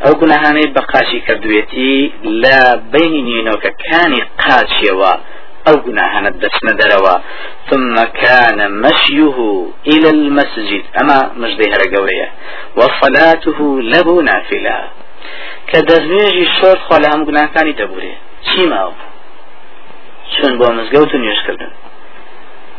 ئەو 0.04 0.14
گوناهانەی 0.22 0.68
بە 0.76 0.82
قاشی 0.92 1.20
کردوێتی 1.28 1.94
لە 2.44 2.58
بینی 2.94 3.22
نینۆکەکانی 3.30 4.22
قاچیەوە 4.44 5.14
أو 5.68 5.74
جناهنا 5.86 6.30
دسنا 6.30 6.72
دروا 6.80 7.16
ثم 7.70 7.96
كان 8.24 8.60
مشيه 8.82 9.38
إلى 9.88 10.10
المسجد. 10.10 10.84
أما 11.02 11.32
مجدي 11.42 11.66
هلا 11.74 11.98
قورية 11.98 12.30
وصلاته 12.76 13.82
له 13.82 14.22
نافلة. 14.22 14.78
كدزنيجي 15.68 16.46
شورت 16.62 16.80
خوالا 16.88 17.16
هم 17.16 17.26
جناه 17.26 17.46
كاني 17.46 17.72
دبوري 17.72 18.14
چی 18.48 18.66
ماو 18.66 18.92
چون 20.34 20.52
بۆ 20.60 20.68
مزگەوت 20.78 21.12
و 21.14 21.18
نوێشکردن 21.24 21.72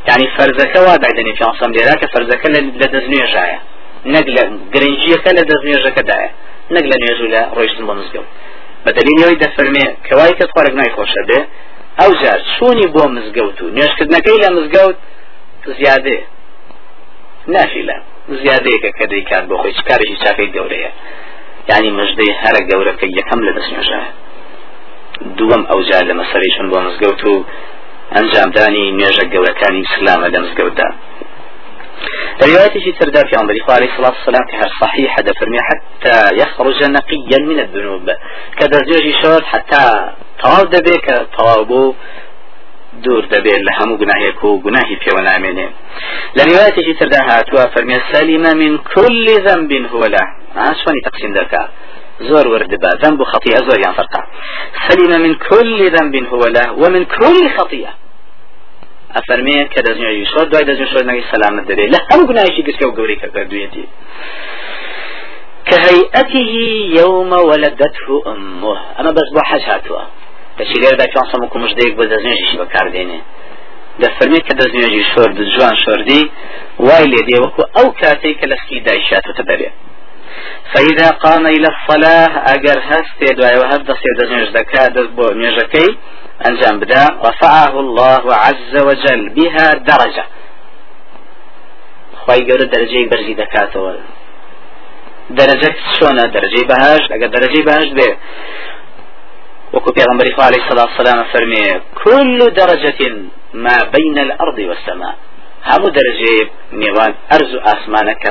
یعنی 0.08 0.26
فەرزەکە 0.36 0.80
وا 0.86 0.96
دایدنی 1.02 1.32
پیانسەم 1.38 1.70
لێرا 1.76 1.94
کە 2.00 2.06
فەرزەکە 2.14 2.48
لە 2.54 2.86
دەستنوێژایە. 2.94 3.58
نەک 4.14 4.26
لە 4.36 4.42
گرنگجیەکە 4.74 5.30
لە 5.38 5.42
دەستنوێژەکەدایە 5.50 6.30
نەک 6.74 6.84
لە 6.90 6.96
نوێژ 7.02 7.18
و 7.24 7.28
لە 7.34 7.42
ڕۆیشتن 7.56 7.84
بۆ 7.88 7.94
مزگەوت. 8.00 8.28
بە 8.84 8.90
دلیلەوەی 8.98 9.38
دەفەرمێ 9.44 9.86
کەوای 10.06 10.34
کەس 10.38 10.50
خۆرەک 10.54 10.74
نایخۆشە 10.80 11.22
بێ 11.28 11.40
ئەو 12.00 12.10
جار 12.22 12.40
چوونی 12.54 12.86
بۆ 12.94 13.04
مزگەوت 13.16 13.58
و 13.62 13.66
نوێشکردنەکەی 13.76 14.38
لە 14.44 14.48
مزگەوت 14.56 14.98
زیادێ. 15.78 16.18
نافیلە 17.54 17.96
زیادەیەکە 18.42 18.90
کە 18.98 19.04
دەیکات 19.12 19.44
بۆ 19.48 19.56
خۆی 19.62 19.72
کارێکی 19.88 20.16
چاکەی 20.22 20.52
گەورەیە. 20.56 20.90
ینی 21.70 21.90
مژدەی 21.98 22.32
هەرە 22.42 22.62
گەورەکە 22.70 23.06
یەکەم 23.18 23.40
لە 23.46 23.52
دەست 23.56 23.70
نوێژە. 23.74 24.00
دووەم 25.38 25.62
ئەوجار 25.70 26.04
لە 26.10 26.14
مەسەریشن 26.20 26.66
بۆ 26.72 26.78
مزگەوت 26.86 27.20
و 27.30 27.34
ئەنجامدانی 28.14 28.86
نوێژە 28.98 29.24
گەورەکانی 29.32 29.86
ئسلامە 29.88 30.28
لە 30.34 30.38
مزگەوتدا. 30.44 30.88
روايته 32.42 32.92
تردى 32.98 33.22
في 33.28 33.36
عمر 33.40 33.54
عليه 33.76 33.90
الصلاة 33.92 34.14
والسلام 34.18 34.44
كهر 34.50 34.70
صحيح 34.82 35.18
هذا 35.18 35.32
فرمي 35.38 35.58
حتى 35.68 36.36
يخرج 36.42 36.78
نقيا 36.96 37.38
من 37.50 37.58
الذنوب. 37.60 38.10
زوجي 38.90 39.12
شرط 39.22 39.44
حتى 39.44 39.82
تەواو 40.42 40.64
دەبێ 40.74 40.96
کە 41.06 41.16
تەواو 41.36 41.64
بوو 41.70 41.94
دوور 43.04 43.24
دەبێت 43.34 43.60
لە 43.68 43.72
هەموو 43.78 44.00
گوناهێک 44.02 44.40
و 44.44 44.60
گوناهی 44.64 44.96
پێوە 45.02 45.22
نامێنێ 45.28 45.68
لە 46.36 46.42
ریواەتێکی 46.48 46.94
تردا 47.00 47.20
هاتووە 47.28 47.64
فەرمیێ 47.74 48.00
سەلیمە 48.12 48.52
من 48.62 48.72
كل 48.92 49.26
ذنب 49.46 49.70
هو 49.92 50.02
له 50.14 50.24
ئاسوانی 50.56 51.00
تقسیم 51.08 51.32
دەکا. 51.38 51.62
زۆر 52.28 52.46
وردبا. 52.52 52.90
ذنب 53.02 53.20
خطيئة 53.32 53.60
زۆر 53.68 53.78
یان 53.84 53.94
فرقا 53.98 54.22
سلم 54.88 55.12
من 55.24 55.34
كل 55.48 55.78
ذنب 55.96 56.14
هو 56.32 56.42
له 56.56 56.66
ومن 56.82 57.02
كل 57.04 57.42
خطيئة 57.58 57.92
ئەفەرمێ 59.16 59.58
کە 59.72 59.80
دەزنیۆی 59.86 60.26
شۆ 60.32 60.40
دوای 60.50 60.64
دەزن 60.68 60.86
شۆ 60.92 61.00
نەوی 61.08 61.24
سەلامت 61.32 61.64
دەبێت 61.70 61.88
لە 61.94 61.98
هەموو 62.08 62.28
گوناهێکی 62.30 62.62
گرتە 62.66 62.84
و 62.86 62.96
گەوری 62.98 63.16
کە 63.22 63.28
کردوێتی 63.34 63.84
كهيئته 65.68 66.50
يوم 67.00 67.32
ولدته 67.32 68.08
أمه. 68.32 68.76
أما 69.00 69.10
بس 69.10 69.28
بو 69.34 69.40
هاتوا 69.50 70.02
بەچی 70.58 70.76
لێردا 70.82 71.06
چۆن 71.12 71.26
سەمکو 71.32 71.56
مژدەیەک 71.64 71.94
بۆ 71.98 72.04
دەستنوێژیشی 72.12 72.56
بەکاردێنێ 72.62 73.20
دەفەرمێت 74.02 74.44
کە 74.48 74.54
دەستنوێژی 74.60 75.04
شۆرد 75.12 75.36
جوان 75.54 75.76
شۆردی 75.84 76.22
وای 76.86 77.04
لێ 77.12 77.22
دێ 77.28 77.36
وەکو 77.44 77.62
ئەو 77.76 77.88
کاتەی 78.00 78.34
کە 78.38 78.46
لەسکی 78.52 78.78
دایشاتوتە 78.86 79.42
بەرێ 79.48 79.70
فإذا 80.72 81.08
قام 81.10 81.46
إلى 81.46 81.68
الصلاة 81.74 82.32
أجر 82.54 82.78
هست 82.90 83.20
دعاء 83.38 83.58
وهب 83.60 83.84
دسي 83.84 84.10
دزنج 84.18 84.48
دكا 84.56 85.02
بو 85.16 85.30
نيجكي 85.32 85.86
أنجام 86.48 86.80
بدا 86.80 87.04
رفعه 87.28 87.80
الله 87.80 88.34
عز 88.34 88.74
وجل 88.88 89.28
بها 89.28 89.72
درجة 89.72 90.24
خواهي 92.20 92.40
قول 92.50 92.70
درجة 92.70 93.08
برزي 93.10 93.34
دكاتو 93.34 93.92
درجة 95.30 95.74
شونا 96.00 96.22
درجة 96.22 96.66
بهاش 96.68 97.02
أجر 97.10 97.26
درجة 97.26 97.62
بهاش 97.62 97.88
به 97.98 98.16
وكو 99.78 99.92
پیغمبر 99.92 100.26
عليه 100.38 100.62
الصلاة 100.64 100.86
والسلام 100.90 101.24
فرمي 101.32 101.80
كل 102.04 102.38
درجة 102.62 103.00
ما 103.54 103.76
بين 103.96 104.18
الأرض 104.18 104.58
والسماء 104.58 105.14
هم 105.70 105.82
درجة 105.98 106.50
نيوان 106.72 107.14
أرز 107.32 107.52
آسمانك 107.74 108.22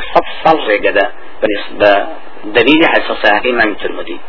صد 0.46 0.58
رقدا 0.70 1.12
بالنسبة 1.42 2.08
دليل 2.46 2.82
حديث 2.92 3.12
صحيح 3.24 3.46
إمام 3.46 3.70
الترمذي 3.70 4.20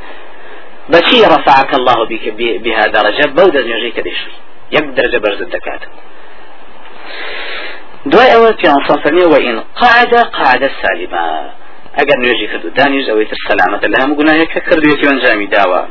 بشي 0.89 1.21
رفعك 1.35 1.71
الله 1.79 1.99
بك 2.11 2.25
بها 2.65 2.83
درجة؟ 2.99 3.25
بودة 3.39 3.61
نجيك 3.61 4.01
ديشوي 4.01 4.33
يك 4.73 4.85
درجة 4.99 5.19
برز 5.19 5.41
الدكات 5.43 5.81
دوای 8.07 8.31
ئەوە 8.35 8.51
پیانسان 8.61 8.99
فەرمێ 9.05 9.27
وإن 9.33 9.57
قعد 9.81 10.15
قعد 10.15 10.71
سالما 10.83 11.27
ئەگەر 11.99 12.19
نوێژی 12.23 12.47
کردو 12.53 12.69
دانیش 12.79 13.07
ئەوەی 13.11 13.27
تر 13.31 13.39
سەلامەتە 13.49 13.87
لە 13.93 13.99
هەموو 14.03 14.19
گوناهەیە 14.21 14.47
کردوێتی 14.67 15.07
ئەنجامی 15.11 15.49
داوە 15.57 15.83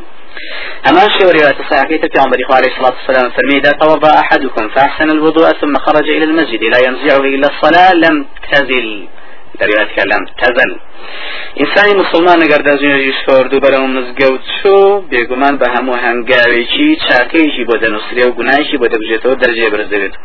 أما 0.90 1.00
شيء 1.00 1.28
رواية 1.38 1.58
صحيحة 1.70 2.08
في 2.12 2.20
عمر 2.24 2.38
عليه 2.58 2.72
الصلاة 2.74 2.96
والسلام 2.98 3.32
فرمي 3.32 3.58
إذا 3.60 3.72
توضأ 3.72 4.20
أحدكم 4.20 4.70
فأحسن 4.70 5.10
الوضوء 5.10 5.48
ثم 5.62 5.74
خرج 5.78 6.10
إلى 6.10 6.24
المسجد 6.24 6.64
لا 6.64 6.80
ينزعه 6.88 7.24
إلا 7.36 7.48
الصلاة 7.54 7.94
لم 7.94 8.26
تزل. 8.52 9.08
دەریاتکە 9.62 10.04
لەم 10.12 10.24
تەزل 10.42 10.72
ئینسانی 11.60 11.94
مسلمان 12.02 12.40
ئەگەر 12.44 12.62
دەزێژی 12.70 13.14
سۆرد 13.24 13.52
و 13.54 13.62
بەرەو 13.64 13.86
مزگەوت 13.96 14.44
چوو 14.58 15.04
بێگومان 15.12 15.56
بە 15.62 15.68
هەموو 15.76 16.02
هەنگاوێکی 16.06 16.90
چاکەیەکی 17.06 17.64
بۆ 17.70 17.76
دەنووسێ 17.84 18.24
و 18.28 18.36
گوناهی 18.38 18.78
بۆ 18.82 18.88
دەبژێتەوە 18.94 19.36
دەرجێ 19.42 19.68
برز 19.74 19.90
دەبێت 19.94 20.16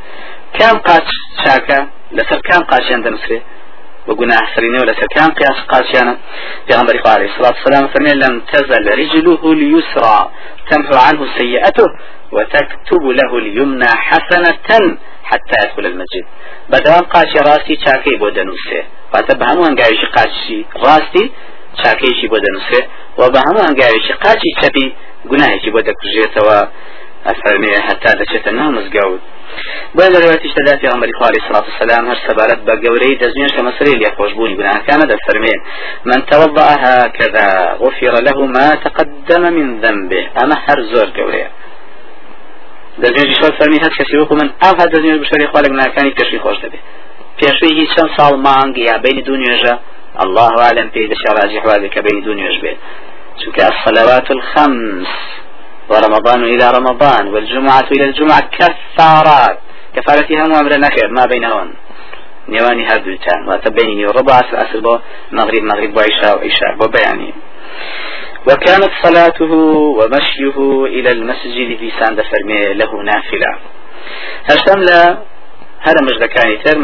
کام 0.58 0.76
قاچ 0.86 1.08
چاکە 1.42 1.80
لەسەر 2.16 2.40
کام 2.48 2.62
قاچیان 2.70 3.00
دەنووسێ 3.06 3.38
وقناح 4.06 4.56
سريني 4.56 4.78
ولا 4.82 4.94
سكان 5.02 5.30
قياس 5.38 5.58
قاسيانا 5.72 6.18
في 6.66 6.72
غنبري 6.78 6.98
عليه 7.06 7.28
الصلاة 7.30 7.54
والسلام 7.56 7.88
فرمي 7.88 8.12
لم 8.24 8.34
تزل 8.52 8.84
رجله 9.00 9.52
اليسرى 9.52 10.30
تمحو 10.70 10.96
عنه 11.06 11.22
سيئته 11.38 11.86
وتكتب 12.32 13.02
له 13.20 13.38
اليمنى 13.38 13.90
حسنة 14.08 14.98
حتى 15.24 15.56
يدخل 15.62 15.86
المسجد. 15.86 16.24
چاکەی 17.84 18.16
بۆ 18.22 18.28
دەنووسێ 18.36 18.80
واتە 19.12 19.32
بە 19.38 19.44
هەموو 19.50 19.66
هەنگاویشی 19.68 20.08
قاچی 20.16 20.58
ڕاستی 20.84 21.24
چاکەیشی 21.80 22.26
بۆ 22.32 22.38
دەنووسێ 22.44 22.80
و 23.18 23.22
بە 23.32 23.40
هەموو 23.46 23.66
هەنگاویشی 23.68 24.14
قاچی 24.24 24.50
چەپی 24.60 24.86
گوناهێکی 25.30 25.70
بۆ 25.74 25.80
دەکوژێتەوە 25.88 26.58
ئەفەرمێ 27.26 27.72
هەتا 27.88 28.10
دەچێتە 28.20 28.50
ناو 28.58 28.70
بۆ 29.96 30.04
لەوەتی 30.14 30.48
شتدا 30.52 30.74
پیغمبری 30.82 31.12
خوا 31.18 31.26
علیه 31.30 31.42
الصلاة 31.42 31.66
والسلام 31.70 32.04
هەر 32.10 32.18
سەبارەت 32.26 32.60
بە 32.66 32.74
گەورەی 32.84 33.18
دەستنوێش 33.22 33.52
کە 33.56 33.62
مەسەرەی 33.68 33.96
لێ 34.00 34.10
خۆشبوونی 34.16 34.56
گوناهەکانە 34.58 35.04
دەفەرمێن. 35.12 35.60
من 36.10 36.20
توضأ 36.30 36.68
هكذا 36.84 37.46
غفر 37.82 38.14
له 38.26 38.38
ما 38.56 38.68
تقدم 38.84 39.42
من 39.56 39.68
ذنبه. 39.82 40.22
ئەمە 40.36 40.56
هەر 40.66 40.78
زۆر 40.92 41.08
گەورەیە. 41.18 41.48
دەستێژی 43.02 43.34
شۆ 43.40 43.46
فەرمی 43.58 43.78
هەست 43.84 43.96
کەسی 44.00 44.16
وەکو 44.20 44.34
من 44.40 44.48
ئاو 44.62 44.74
هە 44.80 44.86
دەستێژ 44.92 45.18
بشەری 45.22 45.46
خوا 45.50 45.60
لە 45.64 45.68
گوناهەکانی 45.72 46.12
پێشی 46.18 46.38
خۆش 46.44 46.58
دەبێت 46.64 46.84
پێشوی 47.38 47.72
هیچ 47.80 47.90
چەند 47.94 48.10
ساڵ 48.16 48.34
مانگ 48.46 48.74
یا 48.88 48.96
بینی 49.04 49.22
دو 49.28 49.34
نوێژە 49.42 49.74
الله 50.24 50.52
عالم 50.66 50.88
پێی 50.94 51.06
دەشە 51.12 51.30
ڕاجی 51.36 51.58
حوالێ 51.64 51.88
کە 51.94 52.00
بینی 52.06 52.22
دو 52.26 52.32
نوێژ 52.38 52.56
بێت 52.64 52.78
چونکە 53.40 53.62
الصلوات 53.72 54.30
الخمس. 54.36 55.12
ورمضان 55.92 56.44
إلى 56.44 56.66
رمضان 56.78 57.34
والجمعة 57.34 57.88
إلى 57.92 58.04
الجمعة 58.04 58.42
كفارات. 58.58 59.58
كفارتها 59.96 60.44
مؤمرة 60.52 60.76
نخير 60.76 61.08
ما 61.16 61.24
بينهن. 61.26 61.74
نيواني 62.48 62.84
هردوتان 62.86 63.48
وتبيني 63.48 64.06
وربع 64.06 64.34
عصر 64.34 64.56
عصر 64.56 64.80
بو 64.80 64.98
مغرب 65.32 65.62
مغرب 65.62 65.96
وعشاء 65.96 66.36
وعشاء. 66.36 66.76
بو 66.80 66.86
بياني 66.94 67.34
وكانت 68.48 68.90
صلاته 69.02 69.52
ومشيه 69.98 70.56
إلى 70.96 71.10
المسجد 71.10 71.68
في 71.80 71.92
ساند 72.00 72.20
فرمي 72.20 72.74
له 72.80 72.92
نافلة. 73.02 73.52
هشتم 74.50 74.80
لا 74.80 75.18
هذا 75.86 76.00
مجدكاني 76.02 76.56
تر 76.56 76.78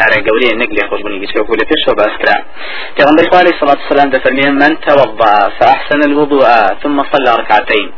هذا 0.00 0.30
قولي 0.30 0.48
نك 0.54 0.68
ليخوشبوني 0.72 1.26
قلت 1.26 1.36
يقول 1.36 1.58
لك 1.60 1.68
شو 1.86 1.94
باسكرا 1.94 2.44
كما 2.96 3.10
بيقول 3.18 3.38
عليه 3.38 3.50
الصلاة 3.50 3.78
والسلام 3.82 4.10
دفرمي 4.10 4.50
من 4.50 4.80
توضأ 4.80 5.48
فأحسن 5.58 6.02
الوضوء 6.10 6.44
ثم 6.82 7.02
صلى 7.12 7.36
ركعتين 7.40 7.92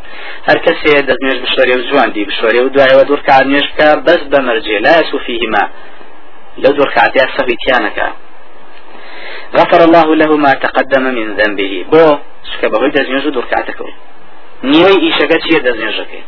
هر 0.48 0.58
كسي 0.58 1.02
دزنيش 1.02 1.38
بشوري 1.42 1.72
وجوان 1.78 2.12
دي 2.12 2.24
بشوري 2.24 2.64
ودعي 2.64 2.96
ودور 2.96 3.20
كعد 3.20 3.46
نيشكا 3.46 3.94
بس 3.94 4.20
بمرجي 4.30 4.78
لا 4.78 5.00
يسو 5.00 5.18
فيهما. 5.18 5.70
لو 6.58 6.70
دور 6.72 6.90
كعدي 6.94 7.18
أصفيتيانك 7.24 8.12
غفر 9.56 9.84
الله 9.84 10.14
له 10.14 10.36
ما 10.36 10.52
تقدم 10.52 11.02
من 11.02 11.36
ذنبه. 11.36 11.84
بو 11.92 12.18
شكا 12.52 12.68
بهوي 12.68 12.90
دزنيجو 12.90 13.30
دور 13.30 13.44
كعتكو 13.44 13.88
نيوي 14.64 15.02
إيشاكا 15.02 15.38
چيه 15.38 15.58
دزنيجكي 15.58 16.22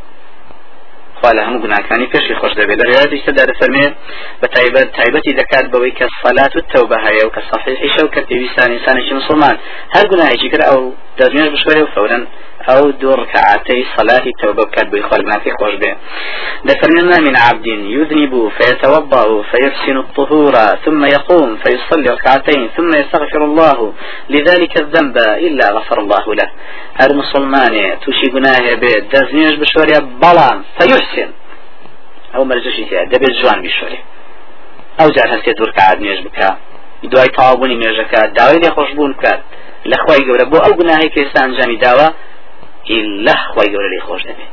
خواله 1.18 1.40
هەموو 1.46 1.62
گوناکانی 1.64 2.06
پێشی 2.12 2.34
خۆش 2.40 2.52
دەبێت. 2.60 2.78
لە 2.80 2.86
ڕێاتی 2.90 3.18
شتدا 3.22 3.44
دەفەرمێ 3.50 3.86
بە 4.40 4.46
تایبەت 4.54 4.88
تایبەتی 4.98 5.32
دەکات 5.40 5.66
بەوەی 5.72 5.92
کە 5.98 6.06
سەلات 6.22 6.52
و 6.56 6.60
تەوبە 6.72 6.98
هەیە 7.06 7.22
و 7.26 7.30
کە 7.34 7.42
صحیحیشە 7.50 8.02
و 8.04 8.12
کە 8.14 8.20
پێویستان 8.28 8.68
ئینسانێکی 8.74 9.14
مسلمان. 9.20 9.56
هەر 9.94 10.04
گوناهێکی 10.10 10.48
کرد 10.52 10.64
ئەو 10.70 10.82
دەستنوێژ 11.18 11.48
بشوێ 11.54 11.76
و 11.82 11.86
أو 12.68 12.90
دور 12.90 13.18
ركعتي 13.18 13.86
صلاة 13.96 14.22
التوبة 14.26 14.64
كاد 14.64 14.90
بيخال 14.90 15.26
ما 15.26 15.38
في 15.38 15.50
خوش 15.50 15.74
به 15.74 15.96
ذكرنا 16.66 17.20
من 17.20 17.36
عبد 17.36 17.66
يذنب 17.66 18.52
فيتوضأ 18.58 19.42
فيحسن 19.42 19.96
الطهور 19.96 20.52
ثم 20.84 21.04
يقوم 21.04 21.56
فيصلي 21.56 22.08
ركعتين 22.10 22.68
ثم 22.76 22.88
يستغفر 22.88 23.44
الله 23.44 23.92
لذلك 24.30 24.80
الذنب 24.80 25.18
إلا 25.18 25.70
غفر 25.70 25.98
الله 26.00 26.34
له. 26.34 26.50
هر 27.00 27.14
مسلمان 27.14 27.98
توشي 28.00 28.26
قناه 28.34 28.74
بيت 28.74 29.04
دزنيش 29.16 29.54
بشوريا 29.54 30.00
بلان 30.22 30.62
فيحسن 30.80 31.30
أو 32.34 32.44
مرجشي 32.44 32.84
فيها 32.86 33.04
دبيت 33.04 33.30
جوان 33.42 33.62
بشوري 33.62 33.98
أو 35.00 35.08
جار 35.08 35.40
هسي 35.40 35.52
دور 35.52 35.70
كعاد 35.70 36.00
نيش 36.00 36.20
بكا 36.20 36.56
دوای 37.02 37.28
تەواوبوونی 37.36 37.80
مێژەکە 37.82 38.20
داوای 38.38 38.58
لێ 38.62 38.70
خۆشببوون 38.76 39.12
بکات. 39.16 39.40
لە 39.90 39.96
خی 40.04 40.20
گەورە. 40.26 40.44
بۆ 40.52 40.58
ئەو 40.64 40.72
گوناهی 40.80 41.08
کە 41.12 41.18
ئێستا 41.22 41.40
ئەنجامی 41.44 41.78
داوە 41.84 42.08
إلا 42.96 43.34
خی 43.52 43.68
گەورە 43.72 43.88
لی 43.94 44.00
خۆش 44.06 44.22
دەبێت. 44.28 44.50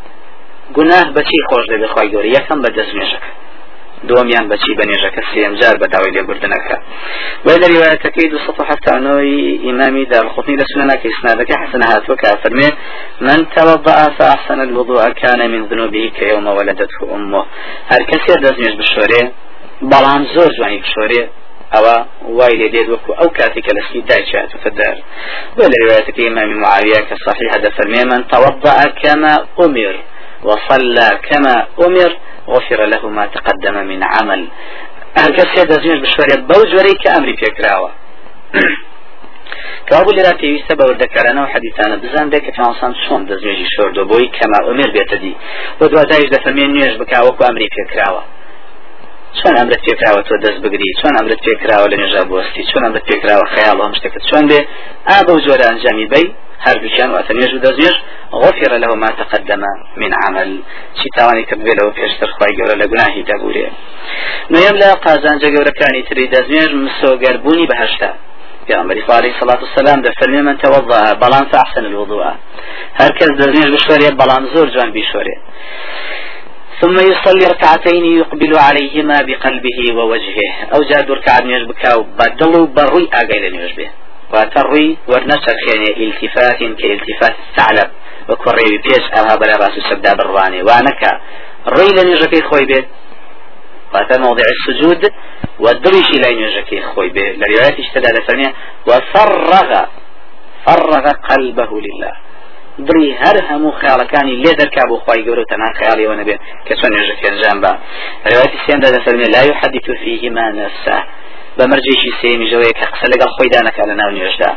گوناه 0.76 1.08
بەچی 1.16 1.40
خۆش 1.50 1.66
دەبێت 1.72 1.92
خی 1.96 2.08
گەورە؟ 2.14 2.28
یەکەم 2.38 2.60
بە 2.64 2.70
دەست 2.78 2.94
مێژەکە. 3.00 3.32
دومیان 4.10 4.46
بەچی 4.52 4.74
بە 4.80 4.86
نێژەکە؟ 4.90 5.22
سێم 5.32 5.54
جار 5.60 5.76
بە 5.82 5.88
داوای 5.94 6.12
لێبوردنەکە 6.16 6.78
وی 7.46 7.58
لە 7.62 7.68
ریواەتەکەی 7.74 8.28
دو 8.34 8.38
سەد 8.46 8.60
حتانەوەی 8.70 9.60
ئیمامی 9.66 10.06
دارخوتنی 10.14 10.58
لە 10.62 10.66
سنەکە 10.72 11.08
ئسنادەکە 11.14 11.56
حسن 11.62 11.82
هاتووە 11.92 12.16
کە 12.22 12.30
فەرمێ 12.42 12.70
من 13.28 13.40
فأحسن 14.18 14.60
الوضوء 14.68 15.04
كان 15.22 15.42
من 15.54 15.62
ذنوبه 15.70 16.12
كيوم 16.20 16.48
ولدته 16.58 17.00
أمه 17.16 17.42
هر 17.92 18.02
کەسێ 18.10 18.36
دەستنێژ 18.44 18.74
بشۆرێ 18.82 19.24
بەڵام 19.92 20.22
زۆر 20.34 20.50
جوانی 20.58 20.80
بشۆرێ 20.84 21.22
لێ 22.60 22.68
دێت 22.74 22.88
وەکو 22.94 23.12
ئەو 23.20 23.30
کاتی 23.38 23.62
کە 23.66 23.72
لەسکی 23.78 24.02
دایچات 24.10 24.52
فدار 24.64 24.96
بۆ 25.56 25.64
لە 25.72 25.78
روايتك 25.84 26.18
إمام 26.20 26.50
معاوية 26.64 27.00
كصحيح 27.10 27.50
هذا 27.56 27.70
من 28.12 28.28
توضأ 28.34 28.78
كما 29.02 29.34
أمر 29.66 29.96
وصلى 30.48 31.10
كما 31.30 31.56
أمر 31.86 32.12
غفر 32.54 32.80
له 32.94 33.04
ما 33.18 33.26
تقدم 33.26 33.76
من 33.92 34.04
عمل. 34.04 34.48
هل 35.18 35.30
كسي 35.38 35.66
دزميش 35.66 36.00
بشوري 36.00 36.36
بوجوري 36.50 36.94
كأمري 37.04 37.34
بيكراوة 37.40 37.92
كابو 39.90 40.12
لرا 40.12 40.32
پێویستە 40.42 40.74
بە 40.80 40.84
وردەکارانەوە 40.90 41.52
حەدیثانە 41.54 41.96
بزان 42.04 42.28
دێک 42.34 42.46
پێسان 42.48 42.94
چۆن 43.04 43.22
دەستێژی 43.30 43.68
شۆردۆ 43.76 44.04
بۆی 44.12 44.28
کەما 44.38 44.60
ئومێر 44.68 44.90
بێتە 44.96 45.18
دی 45.24 45.34
بۆ 45.80 45.86
دوازایش 45.92 46.30
دەفەرمێن 46.36 46.70
نوێژ 46.76 46.94
بکاوەکو 47.02 47.44
چۆن 49.40 49.54
ئەمرت 49.60 49.82
پێکراوە 49.88 50.22
تۆ 50.28 50.34
دەست 50.44 50.60
بگری؟ 50.64 50.90
چۆن 51.02 51.14
ئەمرت 51.18 51.42
پێکراوە 51.48 51.88
لە 51.92 51.98
نێژا 52.02 52.24
بۆستی؟ 52.32 52.64
چۆن 52.72 52.84
ئەمرت 52.86 53.06
پێکراوە 53.10 53.46
خەیاڵ 53.54 53.78
هەم 53.86 53.94
شتێکت 53.98 54.24
چۆن 54.30 54.44
بێ؟ 54.50 54.60
ئا 55.10 55.18
بەو 55.28 55.38
جۆرە 55.46 55.66
ئەنجامی 55.70 56.08
بەی 56.14 56.28
هەردووچیان 56.66 57.10
واتە 57.16 57.32
نوێژ 57.38 57.52
و 57.56 57.60
دەستێژ 57.66 57.96
غفر 58.42 58.72
له 58.84 58.90
ما 59.02 59.10
تقدم 59.22 59.64
من 60.02 60.12
عمل. 60.24 60.50
چی 60.98 61.08
تاوانی 61.16 61.44
کرد 61.50 61.62
بێ 61.66 61.74
لەوە 61.80 61.92
پێشتر 62.00 62.30
خی 62.38 62.54
گەورە 62.58 62.76
لە 62.82 62.86
گوناهی 62.92 63.24
دەبورێ 63.30 63.68
نوێم 64.54 64.76
لە 64.82 64.90
قازانجە 65.06 65.50
گەورەکانی 65.56 66.02
تری 66.08 66.26
دەستێژ 66.34 66.72
مسۆگەربوونی 66.84 67.68
بەهشتا. 67.72 68.12
پیغمبر 68.68 68.98
عليه 69.20 69.34
الصلاة 69.36 69.62
والسلام 69.66 70.02
ده 70.02 70.12
فرمي 70.20 70.42
من 70.42 70.58
توضأ 70.58 71.14
بلان 71.14 71.46
فأحسن 71.52 71.86
الوضوء. 71.86 72.26
هركز 73.00 73.30
دزنيش 73.40 73.68
بشورية 73.76 74.10
بلان 74.22 74.44
زور 74.54 74.68
جوان 74.70 74.92
بشورية 74.92 75.40
ثم 76.86 76.98
يصلي 77.00 77.46
ركعتين 77.46 78.06
يقبل 78.06 78.58
عليهما 78.58 79.18
بقلبه 79.28 79.80
ووجهه. 79.98 80.50
أو 80.76 80.82
جاد 80.84 81.12
ركعة 81.12 81.40
نيوش 81.40 81.64
بكاو 81.64 82.04
بدلو 82.20 82.66
بروي 82.66 83.10
أقايل 83.14 83.54
نيوش 83.54 83.74
به. 83.74 83.90
وتروي 84.34 84.98
ورنشر 85.08 85.56
خيني 85.66 85.90
التفات 86.08 86.60
كالتفات 86.60 87.36
الثعلب 87.46 87.92
وكوري 88.30 88.78
بيش 88.78 89.06
أوها 89.18 89.36
بلا 89.36 89.56
راسو 89.58 89.82
سبدا 89.90 90.14
برواني. 90.14 90.62
وانكا 90.62 91.12
روي 91.68 91.88
لنيوشكي 91.98 92.42
خوي 92.42 92.66
به. 92.66 92.86
وهذا 93.94 94.18
موضع 94.18 94.44
السجود 94.56 95.12
والدريش 95.60 96.10
لا 96.22 96.30
ينجكي 96.30 96.82
خوي 96.82 97.10
به. 97.10 97.22
لرواية 97.22 97.78
اشتدى 97.84 98.10
لسانية 98.14 98.54
وفرغ 98.88 99.86
فرغ 100.66 101.06
قلبه 101.30 101.82
لله. 101.86 102.25
دڵی 102.88 103.12
هەر 103.22 103.38
هەموو 103.50 103.78
خیاڵەکانی 103.80 104.36
لێ 104.44 104.54
دەرکا 104.60 104.84
بۆ 104.90 104.96
خی 105.06 105.22
گەورە 105.28 105.46
تەنان 105.52 105.74
خیاڵیەوە 105.80 106.16
نەبێت 106.22 106.40
کە 106.68 106.74
چۆن 106.80 106.92
نێژەکەنجان 106.98 107.58
بە. 107.64 107.72
ڕێواتی 108.30 108.60
سێندا 108.66 108.90
دەفەرمێ 108.96 109.28
لای 109.34 109.50
و 109.52 109.58
حەدی 109.62 109.80
توفیهیمان 109.88 110.52
نەسا 110.60 110.98
بە 111.58 111.64
مەرجێکی 111.72 112.12
سێمیژەوەی 112.20 112.74
کە 112.80 112.86
قسە 112.92 113.08
لەگەڵ 113.14 113.30
خۆی 113.36 113.50
دانەکە 113.54 113.84
لە 113.90 113.96
ناو 114.02 114.10
نوێژدا. 114.16 114.52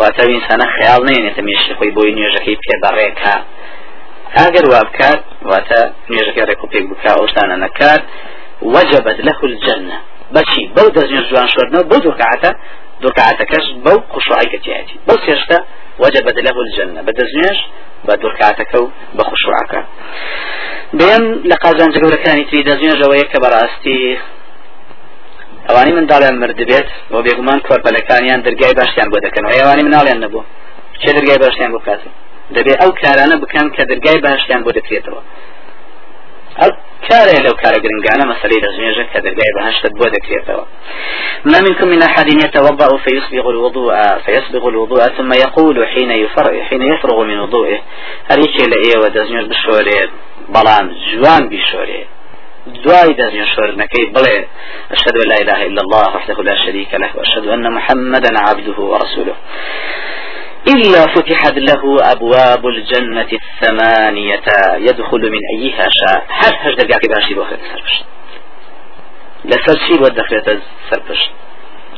واتە 0.00 0.22
ئینسانە 0.30 0.66
خیاڵ 0.74 1.00
نێنێتە 1.08 1.42
مێشی 1.48 1.72
خۆی 1.78 1.92
بۆی 1.96 2.12
نوێژەکەی 2.18 2.56
پێبڕێکە 2.64 3.34
ئاگەر 4.36 4.64
وا 4.72 4.80
بکات 4.88 5.20
واتە 5.50 5.80
نوێژەکە 6.10 6.42
ڕێک 6.48 6.60
و 6.64 6.70
پێک 6.72 6.84
بک 6.90 7.04
ئەوشتانە 7.16 7.56
نەکات 7.64 8.02
وەجبەت 8.74 9.18
لە 9.26 9.32
خولجنە 9.38 9.98
بەچی؟ 10.34 10.62
بەو 10.76 10.88
دەزنێ 10.96 11.20
جوان 11.28 11.48
شوردنەوە 11.52 11.84
بۆ 11.90 11.96
دوکاتە 12.06 12.50
دوکاتەکەش 13.04 13.66
بەو 13.84 13.98
قوشعی 14.12 14.48
کەتیاتی 14.52 14.96
بەو 15.06 15.18
سێشتە 15.26 15.58
وجبت 16.02 16.36
له 16.46 16.56
الجنة. 16.66 17.00
بدزنيش 17.06 17.58
بدوكعتكو 18.04 18.82
بخشوعك 19.16 19.72
بيان 20.98 21.42
لقازان 21.44 21.90
جگوركاني 21.90 22.44
تري 22.44 22.62
دزنيش 22.62 22.94
جوية 23.02 23.26
كبراستي 23.32 24.18
ئەوانی 25.68 25.92
منداڵیان 25.96 26.34
مرد 26.42 26.60
بێت 26.70 26.88
بۆ 27.12 27.18
بێگومان 27.26 27.58
کۆرپەلەکانیان 27.66 28.40
دەرگای 28.46 28.74
باشیان 28.80 29.08
بۆ 29.12 29.18
دەکەن. 29.26 29.44
ئەوانی 29.52 29.82
مناڵیان 29.88 30.18
نەبوو. 30.24 30.42
چه 31.02 31.10
دەرگای 31.16 31.38
باشیان 31.44 31.70
بۆ 31.74 31.80
کات 31.86 32.00
دەبێت 32.56 32.78
ئەو 32.82 32.90
کارانە 33.02 33.36
بکەن 33.42 33.66
کە 33.76 33.82
دەرگای 33.90 34.18
باشیان 34.26 34.60
بۆ 34.64 34.70
دەکرێتەوە. 34.78 35.20
ئەو 36.60 36.70
كاري 37.08 37.38
لو 37.46 37.54
كار 37.62 37.74
قرنقانا 37.74 38.24
مسألة 38.32 38.56
دزميجة 38.64 39.06
كدرقاء 39.14 39.48
بهشتت 39.56 39.92
بودة 39.92 40.18
كريتوا 40.26 40.64
ما 41.44 41.60
منكم 41.60 41.88
من 41.88 42.02
أحد 42.02 42.26
يتوضأ 42.44 42.96
فيصبغ 42.96 43.50
الوضوء 43.50 43.94
فيصبغ 44.26 44.68
الوضوء 44.68 44.98
ثم 44.98 45.32
يقول 45.32 45.86
حين 45.86 46.10
يفرغ 46.10 46.62
حين 46.62 46.82
يفرغ 46.82 47.24
من 47.24 47.38
وضوءه 47.40 47.80
هل 48.30 48.38
يشي 48.38 48.70
لأيه 48.70 48.98
ودزميج 49.04 49.46
بشوري 49.50 50.10
بلان 50.48 50.96
جوان 51.12 51.48
بشوري 51.48 52.06
دعاء 52.66 53.12
دزني 53.12 53.46
شورنكي 53.54 54.04
بلي 54.14 54.46
أشهد 54.92 55.16
أن 55.22 55.28
لا 55.28 55.36
إله 55.42 55.66
إلا 55.66 55.80
الله 55.82 56.16
وحده 56.16 56.42
لا 56.42 56.56
شريك 56.66 56.94
له 56.94 57.10
وأشهد 57.16 57.46
أن 57.46 57.72
محمدا 57.72 58.30
عبده 58.38 58.78
ورسوله 58.82 59.34
إلا 60.68 61.06
فتحت 61.14 61.58
له 61.58 62.12
أبواب 62.12 62.66
الجنة 62.66 63.28
الثمانية 63.32 64.42
يدخل 64.76 65.30
من 65.30 65.40
أيها 65.58 65.86
شاء. 65.90 66.26
هل 66.28 66.52
هج 66.60 66.74
دقاقي 66.74 67.08
باشي 67.08 67.34
بوخير 67.34 67.58
سربش 67.72 68.02
لسر 69.44 69.78
شي 69.86 69.92
ودخلت 69.92 70.62
سربش 70.90 71.30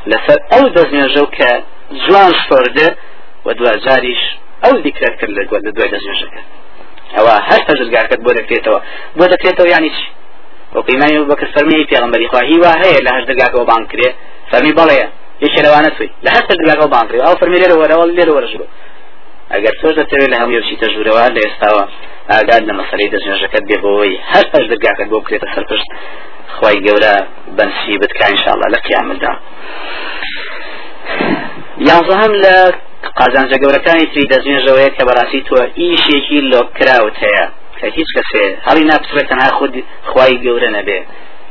لسر 0.07 0.37
أو 0.53 0.69
دزني 0.69 1.07
جوكا 1.15 1.63
جوان 1.93 2.33
شورده 2.49 2.97
ودوا 3.45 3.77
جاريش 3.77 4.19
أو 4.67 4.77
ذكر 4.79 5.17
كل 5.21 5.33
لدوا 5.35 5.87
دزني 5.87 6.15
جوكا 6.21 6.43
أو 7.19 7.27
هل 7.27 7.61
هج 7.71 7.91
دقاقي 7.91 8.17
بو 8.17 8.31
دكريتوا 8.31 8.79
بو 9.17 9.25
دكريتوا 9.27 9.67
يعني 9.67 9.91
شي 9.91 10.13
وقيماني 10.75 11.19
أبو 11.19 11.25
بكر 11.35 11.47
فرمي 11.57 11.85
في 11.87 11.95
غنبري 11.95 12.29
خواهي 12.29 12.59
وهي 12.59 12.97
لهج 13.03 13.33
دقاقي 13.33 13.65
بانكري 13.65 14.15
فرمي 14.53 14.73
بليا 14.73 15.11
یەکێ 15.45 15.61
لەوانە 15.67 15.91
توی. 15.97 16.11
لە 16.25 16.31
هەر 16.35 16.45
دەگاکە 16.61 16.87
بانکری 16.95 17.21
ئەو 17.27 17.35
فەرمی 17.41 17.59
لێرە 17.63 17.77
وەرەوە 17.81 18.05
لێرە 18.17 18.33
وەرەژبوو 18.37 18.69
ئەگەر 19.53 19.75
تۆش 19.81 19.95
دەتەوێت 20.01 20.31
لە 20.33 20.37
هەموو 20.41 20.57
یەکچیتە 20.59 20.87
ژوورەوە 20.93 21.25
لە 21.37 21.41
ئێستاوە 21.45 21.83
ئاگاد 22.33 22.63
لە 22.69 22.75
مەسەری 22.79 23.13
دەستێژەکەت 23.15 23.65
بێ 23.69 23.77
بۆەوەی 23.83 24.15
هەر 24.33 24.45
پەش 24.53 24.65
دەرگاکەت 24.71 25.09
بۆ 25.13 25.17
بکرێتە 25.23 25.49
سەرپشت 25.55 25.89
خی 26.57 26.77
گەورە 26.87 27.15
بەنسی 27.57 27.95
بتکە 28.03 28.25
انشاءله 28.33 28.67
لە 28.75 28.79
قیامەدا 28.87 29.33
یانزەهم 31.89 32.33
لە 32.45 32.57
قازانجە 33.19 33.57
گەورەکانی 33.63 34.07
تری 34.13 34.31
دەستێژەوەیە 34.33 34.91
کە 34.97 35.03
بەڕاستی 35.09 35.43
تۆ 35.49 35.57
ئیشێکی 35.81 36.41
لۆ 36.51 36.61
کراوت 36.77 37.17
هەیە 37.25 37.45
کە 37.79 37.87
هیچ 37.97 38.09
کەسێ 38.17 38.45
هەڵی 38.67 38.85
ناپسرێت 38.91 39.27
تەنها 39.31 39.51
خود 39.59 39.73
خی 40.11 40.35
گەورە 40.45 40.69
نەبێ 40.77 40.99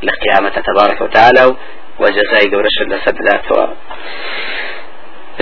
لە 0.08 0.14
قیامەتە 0.22 0.60
تەبارەکە 0.68 1.02
و 1.04 1.14
تعالە 1.16 1.44
و 1.50 1.54
وجزاي 2.00 2.52
قورش 2.54 2.78
لسد 2.88 3.18
ذاتها 3.28 3.74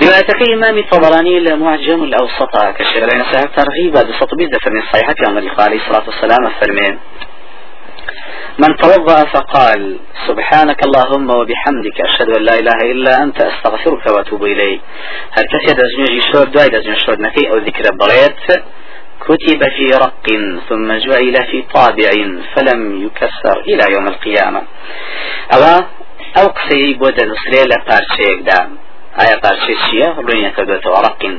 روايتك 0.00 0.42
إمام 0.54 0.78
الطبراني 0.78 1.40
لمعجم 1.40 2.04
الأوسط 2.04 2.56
كشير 2.78 3.02
لنا 3.02 3.24
سهل 3.32 3.48
ترغيب 3.56 3.92
بسط 3.92 4.34
بيزة 4.38 4.58
فرمي 4.64 4.80
الصحيحة 4.80 5.14
في 5.18 5.24
عمر 5.30 5.50
عليه 5.58 5.76
الصلاة 5.76 6.04
والسلام 6.06 6.52
فرمي 6.60 6.98
من 8.58 8.76
توضأ 8.76 9.24
فقال 9.24 9.98
سبحانك 10.28 10.86
اللهم 10.86 11.30
وبحمدك 11.30 12.00
أشهد 12.00 12.36
أن 12.36 12.42
لا 12.42 12.54
إله 12.54 12.92
إلا 12.92 13.22
أنت 13.22 13.40
أستغفرك 13.42 14.06
وأتوب 14.06 14.44
إليه 14.44 14.78
هل 15.32 15.44
كسي 15.52 15.74
دزنيجي 15.80 16.20
شور 16.32 16.44
دواي 16.44 16.68
دزنيجي 16.68 17.00
شور 17.06 17.20
نكي 17.20 17.50
أو 17.50 17.56
ذكر 17.58 17.82
بريت 18.00 18.64
كتب 19.20 19.60
في 19.76 19.86
رق 20.04 20.26
ثم 20.68 20.92
جعل 20.92 21.46
في 21.50 21.62
طابع 21.74 22.10
فلم 22.54 23.06
يكسر 23.06 23.60
إلى 23.60 23.84
يوم 23.94 24.06
القيامة 24.06 24.62
أو 25.54 25.80
ئەو 26.36 26.48
قسەی 26.56 26.94
بۆ 27.00 27.08
دەنووسرێ 27.18 27.62
لە 27.72 27.78
پارچەیەکدا 27.88 28.60
ئایا 29.18 29.36
پارچێ 29.44 29.74
چییە؟ 29.84 30.08
ڕوونیەکە 30.26 30.62
بێتەوە 30.68 30.98
ڕقین 31.06 31.34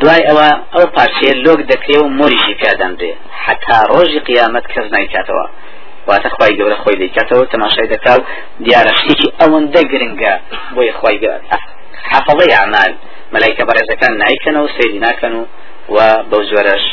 دوای 0.00 0.22
ئەوە 0.28 0.48
ئەو 0.74 0.86
پارچەیە 0.96 1.34
لۆک 1.44 1.60
دەکرێ 1.70 1.96
و 2.00 2.08
مۆریشی 2.18 2.54
پێدەمرێ 2.62 3.12
حتا 3.44 3.78
ڕۆژی 3.92 4.20
قیامەت 4.28 4.64
کەس 4.72 4.86
نایکاتەوە. 4.94 5.46
واتە 6.08 6.28
خی 6.34 6.52
گەورە 6.58 6.76
خۆی 6.82 6.96
دەیکاتەوە 7.02 7.44
تەماشای 7.52 7.88
دەکا 7.94 8.12
و 8.18 8.22
دیارە 8.64 8.92
شتێکی 9.00 9.28
ئەوەندە 9.40 9.82
گرنگە 9.92 10.34
بۆی 10.74 10.92
خی 10.98 11.16
حەفڵی 12.12 12.50
ئامال 12.58 12.92
مەلایکە 13.34 13.62
بەڕێزەکان 13.68 14.12
نایکەنەوە 14.22 14.68
سێری 14.76 14.98
ناکەن 15.06 15.32
و 15.38 15.42
و 15.94 15.98
بەو 16.30 16.42
زۆرەش 16.50 16.84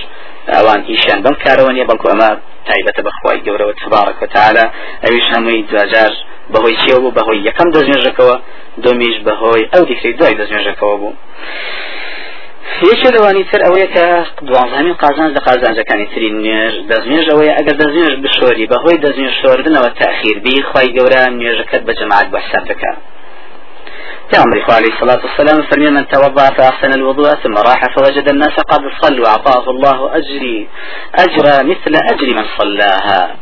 ئەوان 0.54 0.82
ئیشان 0.90 1.20
بەم 1.24 1.36
کارەوە 1.44 1.72
نیە 1.76 1.86
بەڵکو 1.90 2.08
ئەمە 2.12 2.30
تایبەتە 2.68 3.02
بەخوای 3.08 3.44
گەورەوە 3.48 3.74
تبارك 3.82 4.18
وتعالى 4.24 4.66
ئەویش 5.04 5.28
هەمووی 5.34 5.62
دوجار 5.72 6.14
بەهۆی 6.54 6.76
چیە 6.82 6.97
بوو 7.01 7.16
بەهۆی 7.18 7.43
یەکەم 7.47 7.70
دەستێژەکەەوە 7.76 8.36
دومیش 8.84 9.18
بەهۆی 9.28 9.64
ئەو 9.74 9.84
دیکری 9.89 10.14
دوای 10.20 10.36
دەستێژەکەەوە 10.39 10.95
بوو. 11.01 11.14
یەکێ 12.91 13.10
لەوانی 13.16 13.43
تر 13.51 13.62
ئەوەیە 13.66 13.88
کە 13.95 14.08
دوازەمین 14.47 14.95
قازان 15.04 15.30
لە 15.36 15.41
قازانجەکانی 15.47 16.08
تری 16.12 16.30
نوێژ 16.38 16.74
دەستێژ 16.89 17.26
ئەوەیە 17.32 17.54
ئەگەر 17.58 17.76
دەستێژ 17.82 18.14
بشۆری 18.24 18.70
بەهۆی 18.72 19.01
دەستێژ 19.04 19.34
شۆردنەوە 19.41 19.89
تاخیر 20.01 20.38
بی 20.45 20.56
خی 20.70 20.89
گەورە 20.97 21.22
نوێژەکەت 21.38 21.82
بە 21.88 21.93
جەماعات 21.99 22.28
بەحساب 22.34 22.64
دەکات 22.72 22.97
پیامبر 24.32 24.60
عليه 24.78 24.94
الصلاة 24.94 25.22
والسلام 25.26 25.62
فرمي 25.70 25.90
من 25.90 26.08
توضأ 26.08 26.50
فأحسن 26.58 26.94
الوضوء 26.94 27.30
ثم 27.44 27.56
راح 27.58 27.82
فوجد 27.96 28.30
الناس 28.30 28.56
قد 28.72 28.82
صلوا 29.02 29.28
أعطاه 29.28 29.70
الله 29.70 30.18
أجري 30.18 30.68
أجر 31.16 31.46
مثل 31.72 31.94
أجر 32.12 32.28
من 32.38 32.46
صلاها. 32.58 33.36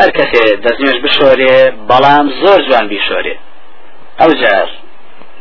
هەر 0.00 0.10
کەسێ 0.18 0.44
دەستنوێش 0.64 0.98
بشۆرێ 1.04 1.56
بەڵام 1.88 2.26
زۆر 2.42 2.60
جوان 2.68 2.86
بیشۆرێ 2.92 3.34
ئەو 4.20 4.30
جار. 4.42 4.68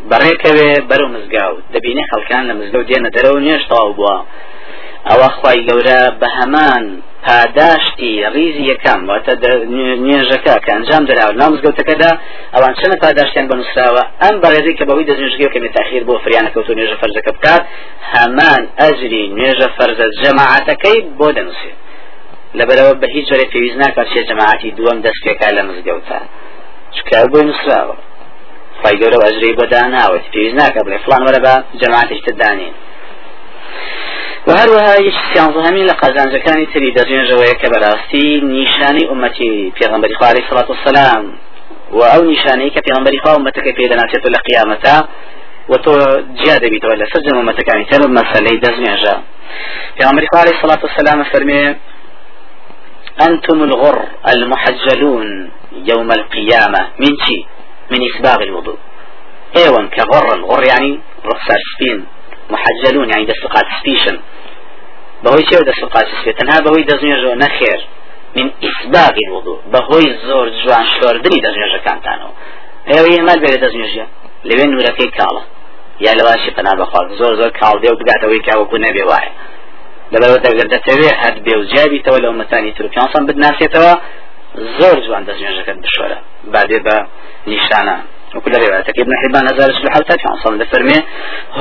بەڕێکەوێ 0.09 0.71
بەرەو 0.89 1.07
مزگاوت 1.15 1.63
دەبینێ 1.75 2.03
خەڵکان 2.11 2.43
لە 2.49 2.53
مزگەوت 2.59 2.87
دێنە 2.89 3.09
دەرەوە 3.15 3.39
نوێش 3.45 3.63
تەواو 3.69 3.93
بووە 3.97 4.17
ئەوە 5.09 5.27
هەمان 6.37 6.83
پاداشتی 7.27 8.11
ریزی 8.35 8.63
یەکەم 8.71 8.99
واتە 9.09 9.33
نوێژەکە 10.03 10.55
کە 10.65 10.71
ئەنجام 10.75 11.03
دراوە 11.09 11.33
ناو 11.41 11.49
مزگەوتەکەدا 11.53 12.11
ئەوان 12.53 12.73
چەنە 12.79 12.95
پاداشتیان 13.03 13.45
بەنووسراوە 13.51 14.03
ئەم 14.21 14.35
بەڕێزی 14.43 14.73
کە 14.77 14.83
بەوەی 14.89 15.07
دەستنوێژگە 15.09 15.49
کەمی 15.53 15.71
تاخیر 15.77 16.03
بۆ 16.07 16.13
فریانەکەوت 16.23 16.67
و 16.69 16.77
نوێژە 16.77 16.97
فەرزەکە 17.01 17.31
بکات 17.37 17.63
هەمان 18.13 18.63
ئەجری 18.79 19.23
نوێژە 19.37 19.67
فەرزە 19.77 20.07
جەماعەتەکەی 20.21 20.99
بۆ 21.19 21.27
دەنووسێت. 21.37 21.77
لەبەرەوە 22.59 22.93
بە 23.01 23.07
هیچ 23.15 23.25
جۆرە 23.29 23.45
پێویست 23.53 23.77
ناکات 23.83 24.07
چێ 24.13 24.21
جەماعەتی 24.29 24.69
دووەم 24.77 24.99
دەست 25.05 25.21
پێکا 25.25 25.49
لە 25.57 25.63
مزگەوتە. 25.67 26.19
چکە 26.95 27.19
بۆی 27.31 27.43
نووسراوە؟ 27.47 27.95
خی 28.81 28.95
گەورە 29.01 29.17
ئەجری 29.25 29.53
بۆ 29.57 29.65
داناوت 29.73 30.25
پێویست 30.33 30.57
ناکە 30.61 30.81
بڵێ 30.85 30.97
فلان 31.05 31.21
وەرە 31.27 31.39
بە 31.45 31.53
جەماعەتیشتە 31.81 32.31
دانین. 32.41 32.73
وهروها 34.47 34.93
هیچ 35.05 35.17
سیانزەهەمین 35.33 35.85
لە 35.89 35.95
قەزانجەکانی 36.01 36.65
تری 36.73 36.93
دەژێنژەوەیە 36.97 37.55
کە 37.61 37.67
بەڕاستی 37.73 38.27
نیشانی 38.43 39.03
ئومەتی 39.11 39.73
پێغمبەری 39.79 40.15
خوالی 40.19 40.43
سڵات 40.49 40.69
وسلام 40.69 41.25
و 41.97 42.01
ئەو 42.11 42.21
نیشانەی 42.31 42.71
کە 42.75 42.81
پێغمبەری 42.87 43.19
خوا 43.23 43.31
ئومەتەکە 43.37 43.71
پێدەناسێت 43.79 44.23
لە 44.35 44.39
قیامەتە 44.47 44.95
و 45.69 45.73
تۆ 45.83 45.93
جیا 46.39 46.55
دەبیتەوە 46.63 46.95
لە 47.01 47.05
سەر 47.11 47.21
جەمەتەکانی 47.27 47.85
تر 47.91 48.01
مەسەلەی 48.17 48.61
دەزمێژە 48.65 49.15
پێغمبەری 49.97 50.27
خوالی 50.31 50.59
سڵات 50.61 50.81
وسلام 50.85 51.23
فەرمێ 51.31 51.63
أنتم 53.27 53.59
الغر 53.67 53.97
المحجلون 54.33 55.51
يوم 55.91 56.09
القيامة 56.11 56.81
من 56.99 57.13
شي 57.25 57.45
من 57.91 57.99
إسباغ 58.09 58.39
الوضوء. 58.47 58.77
ايوان 59.57 59.87
كغر 59.95 60.25
الغر 60.37 60.63
يعني 60.71 60.99
رخصة 61.25 61.57
سبين 61.71 61.99
محجلون 62.53 63.09
يعني 63.09 63.25
دست 63.25 63.45
قاتس 63.53 63.77
بيشن 63.85 64.17
بهوي 65.23 65.43
شو 65.51 65.63
دست 65.69 65.83
قاتس 65.93 66.25
بي 66.25 66.33
تنها 66.33 66.59
بهوي 66.59 66.83
دزنيا 66.83 67.17
جو 67.23 67.33
نخير 67.33 67.79
من 68.35 68.51
إسباب 68.67 69.15
الوضوء. 69.27 69.59
بهوي 69.73 70.05
زور 70.27 70.49
جوان 70.49 70.85
شوردني 70.95 71.37
دزنيا 71.45 71.67
جو 71.73 71.79
كانتانو 71.85 72.29
هيو 72.91 73.05
يمال 73.05 73.39
بيري 73.39 73.57
دزنيا 73.65 73.87
جو 73.95 74.05
لبين 74.45 74.71
نوركي 74.71 75.07
كالا 75.17 75.41
یا 76.05 76.13
لەواشی 76.13 76.51
پنا 76.57 76.73
بەخوارد 76.81 77.11
زۆر 77.19 77.33
زۆر 77.41 77.51
کاڵدێ 77.59 77.89
و 77.91 77.99
بگاتەوەی 78.01 78.41
کاوەکو 78.47 78.77
نەبێ 78.85 79.03
وایە. 79.11 79.31
لەبەرەوەدەگەر 80.13 80.67
دەتەوێ 80.75 81.09
هەر 81.21 81.35
بێ 81.45 81.53
و 81.57 81.63
جابیتەوە 81.73 82.19
لە 82.23 82.29
مەتانی 82.41 82.71
تروپیانسان 82.77 83.23
بدناسێتەوە 83.27 83.93
زۆر 84.79 84.97
جوان 85.05 85.23
دەستێژەکەت 85.29 85.77
بشۆرە. 85.83 86.17
بادێ 86.53 86.79
بە 86.85 86.97
نیشانە. 87.51 87.95
وكل 88.35 88.51
روايتك 88.51 88.99
ابن 88.99 89.11
حبان 89.21 89.45
هزار 89.53 89.71
سبحة 89.71 89.99
وتاتي 89.99 90.23
عن 90.27 90.35
صلى 90.43 90.65
فرمي 90.65 90.99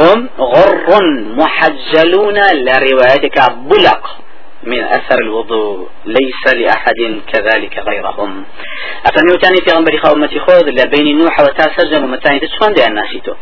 هم 0.00 0.28
غر 0.38 1.02
محجلون 1.40 2.38
لروايتك 2.54 3.36
بلق 3.52 4.16
من 4.62 4.84
أثر 4.84 5.18
الوضوء. 5.22 5.88
ليس 6.06 6.54
لأحد 6.54 7.20
كذلك 7.32 7.78
غيرهم. 7.78 8.44
أفرمي 9.06 9.32
وتاني 9.34 9.56
في 9.56 9.70
غنبري 9.76 10.00
أمتي 10.12 10.40
خذ 10.40 10.68
لبين 10.68 11.18
نوح 11.18 11.40
وتاسر 11.40 12.04
ومتاني 12.04 12.38
تشوان 12.38 12.72
دي 12.74 12.86
الناسيتو 12.86 13.34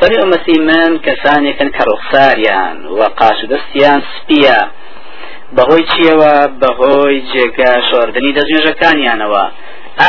فمي 0.00 0.22
أمتي 0.22 0.60
من 0.60 0.98
كساني 0.98 1.52
كان 1.52 1.70
كرخساريان 1.70 2.86
وقاش 2.86 3.44
دستيان 3.44 4.02
سبيا. 4.16 4.70
بەهۆی 5.56 5.84
چیەوە 5.92 6.34
بەهۆی 6.60 7.16
جێگە 7.32 7.72
شۆردنی 7.88 8.34
دەستێژەکانیانەوە 8.38 9.44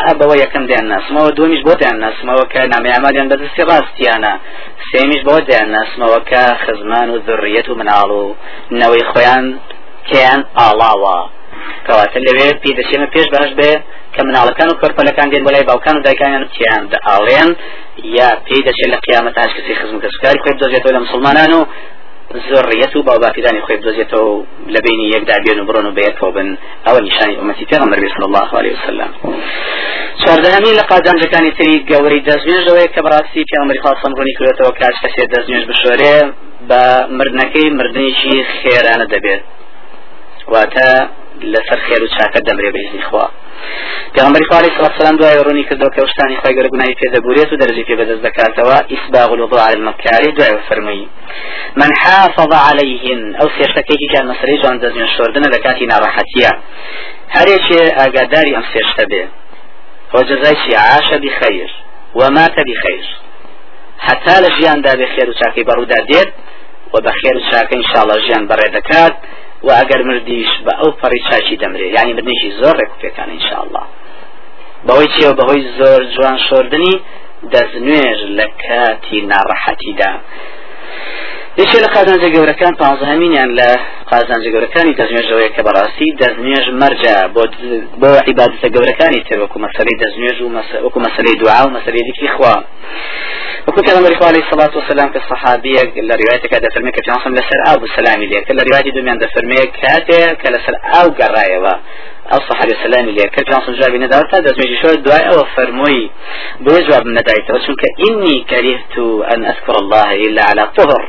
ئەبەوە 0.07 0.35
یەکەم 0.43 0.63
دیان 0.69 0.85
ناسمەوە 0.93 1.29
دومیش 1.37 1.61
بۆ 1.67 1.73
دیان 1.81 1.97
ناسمەوە 2.05 2.45
کە 2.53 2.61
نامی 2.73 2.89
ئامالیان 2.93 3.27
بەدەستی 3.31 3.67
ڕاستیانە. 3.69 4.33
سێمیش 4.91 5.21
بۆ 5.27 5.35
دیان 5.47 5.69
ناسمەوە 5.77 6.19
کە 6.29 6.43
خزمان 6.63 7.07
و 7.09 7.21
ذڕیەت 7.27 7.67
و 7.69 7.77
مناڵ 7.79 8.09
و 8.21 8.35
نەوەی 8.79 9.03
خۆیان 9.11 9.45
کیان 10.09 10.41
ئاڵاوە. 10.57 11.19
کەواتە 11.85 12.19
لەوێ 12.27 12.49
پێ 12.61 12.71
دەچێنە 12.77 13.07
پێش 13.13 13.27
باش 13.33 13.51
بێ 13.59 13.71
کە 14.13 14.21
مناڵەکان 14.27 14.69
و 14.71 14.79
کۆرپەلەکان 14.81 15.27
دێن 15.31 15.43
بەلای 15.47 15.67
باوکان 15.69 15.95
و 15.97 16.03
دایکانیان 16.07 16.45
کیان 16.55 16.83
ئاڵێن 17.07 17.49
یا 18.17 18.29
پێی 18.45 18.61
دەچێت 18.67 18.89
لە 18.93 18.97
قیامەت 19.05 19.35
هاش 19.41 19.51
کەسی 19.57 19.73
خزم 19.79 19.97
کەسکاری 20.03 20.39
خۆی 20.43 20.57
دۆزێتەوە 20.61 20.91
لە 20.95 21.01
مسلمانان 21.05 21.51
و 21.57 21.61
زۆڕیەت 22.33 22.95
و 22.95 23.03
باوباکیدانی 23.03 23.61
خۆی 23.65 23.77
بدۆزێتەوە 23.81 24.45
لە 24.73 24.79
بینی 24.85 25.05
یەکدا 25.15 25.37
بێن 25.45 25.59
و 25.59 25.67
بڕۆن 25.67 25.85
و 25.87 25.95
بەیەکەوە 25.97 26.31
بن. 26.35 26.57
ئەوە 26.85 26.99
نیشانی 27.07 27.35
ئومەتی 27.39 27.65
پێغەمبەر 27.71 27.99
صلی 28.15 28.27
الله 28.29 28.49
عليه 28.59 28.73
وسلم. 28.77 29.09
چواردەهەمین 30.21 30.75
لە 30.79 30.83
قازانجەکانی 30.91 31.51
تری 31.57 31.75
گەوری 31.91 32.25
دەستنوێژەوەی 32.27 32.87
کە 32.93 32.99
بەڕاستی 33.05 33.47
پێغەمبەری 33.49 33.81
خوا 33.83 33.93
سەمڕۆنی 34.01 34.33
کردێتەوە 34.37 34.71
کاش 34.79 34.95
کەسێ 35.03 35.23
دەستنوێژ 35.33 35.63
بشۆرێ 35.69 36.17
بە 36.69 36.83
مردنەکەی 37.17 37.67
مردنیشی 37.79 38.37
خێرانە 38.59 39.05
دەبێت. 39.13 39.41
واتە 40.53 40.89
لەسەر 41.53 41.79
خێر 41.85 42.01
و 42.03 42.07
چاکە 42.15 42.39
دەمرێ 42.47 42.69
بەیزی 42.75 43.01
خوا. 43.09 43.25
پیغمبر 44.15 44.41
خوا 44.47 44.57
علیه 44.61 44.77
والسلام 44.83 45.15
دوای 45.17 45.39
ڕوونی 45.45 45.65
کردەوە 45.69 45.91
کە 45.95 46.01
شتانی 46.11 46.37
خۆی 46.41 46.53
گەورە 46.55 46.69
گوناهی 46.73 46.95
پێدەبورێت 47.01 47.49
و 47.53 47.59
دەرجی 47.61 47.85
پێ 47.87 47.95
بەدەست 47.99 48.23
دەکاتەوە 48.27 48.77
ئیسباغ 48.91 49.29
الوضوء 49.31 49.61
على 49.67 49.75
المكاري 49.79 50.31
دوای 50.37 50.57
فەرمووی 50.69 51.07
من 51.81 51.91
حافظ 52.03 52.51
عليهن 52.69 53.21
ئەو 53.39 53.47
سێشتەکەی 53.57 54.07
کە 54.13 54.19
مەسەلەی 54.29 54.57
جوان 54.61 54.77
دەستێن 54.83 55.09
شۆردنە 55.15 55.47
لە 55.53 55.59
کاتی 55.65 55.85
ناڕەحەتیە 55.91 56.51
هەرێکێ 57.35 57.81
ئاگاداری 57.99 58.55
ئەم 58.55 58.65
سێشتە 58.73 59.05
بێ. 59.11 59.23
هو 60.13 60.23
جزایشی 60.23 60.73
عاش 60.75 61.13
بخير 61.13 61.69
ومات 62.15 62.55
بخير 62.69 63.05
حتى 63.99 64.41
لجيان 64.41 64.81
دا 64.81 64.95
بخير 64.95 65.29
وشاكي 65.29 65.63
برودا 65.63 65.95
ديت 66.11 66.33
وبخير 66.93 67.37
وشاكي 67.37 67.75
إن 67.75 67.83
شاء 67.93 68.03
الله 68.03 68.17
جيان 68.27 68.47
بري 68.47 68.69
دكات 68.69 69.15
و 69.65 69.69
ئەگەر 69.79 70.01
مردیش 70.09 70.51
بە 70.65 70.73
ئەو 70.79 70.91
پەڕی 70.99 71.21
چاچی 71.27 71.57
دەمرێ 71.61 71.87
ینی 71.95 72.13
مردنیشی 72.17 72.51
زۆر 72.61 72.75
ڕێکوپەکان 72.81 73.29
انشاءله 73.35 73.83
بەوەی 74.87 75.09
چیەوە 75.13 75.33
بەهۆی 75.39 75.63
زۆر 75.79 76.01
جوان 76.13 76.37
شۆردنی 76.47 76.95
دەستنوێژ 77.53 78.19
لە 78.37 78.47
کاتی 78.63 79.19
ناڕەحەتیدا. 79.31 80.11
یەکێ 81.61 81.77
لە 81.83 81.89
قازانجە 81.95 82.29
گەورەکان 82.35 82.73
پازهمینیان 82.81 83.49
لە 83.59 83.69
قازانجە 84.11 84.49
گەورەکانی 84.55 84.97
دەستنوێژەوەی 84.99 85.49
کە 85.55 85.61
بەڕاستی 85.67 86.09
دەستنوێژ 86.21 86.65
مەرجە 86.81 87.15
بۆ 88.01 88.09
عیبادەتە 88.27 88.67
گەورەکانی 88.75 89.21
تر 89.27 89.37
وەکو 89.43 89.57
مەسەلەی 89.65 89.99
دەستنوێژ 90.03 90.37
و 90.41 90.49
وەکو 90.85 90.99
مەسەلەی 91.05 91.35
دوعا 91.41 91.61
و 91.65 91.73
مەسەلەی 91.77 92.03
دیکری 92.07 92.29
خوا. 92.35 92.55
وكنت 93.67 93.89
أنا 93.89 94.01
مريخ 94.05 94.21
عليه 94.23 94.43
الصلاة 94.45 94.73
والسلام 94.77 95.09
كالصحابية 95.13 95.81
الرواية 95.81 96.43
كذا 96.51 96.67
فرمي 96.75 96.91
كتنصم 96.91 97.33
لسر 97.35 97.59
أو 97.69 97.75
بسلامي 97.83 98.25
ليه 98.25 98.39
كل 98.39 98.57
رواية 98.69 98.91
دوميان 98.95 99.17
دا 99.17 99.27
فرمي 99.35 99.55
كاتي 99.55 100.35
كلسر 100.41 100.75
أو 100.99 101.07
قراية 101.19 101.79
أو 102.33 102.39
صحابي 102.49 102.73
السلام 102.77 103.05
ليه 103.09 103.27
كل 103.35 103.43
كنصم 103.43 103.73
جوابي 103.73 103.97
ندار 103.97 104.23
تادز 104.31 104.55
ميجي 104.59 104.77
شو 104.81 104.89
الدعاء 104.89 105.25
أو 105.33 105.45
فرموي 105.55 106.11
بجواب 106.59 107.05
ندايته 107.07 107.53
وشنك 107.55 107.83
إني 108.07 108.35
كرهت 108.49 108.95
أن 109.33 109.45
أذكر 109.45 109.75
الله 109.81 110.15
إلا 110.15 110.43
على 110.49 110.63
طهر. 110.77 111.01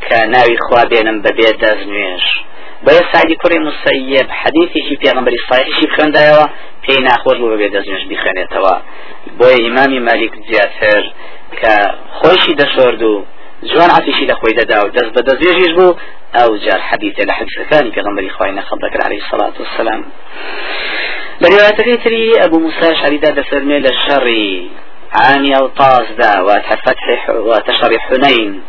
كمان 0.00 0.32
تيمنا 0.32 0.38
خوشة 0.38 0.48
كناوي 0.48 0.56
خوابينم 0.56 1.22
ببيت 1.22 1.60
دازنويش 1.60 2.48
بەیە 2.86 3.02
سعدی 3.12 3.36
کوڕی 3.42 3.58
مسەیب 3.68 4.28
حەدیثێکی 4.40 4.96
پێغمبەری 5.02 5.40
صحیحی 5.50 5.88
خوێندایەوە 5.94 6.44
پێی 6.84 7.00
ناخۆش 7.08 7.36
بۆ 7.42 7.46
بەبێ 7.52 7.68
دەستنوێژ 7.74 8.04
بیخوێنێتەوە. 8.10 8.74
بۆیە 9.38 9.58
ئیمامی 9.64 10.00
مالیک 10.08 10.32
زیاتر 10.48 11.02
کە 11.60 11.74
خۆشی 12.18 12.54
دەشۆرد 12.60 13.02
و 13.02 13.24
جوان 13.70 13.90
عاتیشی 13.90 14.26
لە 14.30 14.34
خۆی 14.40 14.54
دەدا 14.60 14.78
و 14.84 14.88
دەست 14.96 15.12
بە 15.16 15.22
دەستێژیش 15.28 15.72
بوو 15.78 15.96
ئەو 16.36 16.50
جار 16.64 16.80
حەدیثە 16.88 17.22
لە 17.28 17.34
حەدیثەکانی 17.38 17.94
پێغمبەری 17.96 18.30
خوای 18.36 18.52
نەخەڵ 18.58 18.78
دەکرد 18.84 19.04
عليه 19.06 19.20
الصلاة 19.24 19.56
والسلام 19.60 20.00
لرواية 21.42 21.96
تري 22.04 22.32
أبو 22.46 22.58
موسى 22.58 22.96
شريدة 23.02 23.30
دفرمي 23.30 23.78
للشر 23.78 24.26
عامي 25.12 25.56
أو 25.56 25.66
طاز 25.66 26.06
دا 26.18 26.40
وتفتح 26.40 27.30
وتشري 27.30 27.98
حنين. 27.98 28.62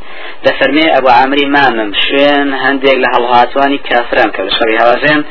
دفرمي 0.46 0.98
أبو 0.98 1.10
عمري 1.10 1.46
مامم 1.46 1.92
شوين 1.94 2.54
هنديك 2.54 2.94
لهالهاتواني 2.94 3.78
كافران 3.78 4.32
كبشري 4.32 4.78
هوازين. 4.82 5.26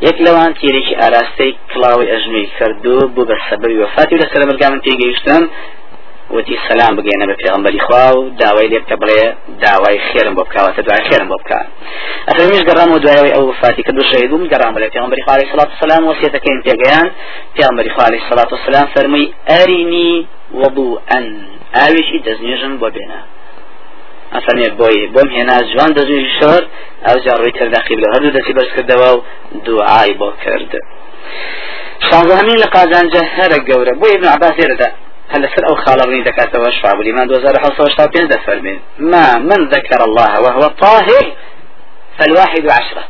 یەک 0.00 0.16
لەوان 0.26 0.52
تیرێکی 0.60 0.94
ئاراستەی 1.00 1.52
کڵاوی 1.70 2.10
ئەژنوی 2.12 2.46
کردو 2.58 2.96
بوو 3.14 3.28
بە 3.28 3.36
سەبەری 3.48 3.76
وفاتی 3.82 4.18
لە 4.22 4.26
سەر 4.32 4.42
بەرگامن 4.48 4.80
پێگەیشتن 4.86 5.42
وتی 6.34 6.56
سەسلام 6.62 6.92
بگەێنە 6.98 7.26
بە 7.30 7.36
پێغمبەری 7.42 7.80
خوا 7.86 8.06
و 8.16 8.30
داوای 8.42 8.68
لێ 8.72 8.78
بکە 8.82 8.96
بڵێ 9.02 9.22
داوای 9.64 9.98
خێرم 10.08 10.34
بۆ 10.36 10.42
بکەوەتە 10.48 10.80
دوای 10.86 11.02
خێرم 11.08 11.28
بۆ 11.32 11.36
بکە. 11.42 11.60
ئەفرمیش 12.28 12.62
گەڕام 12.68 12.90
و 12.92 12.98
دوایەوەی 13.04 13.32
ئەو 13.36 13.44
وفاتی 13.50 13.82
کە 13.86 13.92
دوو 13.96 14.08
شەهید 14.10 14.30
بووم 14.30 14.44
گەڕام 14.52 14.72
بڵێ 14.76 14.88
پێغمبەری 14.94 15.22
خوا 15.24 15.34
علیه 15.36 15.46
الصلاة 15.48 15.70
والسلام 15.72 16.02
وصیەتەکەین 16.10 16.58
پێگەیان. 16.66 17.08
پێغمبەری 17.56 17.90
خوا 17.94 18.04
علیه 18.08 18.22
الصلاة 18.24 18.50
والسلام 18.54 18.86
فەرمووی 18.94 19.26
ئەرینی 19.50 20.12
وضوءا 20.60 21.20
ئاوێکی 21.76 22.18
دەستنوێژم 22.26 22.72
بۆ 22.80 22.88
بێنە. 22.94 23.20
ئەفەرمێ 24.34 24.68
بۆی 24.80 24.98
بۆم 25.14 25.28
هێنا 25.36 25.56
جوان 25.70 25.90
دەزوی 25.96 26.22
شۆر 26.38 26.62
ئەو 27.06 27.16
جا 27.24 27.32
ڕووی 27.38 27.52
ترداقی 27.58 27.96
لە 28.02 28.08
هەردوو 28.12 28.34
دەستی 28.36 28.52
بەرز 28.56 28.70
کردەوە 28.76 29.10
و 29.14 29.20
دوعای 29.66 30.12
بۆ 30.20 30.28
کرد. 30.44 30.72
شانزەهەمین 32.08 32.58
لە 32.62 32.68
قازانجە 32.74 33.22
هەرە 33.36 33.58
گەورە 33.68 33.92
بۆ 34.00 34.06
ابن 34.16 34.26
عباس 34.36 34.56
ێرەدا 34.64 34.88
هل 35.28 35.40
لسر 35.42 35.68
أو 35.70 35.74
خالرني 35.74 36.22
دكاتة 36.22 36.60
وشفع 36.60 36.92
بالإيمان 36.92 37.26
دوزار 37.28 37.58
حصة 37.58 37.84
وشفع 37.84 38.06
بين 38.06 38.28
دفر 38.28 38.60
من 38.60 38.78
ما 38.98 39.38
من 39.38 39.68
ذكر 39.68 40.04
الله 40.04 40.40
وهو 40.40 40.60
طاهر 40.60 41.32
فالواحد 42.18 42.66
عشرة. 42.66 43.04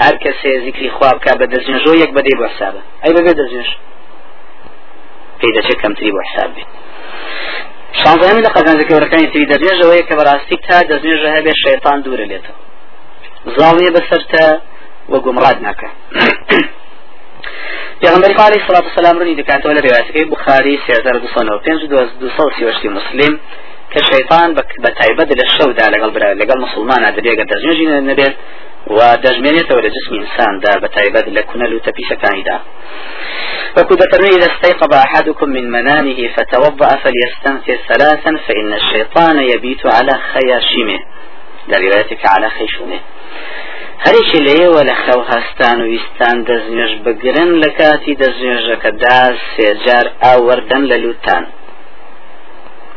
هر 0.00 0.16
کسی 0.16 0.58
ذکری 0.66 0.90
خواب 0.90 1.24
که 1.24 1.34
بدزنج 1.34 1.88
و 1.88 1.94
یک 1.94 2.12
بدی 2.12 2.36
بو 2.36 2.44
حسابه 2.44 2.78
ای 3.04 3.12
ببی 3.12 3.32
دزنج 3.32 3.66
پیدا 5.38 5.60
چه 5.60 5.74
کم 5.82 5.94
تری 5.94 6.10
بو 6.10 6.18
حساب 6.22 6.54
بید 6.54 6.66
شانزەمی 7.92 8.42
لە 8.46 8.50
قەزان 8.56 8.76
زەکەورەکانی 8.80 9.28
تری 9.32 9.46
دەبێژەوەی 9.52 10.02
کە 10.08 10.14
بەڕاستی 10.18 10.58
تا 10.68 10.80
دەزێژە 10.80 11.30
هەبێ 11.36 11.52
شەیطان 11.64 12.02
دوورە 12.02 12.26
لێتەوە 12.30 12.58
زاڵیە 13.56 13.90
بەسەرتە 13.96 14.44
وە 15.10 15.18
گومڕاد 15.24 15.58
ناکە 15.66 15.88
پیغمبر 18.00 18.28
علیه 18.28 18.62
الصلاة 18.62 18.84
والسلام 18.88 19.18
رنی 19.18 19.42
دکاتەوە 19.42 19.72
لە 19.76 19.82
ڕێواتەکەی 19.86 20.24
بخاری 20.30 20.80
3238 20.86 22.86
مسلم 22.86 23.40
کە 23.92 24.00
شەیطان 24.10 24.54
بە 24.84 24.90
تایبەت 25.00 25.30
لە 25.40 25.46
شەودا 25.58 25.86
لەگەڵ 25.94 26.10
برا 26.16 26.34
لەگەڵ 26.34 26.58
مسلمانە 26.66 27.10
دەبێگە 27.16 27.44
دەژێژی 27.52 27.86
نەبێت 28.10 28.34
و 28.96 28.98
دەژمێنێتەوە 29.24 29.80
لە 29.84 29.90
جسمی 29.94 30.18
ئینساندا 30.18 30.72
بە 30.82 30.88
تایبەت 30.96 31.26
لە 31.36 31.42
کونەل 31.50 31.72
و 31.74 31.80
تەپیشەکانیدا 31.86 32.58
وكدترني 33.76 34.30
إذا 34.36 34.46
استيقظ 34.52 34.94
أحدكم 34.94 35.48
من 35.48 35.70
منامه 35.70 36.28
فتوضأ 36.36 36.90
فليستنفر 37.02 37.78
ثلاثا 37.88 38.32
فإن 38.46 38.72
الشيطان 38.72 39.38
يبيت 39.38 39.86
على 39.86 40.14
خياشمه 40.32 40.98
لروايتك 41.68 42.26
على 42.26 42.50
خيشومه 42.50 42.98
هەرێکی 44.04 44.38
لەیەوە 44.48 44.82
لە 44.90 44.94
خەو 45.04 45.20
هەستان 45.32 45.76
و 45.80 45.86
ویستان 45.92 46.36
دەستنوێژ 46.48 46.92
بگرن 47.04 47.50
لە 47.62 47.70
کاتی 47.78 48.14
دەستنوێژەکەدا 48.22 49.20
سێجار 49.52 50.06
ئاوەردەن 50.22 50.82
لە 50.90 50.96
لوتان. 51.04 51.44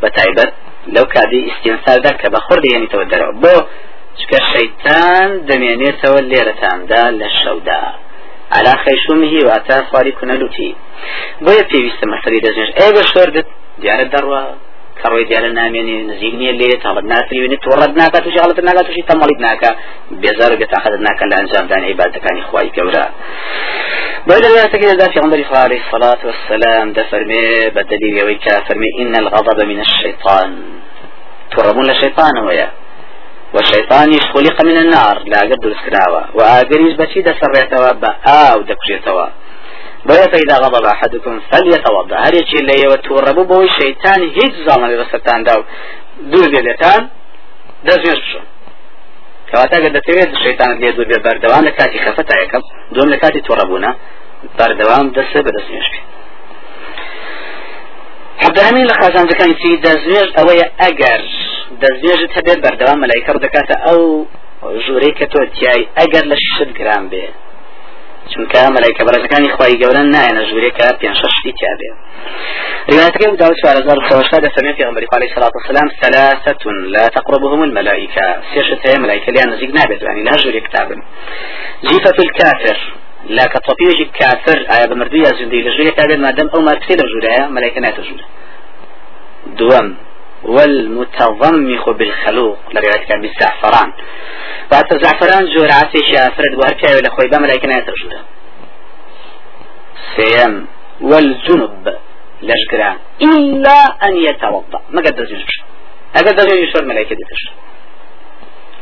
بە 0.02 0.10
تایبەت 0.18 0.52
لەو 0.96 1.06
کادی 1.14 1.42
ئیسینساردا 1.48 2.12
کە 2.22 2.28
بە 2.34 2.40
خۆر 2.46 2.60
دێنیتەوە 2.66 3.06
دەرەوە. 3.12 3.34
بۆ 3.44 3.56
چکە 4.20 4.40
شەیتان 4.52 5.30
دەمێنێتەوە 5.48 6.20
لێرەتاندا 6.30 7.04
لە 7.20 7.28
شەودا. 7.42 7.84
على 8.56 8.74
خەیشومهی 8.84 9.42
واتە 9.50 9.78
خواری 9.90 10.14
کونەلوتی 10.20 10.70
بۆیە 11.46 11.64
پێویستە 11.72 12.06
مەسەری 12.14 12.44
دەژێش 12.46 12.70
ئێگە 12.80 13.04
شۆردت 13.12 13.48
دیارە 13.82 14.06
دەڕوە 14.14 14.44
کەڕۆی 15.02 15.26
دیارە 15.30 15.52
نامێنێ 15.60 15.96
نزیک 16.12 16.34
نییە 16.40 16.54
لێ 16.60 16.70
تاڵت 16.84 17.06
ناتریێنێت 17.14 17.62
تۆڕەت 17.66 17.92
ناکات 18.02 18.24
توش 18.26 18.36
غڵت 18.44 18.60
ناکات 18.70 18.86
توشی 18.88 19.04
تەمەڵیت 19.10 19.40
ناکە 19.48 19.72
بێزار 20.22 20.52
و 20.54 20.60
بێتاقەت 20.62 20.94
ناکە 21.08 21.24
لە 21.30 21.36
ئەنجامدان 21.40 21.82
عیبادەکانی 21.90 22.42
خوای 22.48 22.72
گەورە 22.78 23.06
بعد 24.30 24.44
ذلك 24.46 24.84
إذا 24.96 25.08
في 25.14 25.20
عمر 25.20 25.40
عليه 25.66 25.82
الصلاة 25.86 26.22
والسلام 26.30 26.86
دفرمي 26.98 27.46
بدليل 27.76 28.18
يويك 28.22 28.46
فرمي 28.68 28.90
إن 29.02 29.14
الغضب 29.16 29.60
من 29.72 29.80
الشيطان. 29.80 30.52
ترمون 31.52 31.90
الشيطان 31.90 32.38
ويا 32.48 32.70
والشيطان 33.54 34.20
خلق 34.34 34.62
من 34.66 34.78
النار 34.78 35.24
لا 35.26 35.42
قد 35.42 35.66
السكراوة 35.66 36.24
وآقريش 36.34 36.94
بشي 36.94 37.22
دسريتوا 37.22 37.92
بآو 37.92 38.62
دكجيتوا 38.62 39.28
بەوە 40.08 40.28
پەیدا 40.34 40.56
غەڵە 40.64 40.92
حەدکم 41.00 41.36
فەلیەتەوەدا 41.50 42.18
هەرێکی 42.26 42.60
لە 42.68 42.74
ئێوە 42.82 42.98
تووڕەبوو 43.06 43.50
بەوەی 43.50 43.70
شەیتان 43.78 44.22
هیچ 44.38 44.54
زاڵەوێ 44.66 44.96
بەسەرتاندا 45.02 45.54
و 45.60 45.64
دوور 46.32 46.48
بێ 46.54 46.62
لێتان 46.68 47.02
دەزێش 47.88 48.20
بشن 48.26 48.46
کەواتە 49.50 49.78
گە 49.84 49.90
دەتەوێت 49.98 50.32
شەیتان 50.44 50.72
لێ 50.82 50.90
دوور 50.96 51.08
بێ 51.12 51.18
بەردەوام 51.26 51.64
لە 51.68 51.72
کاتی 51.78 52.00
خەفەتا 52.06 52.36
یەکەم 52.44 52.64
دوم 52.96 53.08
لە 53.14 53.18
کاتی 53.24 53.42
تووڕەبوونە 53.48 53.92
بەردەوام 54.58 55.06
دەسێ 55.18 55.40
بەدەستێش 55.46 55.88
بێت 55.92 56.06
حەبدەمین 58.44 58.86
لە 58.92 58.96
خازانەکانی 59.00 59.56
تی 59.62 59.72
دەزێژ 59.86 60.30
ئەوەیە 60.38 60.68
ئەگەر 60.82 61.22
دەزێژت 61.82 62.32
هەبێت 62.38 62.60
بەردەوام 62.66 63.00
مەلایکە 63.04 63.32
دەکاتە 63.46 63.76
ئەو 63.86 64.02
ژوورەی 64.84 65.14
کە 65.20 65.26
تۆ 65.32 65.42
تیای 65.56 65.84
ئەگەر 65.98 66.26
لە 66.32 66.38
شت 66.54 66.70
گران 66.80 67.06
بێت 67.12 67.36
چونکە 68.32 68.60
مەلایکە 68.76 69.04
بەرەزەکانی 69.08 69.50
خی 69.56 69.74
گەورە 69.82 70.02
نایەنە 70.14 70.44
ژوورێکە 70.50 70.88
پێ 71.00 71.10
ششتی 71.22 71.52
تیاابێ 71.60 71.90
روايتك 72.92 73.28
أبو 73.28 73.36
داود 73.36 73.56
شوار 73.62 73.76
زار 73.88 74.00
خوشة 74.10 74.50
سمعت 74.56 74.76
في 74.76 74.84
غنبري 74.84 75.08
عليه 75.14 75.30
الصلاة 75.32 75.52
والسلام 75.56 75.88
ثلاثة 76.02 76.72
لا 76.96 77.08
تقربهم 77.08 77.64
الملائكة 77.64 78.26
سيشت 78.54 78.88
هي 78.88 79.00
ملائكة 79.04 79.32
لأن 79.32 79.50
نزيق 79.54 79.70
نابت 79.70 80.02
يعني 80.02 80.24
لا 80.24 80.32
جوري 80.44 80.60
كتاب 80.60 80.88
جيفة 81.90 82.18
الكافر. 82.26 82.78
لا 83.30 83.46
كطبيعي 83.46 84.06
كافر 84.20 84.58
آية 84.76 84.86
بمردوية 84.86 85.24
زندي 85.24 85.62
لجوري 85.62 85.92
كتاب 85.92 86.12
ما 86.12 86.32
دام 86.32 86.50
أو 86.56 86.62
ما 86.62 86.74
تكسير 86.74 86.98
جوري 86.98 87.48
ملائكة 87.50 87.80
ناتجوري 87.82 88.26
دوام 89.58 89.96
والمتضمخ 90.44 91.90
بالخلوق 91.90 92.58
لرواية 92.74 93.06
كان 93.06 93.22
بالزعفران 93.22 93.94
بعد 94.72 94.94
الزعفران 94.94 95.46
جرعة 95.46 95.92
شافرد 96.12 96.54
وهركا 96.56 96.96
ولا 96.96 97.10
خوي 97.10 97.28
بملائكة 97.28 97.68
ناتجوري 97.68 98.20
سيم 100.16 100.68
والجنب 101.02 101.96
لشكرا. 102.42 102.98
إلا 103.22 103.80
أن 104.04 104.16
يتوضأ. 104.18 104.82
ما 104.90 105.02
قد 105.02 105.16
دزيج 105.16 105.46
أقد 106.16 106.36
دزيج 106.36 106.74
شور 106.74 106.86
ملائكة 106.86 107.16
ديتش 107.16 107.44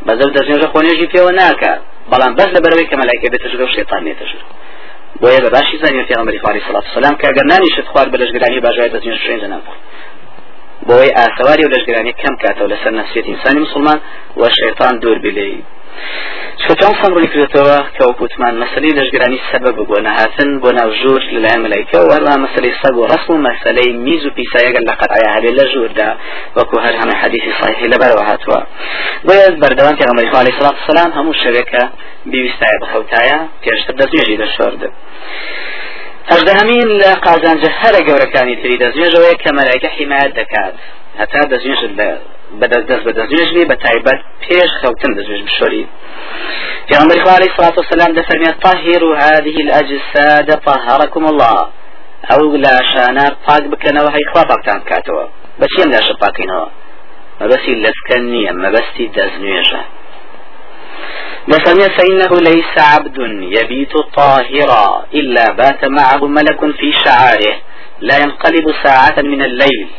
بزر 0.02 0.30
دزيج 0.30 0.66
خونيجي 0.66 1.08
فيه 1.08 1.30
ناكا 1.30 1.82
بلان 2.12 2.36
بس 2.36 2.48
لبروي 2.48 2.84
كملائكة 2.84 3.30
ديتش 3.32 3.56
والشيطان 3.56 4.08
يتش 4.08 4.36
بۆیە 5.22 5.40
بە 5.44 5.50
باشی 5.56 5.78
زانانی 5.82 6.08
پێغمبەری 6.10 6.40
خوالی 6.44 6.62
سڵات 6.68 6.86
سلام 6.96 7.16
کە 7.20 7.26
ئەگەر 7.30 7.46
نانیشت 7.52 7.88
خوارد 7.92 8.12
بە 8.14 8.18
لەشگرانی 8.22 8.60
باژای 8.66 8.90
جەناب 9.44 9.66
بۆی 10.88 11.10
ئاسەواری 11.18 11.64
و 11.66 11.74
لەشگرانی 11.74 12.14
کەم 12.22 12.36
کاتەوە 12.44 12.72
لەسەر 12.74 12.94
نەسیێتی 13.00 13.30
ئینسانی 13.32 13.60
مسلمان 13.66 14.00
و 14.40 14.42
شەیطان 14.60 14.94
دوور 15.02 15.20
بلێ 15.26 15.50
چۆن 16.80 16.94
سەمڕی 17.02 17.28
کردێتەوە 17.34 17.78
کە 17.96 18.04
وەکوتمان 18.10 18.54
مەسلەی 18.64 18.98
لەشگرانی 19.00 19.40
سەبب 19.50 19.78
بۆ 19.90 19.98
نەهاتن 20.08 20.50
بۆ 20.62 20.70
ناوژور 20.80 21.22
لەلایەن 21.34 21.62
مەلایکە 21.66 22.00
و 22.02 22.12
هەروە 22.16 22.36
مەسلەی 22.46 22.74
سەب 22.82 22.96
و 22.98 23.08
ڕسم 23.12 23.32
و 23.36 23.44
مەسلەی 23.48 23.90
میز 24.06 24.24
و 24.26 24.36
پیسایەگەر 24.38 24.84
لە 24.90 24.94
قەتعیا 25.00 25.30
هەبێ 25.36 25.52
لە 25.60 25.66
ژووردا 25.72 26.10
وەکو 26.58 26.76
هەر 26.86 26.96
هەمە 27.02 27.16
حەدیثی 27.22 27.52
صحیح 27.60 27.80
لەبەرەوە 27.94 28.24
هاتووە. 28.30 28.60
بۆیە 29.28 29.48
بەردەوام 29.62 29.96
پێغەمبەری 30.00 30.30
خوا 30.32 30.40
عەلەیهی 30.42 30.58
سڵات 30.60 30.76
وسەلام 30.80 31.12
هەموو 31.18 31.40
شەوێکە 31.44 31.84
بیویستایە 32.32 32.78
بەخەوتایە 32.82 33.38
پێشتر 33.64 33.96
دەستێژی 34.00 34.38
دەشۆردە 34.44 34.90
هەژدەهەمین 36.32 36.90
لە 37.02 37.12
قازانجە 37.26 37.70
هەرە 37.82 38.02
گەورەکانی 38.08 38.56
تری 38.62 38.82
دەستێژەوەی 38.84 39.38
کە 39.44 39.50
مەلایکە 39.58 39.90
حیمایەت 39.98 40.34
دەکات 40.40 40.74
هەتا 41.22 41.42
دەستێژ 41.52 41.82
بدەست 42.62 43.04
بە 43.06 43.12
دەستێژی 43.20 43.64
بە 43.70 43.76
تایبەت 43.84 44.20
پێش 44.44 44.72
خەوتن 44.82 45.12
دەستێژ 45.18 45.42
بشۆری 45.48 45.86
پیغمبر 46.88 47.18
عليه 47.38 47.52
الصلاة 47.52 47.76
والسلام 47.80 48.12
ده 48.18 48.22
فرمي 48.30 48.52
طهروا 48.66 49.16
هذه 49.26 49.56
الأجساد 49.66 50.48
طهركم 50.68 51.24
الله. 51.32 51.60
أو 52.32 52.56
لا 52.56 52.80
شانار 52.94 53.34
پاک 53.48 53.64
بکەنەوە 53.72 54.10
هەی 54.16 54.26
خوا 54.32 54.44
پاکتان 54.52 54.80
بکاتەوە 54.84 55.26
بەچیم 55.60 55.90
لاشە 55.94 56.16
پاکینەوە 56.24 56.68
مەبەستی 57.42 57.76
لەسکەن 57.84 58.24
نییە 58.34 58.52
مەبەستی 58.64 59.06
دەستنوێژە 59.16 59.82
دفرمي 61.50 61.90
فإنه 61.98 62.32
ليس 62.50 62.74
عبد 62.78 63.18
يبيت 63.58 63.94
طاهرا 64.18 65.06
إلا 65.14 65.52
بات 65.52 65.86
معه 65.86 66.28
ملك 66.28 66.60
في 66.80 66.94
شعاره 67.06 67.56
لا 68.02 68.18
ينقلب 68.18 68.66
ساعة 68.84 69.18
من 69.32 69.42
الليل. 69.42 69.90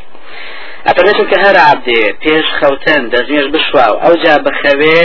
ئەپەرێتون 0.87 1.27
کە 1.31 1.39
هەر 1.45 1.57
عبدێ 1.71 2.03
پێش 2.23 2.47
خەوتن 2.59 3.03
دەزمێش 3.13 3.47
بشوا 3.55 3.87
و 3.93 4.01
ئەو 4.05 4.15
جا 4.23 4.35
بخەوێ 4.47 5.03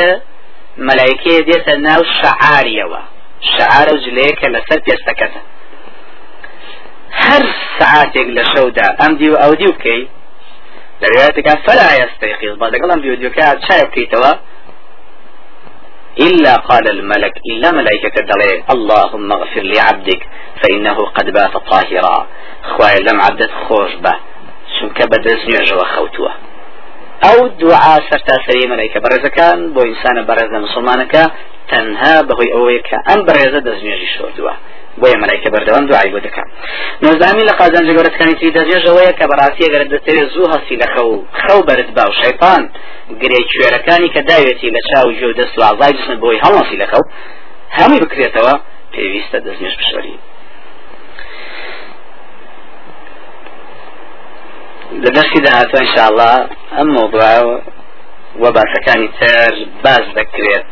مەلایکێ 0.87 1.35
دێتە 1.47 1.73
ناو 1.87 2.01
شعاریەوە 2.17 3.01
شعارە 3.53 3.95
جلەیە 4.03 4.33
کە 4.39 4.47
لەسەر 4.55 4.79
پێستەکەتە 4.85 5.41
هەر 7.25 7.43
سعاتێک 7.79 8.27
لە 8.37 8.43
شەودا 8.51 8.87
ئەم 8.99 9.11
دی 9.19 9.29
و 9.29 9.35
ئەو 9.43 9.53
دی 9.59 9.67
بکەی 9.75 10.03
دەوێتەکە 11.01 11.53
فلا 11.65 11.89
يستيقظ 12.01 12.53
بعد 12.59 12.71
لەگەڵ 12.75 12.89
ئەم 12.93 13.01
دیودیوکە 13.05 13.45
چای 13.65 13.83
بکەیتەوە 13.87 14.31
إلا 16.19 16.55
قال 16.55 16.89
الملك 16.89 17.33
إلا 17.49 17.71
ملائكة 17.71 18.21
دلي 18.21 18.63
اللهم 18.73 19.31
اغفر 19.31 19.61
لعبدك 19.61 20.21
فإنه 20.61 20.97
قد 21.05 21.33
بات 21.33 21.57
طاهرا. 21.71 22.27
خواه 22.61 22.97
لم 22.97 23.21
عبدت 23.21 23.51
خوش 23.67 23.95
به. 23.95 24.15
چونکە 24.75 25.03
بە 25.11 25.17
دەستنوێژەوە 25.25 25.85
خەوتووە 25.93 26.31
ئەو 27.25 27.37
دوعا 27.61 27.95
سەرتاسەری 28.09 28.69
مەلایکە 28.71 28.99
بەڕێزەکان 29.03 29.59
بۆ 29.73 29.81
ئینسانە 29.89 30.21
بەڕێزە 30.29 30.57
مسلمانەکە 30.65 31.23
تەنها 31.71 32.15
بەهۆی 32.27 32.53
ئەوەیە 32.55 32.81
کە 32.87 32.97
ئەم 33.07 33.19
بەڕێزە 33.27 33.59
دەستنوێژی 33.67 34.09
شۆردووە 34.15 34.53
بۆیە 35.01 35.17
مەلایکە 35.21 35.49
بەردەوام 35.53 35.85
دوعای 35.89 36.11
بۆ 36.13 36.19
دەکەم 36.27 36.47
نۆزامی 37.05 37.47
لە 37.49 37.53
قازان 37.59 37.83
جگەرەکانی 37.89 38.35
تری 38.39 38.51
دەستێژەوەیە 38.57 39.13
کە 39.19 39.25
بەڕاستی 39.29 39.71
گەرە 39.73 39.85
دەتەوێت 39.93 40.29
زوو 40.33 40.51
هەستی 40.53 40.77
لە 40.81 40.87
خەو 40.93 41.09
خەو 41.43 41.59
بەرت 41.67 41.89
با 41.97 42.05
و 42.09 42.13
شەیطان 42.21 42.63
گرێ 43.21 43.39
کوێرەکانی 43.49 44.09
کە 44.15 44.21
داوێتی 44.29 44.69
لە 44.75 44.81
چاو 44.89 45.07
ژێ 45.17 45.25
و 45.29 45.37
دەست 45.39 45.55
و 45.57 45.61
ئازای 45.67 45.93
جسم 45.97 46.15
بۆی 46.23 46.41
هەڵمەسی 46.43 46.77
لە 46.81 46.87
خەو 46.91 47.03
هەمووی 47.77 48.01
بکرێتەوە 48.03 48.53
پێویستە 48.93 49.37
دەستنوێژ 49.45 49.75
بشۆری 49.79 50.17
لدرسي 55.03 55.39
دهاتو 55.45 55.77
ان 55.77 55.87
شاء 55.95 56.07
الله 56.11 56.35
ام 56.81 56.89
موضوع 58.39 58.51
وباسەکانی 58.51 59.09
تر 59.19 59.53
باز 59.83 60.05
دەکرێت 60.17 60.65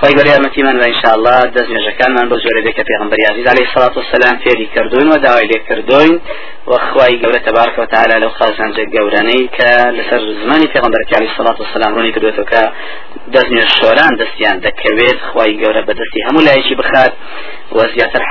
خۆی 0.00 0.14
بەریامەتیمان 0.18 0.76
بە 0.80 0.86
ان 0.92 0.99
شاء 0.99 1.14
الله 1.14 1.36
دەست 1.54 1.70
نێژەکانمان 1.74 2.26
بە 2.30 2.36
زۆرە 2.42 2.60
بێکە 2.66 2.84
پێغمبەر 2.90 3.18
عزیز 3.30 3.46
عليه 3.52 3.66
الصلاة 3.68 3.94
والسلام 3.96 4.36
فێری 4.44 4.66
کردوین 4.74 5.08
و 5.08 5.18
داوای 5.18 5.46
لێ 5.50 5.58
کردوین 5.68 6.20
وخوای 6.66 7.20
گەورە 7.22 7.40
تبارك 7.48 7.78
وتعالى 7.78 8.14
لەو 8.22 8.30
خازانجە 8.38 8.84
گەورانەی 8.94 9.44
کە 9.56 9.70
لەسەر 9.98 10.20
زمانی 10.42 10.72
پێغمبەر 10.74 11.00
عليه 11.16 11.30
الصلاة 11.32 11.58
والسلام 11.62 11.94
ڕوونی 11.94 12.14
کردوێتەوە 12.14 12.64
دەست 13.34 13.50
نێژ 13.56 13.68
شۆران 13.80 14.12
دەستیان 14.20 14.56
دەکەوێت 14.66 15.18
خی 15.28 15.52
گەورە 15.62 15.82
بەدەستی 15.88 16.20
هەموو 16.26 16.46
لایەکی 16.46 16.74
بخات 16.80 17.12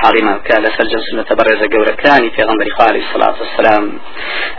حريمة 0.04 0.38
كان 0.38 0.62
لسجل 0.62 1.00
سنة 1.10 1.36
برز 1.38 1.62
جورة 1.72 1.90
كان 1.90 2.30
في 2.30 2.42
غنبر 2.42 2.66
عليه 2.80 3.02
الصلاة 3.08 3.34
والسلام. 3.40 3.98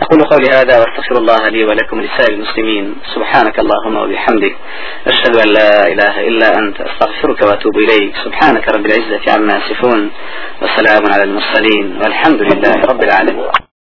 أقول 0.02 0.24
قولي 0.24 0.50
هذا 0.50 0.78
واستغفر 0.78 1.16
الله 1.18 1.48
لي 1.48 1.64
ولكم 1.64 2.00
لسائر 2.00 2.32
المسلمين 2.32 2.94
سبحانك 3.14 3.58
اللهم 3.58 3.96
وبحمدك 3.96 4.56
أشهد 5.06 5.36
أن 5.36 5.48
لا 5.48 5.86
إله 5.86 6.28
إلا 6.28 6.58
أنت 6.58 6.80
أستغفرك 6.80 7.42
وأتوب 7.42 7.76
إليك 7.76 8.14
سبحانك 8.24 8.68
رب 8.68 8.86
العزة 8.86 9.32
عما 9.32 9.54
يصفون 9.56 10.10
وسلام 10.62 11.02
على 11.12 11.22
المرسلين 11.22 11.98
والحمد 12.02 12.42
لله 12.42 12.74
رب 12.90 13.02
العالمين 13.02 13.63